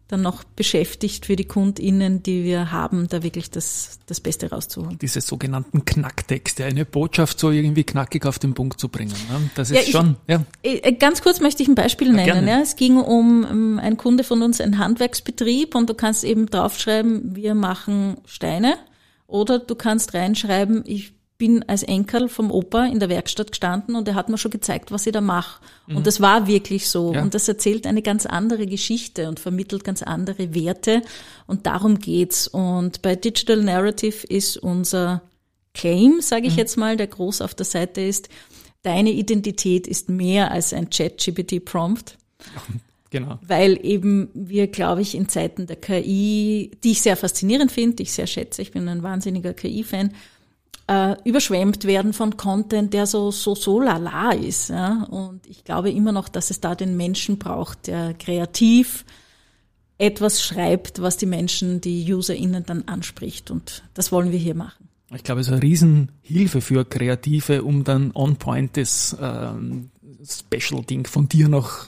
dann 0.08 0.22
noch 0.22 0.44
beschäftigt 0.44 1.26
für 1.26 1.36
die 1.36 1.46
KundInnen, 1.46 2.22
die 2.22 2.44
wir 2.44 2.72
haben, 2.72 3.08
da 3.08 3.24
wirklich 3.24 3.50
das, 3.50 3.98
das 4.06 4.20
Beste 4.20 4.52
rauszuholen. 4.52 5.00
Diese 5.00 5.20
sogenannten 5.20 5.84
Knacktexte, 5.84 6.64
eine 6.64 6.86
Botschaft 6.86 7.40
so 7.40 7.50
irgendwie 7.50 7.84
knackig 7.84 8.28
auf 8.28 8.38
den 8.38 8.54
Punkt 8.54 8.80
zu 8.80 8.90
bringen. 8.90 9.16
Ne? 9.32 9.50
Das 9.56 9.72
ist 9.72 9.78
ja, 9.78 9.82
ich, 9.82 9.90
schon, 9.90 10.18
ja. 10.28 10.46
Äh, 10.62 10.94
ganz 10.94 11.24
kurz 11.24 11.40
möchte 11.40 11.64
ich 11.64 11.70
ein 11.70 11.74
Beispiel 11.74 12.12
nennen. 12.12 12.26
Gerne. 12.26 12.52
Ja. 12.52 12.62
Es 12.62 12.76
ging 12.76 12.98
um, 12.98 13.46
um 13.46 13.80
ein 13.80 13.98
Kunde 13.98 14.24
von 14.24 14.44
uns, 14.44 14.62
ein 14.62 14.78
Handwerksbetrieb 14.78 15.74
und 15.74 15.90
du 15.90 15.96
kannst 15.96 16.24
eben 16.24 16.46
draufschreiben, 16.46 17.36
wir 17.36 17.56
machen 17.56 18.18
Steine 18.26 18.76
oder 19.26 19.58
du 19.58 19.74
kannst 19.74 20.14
reinschreiben, 20.14 20.84
ich 20.86 21.15
bin 21.38 21.64
als 21.68 21.84
Enkel 21.84 22.30
vom 22.30 22.50
Opa 22.50 22.86
in 22.86 23.00
der 23.00 23.10
Werkstatt 23.10 23.52
gestanden 23.52 23.96
und 23.96 24.08
er 24.08 24.16
hat 24.16 24.30
mir 24.30 24.38
schon 24.38 24.52
gezeigt, 24.52 24.92
was 24.92 25.06
ich 25.06 25.12
da 25.12 25.22
mache. 25.22 25.62
Mhm. 25.88 25.98
Und 25.98 26.08
das 26.08 26.22
war 26.22 26.48
wirklich 26.48 26.88
so. 26.88 27.14
Ja. 27.14 27.22
Und 27.22 27.34
das 27.34 27.48
erzählt 27.48 27.86
eine 27.88 28.02
ganz 28.02 28.26
andere 28.26 28.66
Geschichte 28.68 29.28
und 29.28 29.40
vermittelt 29.40 29.84
ganz 29.84 30.02
andere 30.02 30.54
Werte. 30.54 31.02
Und 31.46 31.66
darum 31.66 32.00
geht's. 32.00 32.48
Und 32.48 33.02
bei 33.02 33.16
Digital 33.16 33.64
Narrative 33.64 34.26
ist 34.28 34.58
unser 34.58 35.24
Claim, 35.74 36.22
sage 36.22 36.48
ich 36.48 36.54
mhm. 36.54 36.60
jetzt 36.60 36.78
mal, 36.78 36.96
der 36.96 37.08
groß 37.08 37.42
auf 37.42 37.54
der 37.54 37.66
Seite 37.66 38.00
ist, 38.02 38.30
deine 38.84 39.12
Identität 39.12 39.88
ist 39.88 40.08
mehr 40.10 40.52
als 40.52 40.74
ein 40.74 40.90
Chat-GPT-Prompt. 40.90 42.18
Genau. 43.12 43.40
Weil 43.48 43.80
eben 43.86 44.28
wir, 44.34 44.68
glaube 44.68 45.02
ich, 45.02 45.16
in 45.16 45.30
Zeiten 45.30 45.68
der 45.68 45.78
KI, 45.78 46.72
die 46.84 46.92
ich 46.92 47.02
sehr 47.02 47.16
faszinierend 47.16 47.72
finde, 47.72 47.96
die 47.96 48.04
ich 48.04 48.12
sehr 48.12 48.28
schätze, 48.28 48.62
ich 48.62 48.72
bin 48.72 48.90
ein 48.90 49.04
wahnsinniger 49.04 49.54
KI-Fan, 49.54 50.12
äh, 50.88 51.16
überschwemmt 51.24 51.86
werden 51.86 52.14
von 52.14 52.38
Content, 52.38 52.94
der 52.94 53.08
so, 53.08 53.32
so, 53.32 53.56
so 53.56 53.80
lala 53.80 54.32
ist. 54.32 54.70
Ja? 54.70 55.04
Und 55.10 55.48
ich 55.48 55.64
glaube 55.64 55.92
immer 55.92 56.12
noch, 56.12 56.30
dass 56.30 56.52
es 56.52 56.62
da 56.62 56.76
den 56.76 56.96
Menschen 56.98 57.38
braucht, 57.38 57.88
der 57.88 58.14
kreativ 58.14 59.06
etwas 59.98 60.44
schreibt, 60.44 61.02
was 61.02 61.18
die 61.18 61.26
Menschen, 61.26 61.82
die 61.82 62.14
UserInnen 62.14 62.66
dann 62.66 62.84
anspricht. 62.84 63.50
Und 63.50 63.84
das 63.94 64.12
wollen 64.12 64.32
wir 64.32 64.40
hier 64.40 64.56
machen. 64.56 64.90
Ich 65.14 65.24
glaube, 65.24 65.42
es 65.42 65.48
ist 65.48 65.54
eine 65.54 65.62
Riesenhilfe 65.62 66.62
für 66.62 66.84
Kreative, 66.84 67.64
um 67.64 67.84
dann 67.84 68.12
on 68.14 68.36
point 68.36 68.76
das 68.76 69.16
ähm, 69.22 69.90
Special-Ding 70.24 71.08
von 71.08 71.30
dir 71.30 71.48
noch 71.48 71.88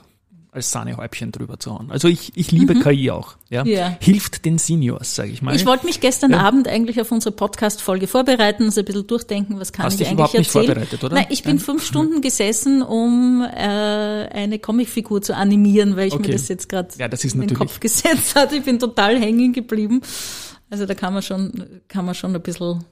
als 0.58 0.70
Sahnehäubchen 0.72 1.32
drüber 1.32 1.60
zu 1.60 1.72
hauen. 1.74 1.90
Also 1.92 2.08
ich, 2.10 2.34
ich 2.36 2.52
liebe 2.52 2.76
KI 2.82 3.10
auch. 3.12 3.38
Ja? 3.50 3.64
Ja. 3.66 3.96
Hilft 4.02 4.44
den 4.44 4.58
Seniors, 4.58 5.16
sage 5.16 5.32
ich 5.32 5.42
mal. 5.42 5.56
Ich 5.56 5.66
wollte 5.66 5.86
mich 5.86 6.02
gestern 6.02 6.32
Ja. 6.32 6.40
Abend 6.40 6.68
eigentlich 6.68 7.00
auf 7.00 7.12
unsere 7.12 7.34
Podcast-Folge 7.34 8.08
vorbereiten, 8.08 8.70
so 8.72 8.82
ein 8.82 8.86
bisschen 8.86 9.08
durchdenken, 9.08 9.60
was 9.60 9.72
kann 9.72 9.86
Hast 9.86 9.94
ich 9.96 10.02
eigentlich 10.08 10.14
überhaupt 10.14 10.34
nicht 10.34 10.48
erzählen. 10.48 10.66
vorbereitet, 10.66 11.04
oder? 11.04 11.16
Nein, 11.16 11.28
ich 11.30 11.44
bin 11.44 11.58
Ja. 11.58 11.64
fünf 11.64 11.86
Stunden 11.86 12.22
gesessen, 12.22 12.82
um 12.82 13.42
äh, 13.44 13.48
eine 13.58 14.60
Comicfigur 14.60 15.22
zu 15.22 15.36
animieren, 15.36 15.96
weil 15.96 16.08
ich 16.10 16.14
Okay. 16.14 16.28
mir 16.28 16.34
das 16.34 16.48
jetzt 16.50 16.68
gerade 16.68 16.90
Ja, 16.98 17.08
das 17.08 17.24
ist 17.24 17.36
in 17.36 17.42
den 17.48 17.54
Kopf 17.58 17.80
gesetzt 17.80 18.36
hat. 18.36 18.52
Ich 18.52 18.64
bin 18.64 18.80
total 18.80 19.18
hängen 19.20 19.54
geblieben. 19.54 20.02
Also 20.70 20.86
da 20.86 20.94
kann 20.96 21.14
man 21.14 21.22
schon, 21.22 21.54
kann 21.88 22.04
man 22.04 22.14
schon 22.16 22.36
ein 22.36 22.42
bisschen 22.42 22.84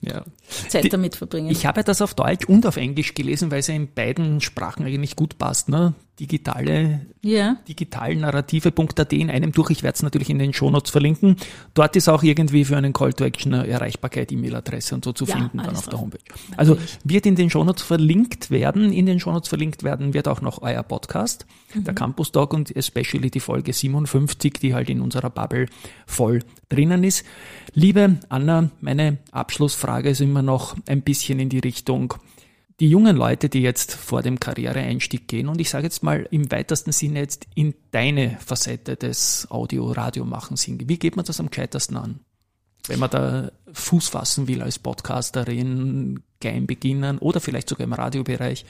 ja. 0.00 0.24
Zeit 0.68 0.84
Die- 0.84 0.88
damit 0.88 1.16
verbringen. 1.16 1.50
Ich 1.50 1.66
habe 1.66 1.84
das 1.84 2.00
auf 2.00 2.14
Deutsch 2.14 2.46
und 2.46 2.64
auf 2.66 2.78
Englisch 2.78 3.12
gelesen, 3.12 3.50
weil 3.50 3.58
es 3.60 3.66
ja 3.66 3.74
in 3.74 3.92
beiden 3.92 4.40
Sprachen 4.40 4.86
eigentlich 4.86 5.16
gut 5.16 5.36
passt. 5.36 5.68
Ne? 5.68 5.92
Digitale 6.20 7.06
ja. 7.22 7.56
digitalnarrative.at 7.68 9.12
in 9.12 9.30
einem 9.30 9.52
durch. 9.52 9.70
Ich 9.70 9.82
werde 9.82 9.96
es 9.96 10.02
natürlich 10.02 10.30
in 10.30 10.38
den 10.38 10.52
Shownotes 10.52 10.90
verlinken. 10.90 11.36
Dort 11.74 11.96
ist 11.96 12.08
auch 12.08 12.22
irgendwie 12.22 12.64
für 12.64 12.76
einen 12.76 12.92
Call 12.92 13.12
to 13.12 13.24
Action 13.24 13.54
eine 13.54 13.66
Erreichbarkeit, 13.66 14.30
E-Mail-Adresse 14.32 14.94
und 14.94 15.04
so 15.04 15.12
zu 15.12 15.24
Ja, 15.24 15.36
finden 15.36 15.58
dann 15.58 15.70
auf 15.70 15.82
der 15.82 15.90
drauf. 15.92 16.00
Homepage. 16.02 16.20
Also 16.56 16.76
wird 17.04 17.26
in 17.26 17.36
den 17.36 17.50
Shownotes 17.50 17.82
verlinkt 17.82 18.50
werden. 18.50 18.92
In 18.92 19.06
den 19.06 19.18
Shownotes 19.20 19.48
verlinkt 19.48 19.82
werden 19.82 20.14
wird 20.14 20.28
auch 20.28 20.40
noch 20.40 20.62
euer 20.62 20.82
Podcast, 20.82 21.46
Mhm. 21.74 21.84
der 21.84 21.94
Campus 21.94 22.32
Talk 22.32 22.52
und 22.52 22.74
especially 22.76 23.30
die 23.30 23.40
Folge 23.40 23.72
57, 23.72 24.54
die 24.60 24.74
halt 24.74 24.90
in 24.90 25.00
unserer 25.00 25.30
Bubble 25.30 25.66
voll 26.06 26.40
drinnen 26.68 27.04
ist. 27.04 27.24
Liebe 27.74 28.18
Anna, 28.28 28.70
meine 28.80 29.18
Abschlussfrage 29.30 30.10
ist 30.10 30.20
immer 30.20 30.42
noch 30.42 30.76
ein 30.86 31.02
bisschen 31.02 31.38
in 31.38 31.48
die 31.48 31.60
Richtung, 31.60 32.14
die 32.80 32.88
jungen 32.88 33.16
Leute, 33.16 33.50
die 33.50 33.60
jetzt 33.60 33.92
vor 33.92 34.22
dem 34.22 34.40
Karriereeinstieg 34.40 35.28
gehen 35.28 35.48
und 35.48 35.60
ich 35.60 35.68
sage 35.68 35.84
jetzt 35.84 36.02
mal 36.02 36.26
im 36.30 36.50
weitesten 36.50 36.92
Sinne 36.92 37.20
jetzt 37.20 37.46
in 37.54 37.74
deine 37.90 38.38
Facette 38.40 38.96
des 38.96 39.46
Audio-Radio-Machens 39.50 40.62
hingehen. 40.62 40.88
Wie 40.88 40.98
geht 40.98 41.14
man 41.14 41.26
das 41.26 41.40
am 41.40 41.50
gescheitersten 41.50 41.98
an? 41.98 42.20
Wenn 42.86 42.98
man 42.98 43.10
da 43.10 43.52
Fuß 43.72 44.08
fassen 44.08 44.48
will 44.48 44.62
als 44.62 44.78
Podcasterin, 44.78 46.22
klein 46.40 46.66
beginnen 46.66 47.18
oder 47.18 47.40
vielleicht 47.40 47.68
sogar 47.68 47.84
im 47.84 47.92
Radiobereich. 47.92 48.64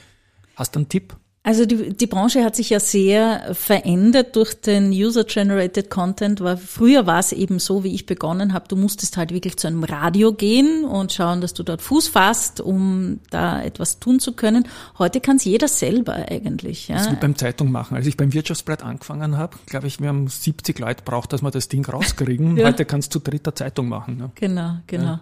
Hast 0.55 0.75
du 0.75 0.79
einen 0.79 0.89
Tipp? 0.89 1.15
Also 1.43 1.65
die, 1.65 1.97
die 1.97 2.05
Branche 2.05 2.43
hat 2.43 2.55
sich 2.55 2.69
ja 2.69 2.79
sehr 2.79 3.55
verändert 3.55 4.35
durch 4.35 4.53
den 4.53 4.91
User-Generated 4.91 5.89
Content, 5.89 6.39
weil 6.39 6.55
früher 6.55 7.07
war 7.07 7.17
es 7.17 7.31
eben 7.31 7.57
so, 7.57 7.83
wie 7.83 7.95
ich 7.95 8.05
begonnen 8.05 8.53
habe, 8.53 8.67
du 8.67 8.75
musstest 8.75 9.17
halt 9.17 9.33
wirklich 9.33 9.57
zu 9.57 9.65
einem 9.65 9.83
Radio 9.83 10.33
gehen 10.33 10.85
und 10.85 11.11
schauen, 11.13 11.41
dass 11.41 11.55
du 11.55 11.63
dort 11.63 11.81
Fuß 11.81 12.09
fasst, 12.09 12.61
um 12.61 13.21
da 13.31 13.59
etwas 13.63 13.97
tun 13.99 14.19
zu 14.19 14.33
können. 14.33 14.67
Heute 14.99 15.19
kann 15.19 15.37
es 15.37 15.43
jeder 15.45 15.67
selber 15.67 16.13
eigentlich. 16.13 16.85
Das 16.87 17.01
ist 17.01 17.09
wie 17.09 17.13
Ja. 17.15 17.19
beim 17.19 17.35
Zeitung 17.35 17.71
machen. 17.71 17.97
Als 17.97 18.05
ich 18.05 18.17
beim 18.17 18.33
Wirtschaftsblatt 18.33 18.83
angefangen 18.83 19.35
habe, 19.35 19.57
glaube 19.65 19.87
ich, 19.87 19.99
wir 19.99 20.09
haben 20.09 20.27
70 20.27 20.77
Leute 20.77 21.03
braucht, 21.03 21.33
dass 21.33 21.41
wir 21.41 21.49
das 21.49 21.67
Ding 21.69 21.83
rauskriegen. 21.85 22.55
Ja. 22.61 22.67
Heute 22.67 22.85
kannst 22.85 23.15
du 23.15 23.19
dritter 23.19 23.55
Zeitung 23.55 23.89
machen. 23.89 24.17
Ne? 24.17 24.29
Genau, 24.35 24.75
genau. 24.85 25.03
Ja, 25.05 25.21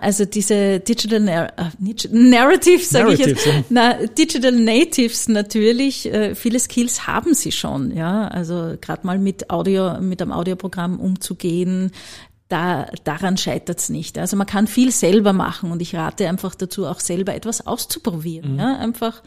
also 0.00 0.24
diese 0.24 0.80
Digital 0.80 1.20
Nar 1.20 1.52
äh, 1.56 2.08
Narratives, 2.10 2.90
sage 2.90 3.12
ich 3.12 3.20
jetzt. 3.20 3.46
Narratives, 3.46 3.66
Na, 3.70 3.94
Digital 4.06 4.52
Natives 4.52 5.28
natürlich, 5.28 6.06
äh, 6.06 6.34
viele 6.34 6.58
Skills 6.58 7.06
haben 7.06 7.34
sie 7.34 7.52
schon, 7.52 7.94
ja. 7.94 8.26
Also 8.28 8.76
gerade 8.80 9.06
mal 9.06 9.18
mit 9.18 9.50
Audio, 9.50 10.00
mit 10.00 10.22
einem 10.22 10.32
Audioprogramm 10.32 10.98
umzugehen, 10.98 11.92
da, 12.48 12.88
daran 13.04 13.36
scheitert's 13.36 13.90
nicht. 13.90 14.18
Also 14.18 14.36
man 14.36 14.46
kann 14.46 14.66
viel 14.66 14.90
selber 14.90 15.32
machen 15.32 15.70
und 15.70 15.80
ich 15.80 15.94
rate 15.94 16.28
einfach 16.28 16.54
dazu, 16.54 16.86
auch 16.86 17.00
selber 17.00 17.34
etwas 17.34 17.66
auszuprobieren. 17.66 18.58
Ja, 18.58 18.76
einfach 18.76 19.22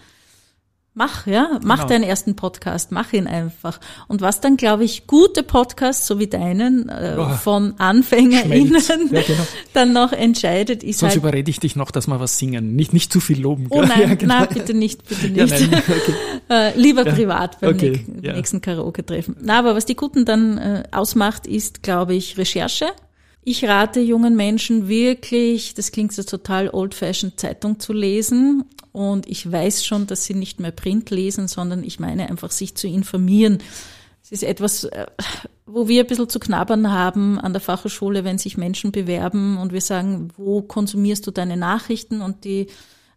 mach, 0.96 1.26
ja, 1.28 1.60
mach 1.64 1.78
Genau. 1.78 1.90
deinen 1.90 2.04
ersten 2.04 2.36
Podcast, 2.36 2.92
mach 2.92 3.14
ihn 3.14 3.26
einfach. 3.28 3.80
Und 4.08 4.22
was 4.22 4.42
dann, 4.42 4.58
glaube 4.58 4.84
ich, 4.84 5.08
gute 5.08 5.42
Podcasts, 5.44 6.06
so 6.08 6.20
wie 6.20 6.28
deinen, 6.28 6.88
äh, 6.90 7.16
Oh, 7.18 7.30
von 7.30 7.74
AnfängerInnen. 7.80 8.82
Ja, 9.12 9.22
genau. 9.22 9.48
dann 9.74 9.94
noch 9.94 10.12
entscheidet, 10.12 10.84
ist 10.84 11.00
Sonst 11.00 11.14
halt, 11.14 11.22
überrede 11.24 11.50
ich 11.50 11.60
dich 11.60 11.76
noch, 11.76 11.92
dass 11.92 12.08
wir 12.08 12.20
was 12.20 12.38
singen. 12.38 12.76
Nicht, 12.76 12.94
nicht 12.94 13.12
zu 13.12 13.20
viel 13.20 13.42
loben. 13.42 13.68
oh 13.70 13.82
nein, 13.82 14.02
Ja, 14.10 14.16
genau. 14.16 14.40
nein, 14.40 14.48
bitte 14.54 14.74
nicht, 14.74 15.08
bitte 15.08 15.28
Ja, 15.28 15.46
nicht. 15.46 15.72
nein, 15.72 15.82
okay. 15.88 16.14
äh, 16.50 16.78
lieber 16.80 17.06
privat 17.06 17.60
beim 17.60 17.76
okay, 17.76 17.90
nächsten- 17.92 18.24
ja. 18.24 18.34
nächsten 18.34 18.62
Karaoke-Treffen. 18.62 19.36
Na, 19.42 19.60
aber 19.60 19.76
was 19.76 19.86
die 19.86 19.96
Guten 19.96 20.26
dann 20.26 20.58
äh, 20.58 20.84
ausmacht, 20.92 21.48
ist, 21.48 21.82
glaube 21.84 22.14
ich, 22.16 22.38
Recherche. 22.38 22.86
Ich 23.46 23.66
rate 23.66 24.00
jungen 24.00 24.36
Menschen 24.36 24.88
wirklich, 24.88 25.74
das 25.74 25.92
klingt 25.92 26.14
so 26.14 26.24
total 26.24 26.70
old-fashioned, 26.70 27.40
Zeitung 27.40 27.80
zu 27.80 27.92
lesen. 27.94 28.64
Und 28.94 29.28
ich 29.28 29.52
weiß 29.52 29.86
schon, 29.86 30.08
dass 30.08 30.24
sie 30.26 30.34
nicht 30.36 30.60
mehr 30.60 30.72
Print 30.72 31.10
lesen, 31.10 31.48
sondern 31.48 31.84
ich 31.84 32.00
meine 32.00 32.30
einfach, 32.30 32.52
sich 32.52 32.76
zu 32.76 32.88
informieren. 32.88 33.58
Es 34.24 34.32
ist 34.32 34.44
etwas, 34.44 34.86
äh, 34.86 35.08
wo 35.66 35.88
wir 35.88 36.02
ein 36.04 36.08
bisschen 36.08 36.30
zu 36.30 36.40
knabbern 36.40 36.92
haben 36.92 37.40
an 37.40 37.52
der 37.54 37.62
Fachhochschule, 37.62 38.24
wenn 38.24 38.38
sich 38.38 38.56
Menschen 38.56 38.92
bewerben 38.92 39.58
und 39.58 39.74
wir 39.74 39.82
sagen, 39.82 40.30
wo 40.38 40.62
konsumierst 40.62 41.26
du 41.28 41.32
deine 41.32 41.58
Nachrichten? 41.58 42.22
Und 42.22 42.46
die 42.46 42.68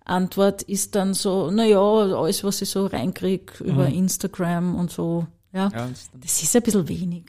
Antwort 0.05 0.63
ist 0.63 0.95
dann 0.97 1.15
so, 1.15 1.51
na 1.53 1.65
ja, 1.65 1.79
alles, 1.81 2.43
was 2.43 2.63
ich 2.63 2.71
so 2.71 2.87
reinkrieg 2.87 3.61
über 3.61 3.87
Instagram 3.89 4.75
und 4.75 4.91
so. 4.91 5.27
Ja, 5.53 5.69
Ja, 5.73 5.87
das- 5.89 6.11
das 6.21 6.43
ist 6.43 6.57
ein 6.57 6.63
bisschen 6.63 6.89
wenig. 6.89 7.25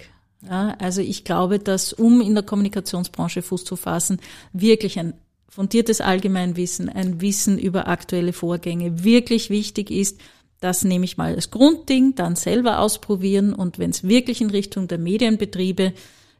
Ja, 0.45 0.75
also 0.79 1.01
ich 1.01 1.23
glaube, 1.23 1.59
dass 1.59 1.93
um 1.93 2.21
in 2.21 2.35
der 2.35 2.43
Kommunikationsbranche 2.43 3.41
Fuß 3.41 3.65
zu 3.65 3.75
fassen, 3.75 4.19
wirklich 4.53 4.99
ein 4.99 5.13
fundiertes 5.49 6.01
Allgemeinwissen, 6.01 6.89
ein 6.89 7.19
Wissen 7.21 7.57
über 7.57 7.87
aktuelle 7.87 8.33
Vorgänge 8.33 9.03
wirklich 9.03 9.49
wichtig 9.49 9.89
ist. 9.89 10.19
Das 10.59 10.83
nehme 10.83 11.05
ich 11.05 11.17
mal 11.17 11.33
als 11.33 11.49
Grundding, 11.49 12.15
dann 12.15 12.35
selber 12.35 12.79
ausprobieren 12.79 13.53
und 13.53 13.79
wenn 13.79 13.89
es 13.89 14.03
wirklich 14.03 14.41
in 14.41 14.49
Richtung 14.49 14.87
der 14.87 14.97
Medienbetriebe 14.97 15.93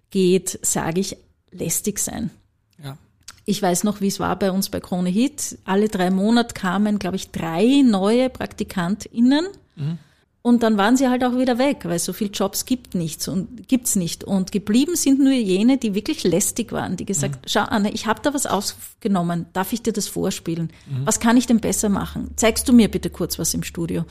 geht, 0.09 0.59
sage 0.61 1.01
ich, 1.01 1.17
lästig 1.51 1.99
sein. 1.99 2.29
ja. 2.83 2.97
Ich 3.49 3.61
weiß 3.61 3.85
noch, 3.85 4.01
wie 4.01 4.07
es 4.07 4.19
war 4.19 4.37
bei 4.37 4.51
uns 4.51 4.67
bei 4.67 4.81
Krone 4.81 5.09
Hit. 5.09 5.57
Alle 5.63 5.87
drei 5.87 6.11
Monate 6.11 6.53
kamen, 6.53 6.99
glaube 6.99 7.15
ich, 7.15 7.31
drei 7.31 7.81
neue 7.81 8.29
PraktikantInnen. 8.29 9.45
Und 10.47 10.63
dann 10.63 10.77
waren 10.77 10.95
sie 10.95 11.09
halt 11.09 11.25
auch 11.25 11.37
wieder 11.37 11.57
weg, 11.57 11.79
weil 11.83 11.99
so 11.99 12.13
viel 12.13 12.29
Jobs 12.33 12.63
gibt 12.63 12.95
nichts 12.95 13.27
und 13.27 13.67
gibt's 13.67 13.97
nicht. 13.97 14.23
Und 14.23 14.53
geblieben 14.53 14.95
sind 14.95 15.19
nur 15.19 15.33
jene, 15.33 15.77
die 15.77 15.93
wirklich 15.93 16.23
lästig 16.23 16.71
waren, 16.71 16.95
die 16.95 17.03
gesagt, 17.03 17.51
schau 17.51 17.63
Anne, 17.63 17.91
ich 17.91 18.05
habe 18.05 18.21
da 18.23 18.33
was 18.33 18.45
aufgenommen, 18.45 19.47
darf 19.51 19.73
ich 19.73 19.81
dir 19.81 19.91
das 19.91 20.07
vorspielen? 20.07 20.71
Was 21.03 21.19
kann 21.19 21.35
ich 21.35 21.47
denn 21.47 21.59
besser 21.59 21.89
machen? 21.89 22.31
Zeigst 22.37 22.69
du 22.69 22.71
mir 22.71 22.89
bitte 22.89 23.09
kurz 23.09 23.37
was 23.37 23.53
im 23.53 23.63
Studio? 23.63 24.05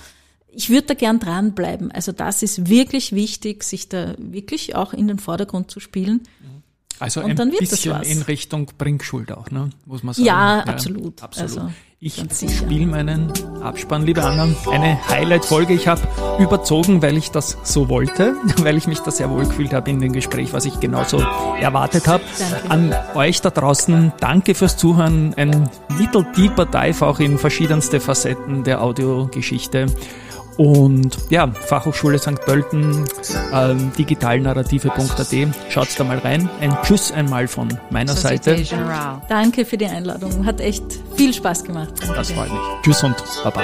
Ich 0.48 0.68
würde 0.68 0.88
da 0.88 0.94
gern 0.94 1.20
dranbleiben. 1.20 1.90
Also 1.90 2.12
das 2.12 2.42
ist 2.42 2.68
wirklich 2.68 3.12
wichtig, 3.12 3.64
sich 3.64 3.88
da 3.88 4.14
wirklich 4.18 4.76
auch 4.76 4.92
in 4.92 5.08
den 5.08 5.18
Vordergrund 5.18 5.70
zu 5.70 5.80
spielen. 5.80 6.20
Also 6.98 7.22
Und 7.22 7.30
ein 7.30 7.36
dann 7.36 7.50
wird 7.50 7.62
das 7.62 7.70
bisschen 7.70 7.92
was. 7.92 8.06
in 8.06 8.20
Richtung 8.20 8.70
Bringschuld 8.76 9.32
auch, 9.32 9.50
ne? 9.50 9.70
muss 9.86 10.02
man 10.02 10.12
sagen. 10.12 10.26
Ja, 10.26 10.64
absolut. 10.66 11.22
absolut. 11.22 11.58
Also, 11.58 11.72
ich 11.98 12.22
spiele 12.54 12.86
meinen 12.86 13.32
Abspann, 13.62 14.02
liebe 14.02 14.22
Anna. 14.22 14.48
Eine 14.70 14.98
Highlight-Folge. 15.08 15.72
Ich 15.72 15.88
habe 15.88 16.02
überzogen, 16.38 17.00
weil 17.00 17.16
ich 17.16 17.30
das 17.30 17.56
so 17.62 17.88
wollte, 17.88 18.34
weil 18.58 18.76
ich 18.76 18.86
mich 18.86 19.00
da 19.00 19.10
sehr 19.10 19.30
wohl 19.30 19.46
gefühlt 19.46 19.72
habe 19.72 19.88
in 19.88 20.00
dem 20.00 20.12
Gespräch, 20.12 20.52
was 20.52 20.66
ich 20.66 20.78
genauso 20.78 21.24
erwartet 21.58 22.06
habe. 22.06 22.22
An 22.68 22.94
euch 23.14 23.40
da 23.40 23.48
draußen, 23.48 24.12
danke 24.20 24.54
fürs 24.54 24.76
Zuhören. 24.76 25.32
Ein 25.38 25.70
little 25.98 26.26
deeper 26.36 26.66
dive 26.66 27.06
auch 27.06 27.18
in 27.18 27.38
verschiedenste 27.38 27.98
Facetten 27.98 28.62
der 28.62 28.82
Audiogeschichte. 28.82 29.86
Und 30.56 31.18
ja, 31.30 31.48
Fachhochschule 31.48 32.18
St. 32.18 32.40
Pölten, 32.44 33.04
ähm, 33.52 33.92
digitalnarrative.at, 33.98 35.48
schaut 35.68 35.88
da 35.98 36.04
mal 36.04 36.18
rein. 36.18 36.48
Ein 36.60 36.76
Tschüss 36.82 37.12
einmal 37.12 37.46
von 37.46 37.68
meiner 37.90 38.14
Seite. 38.14 38.56
Danke 39.28 39.64
für 39.64 39.76
die 39.76 39.86
Einladung. 39.86 40.46
Hat 40.46 40.60
echt 40.60 40.84
viel 41.16 41.34
Spaß 41.34 41.64
gemacht. 41.64 41.92
Danke 42.00 42.14
Das 42.14 42.30
freut 42.30 42.50
mich. 42.50 42.60
Tschüss 42.82 43.02
und 43.04 43.16
Baba. 43.44 43.62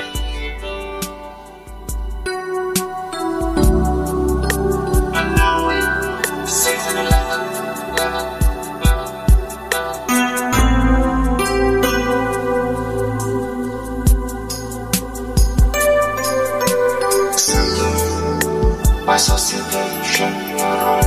Société 19.22 19.78
Générale. 20.02 21.04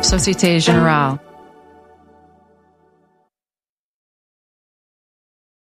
Société 0.00 0.58
Générale. 0.58 1.18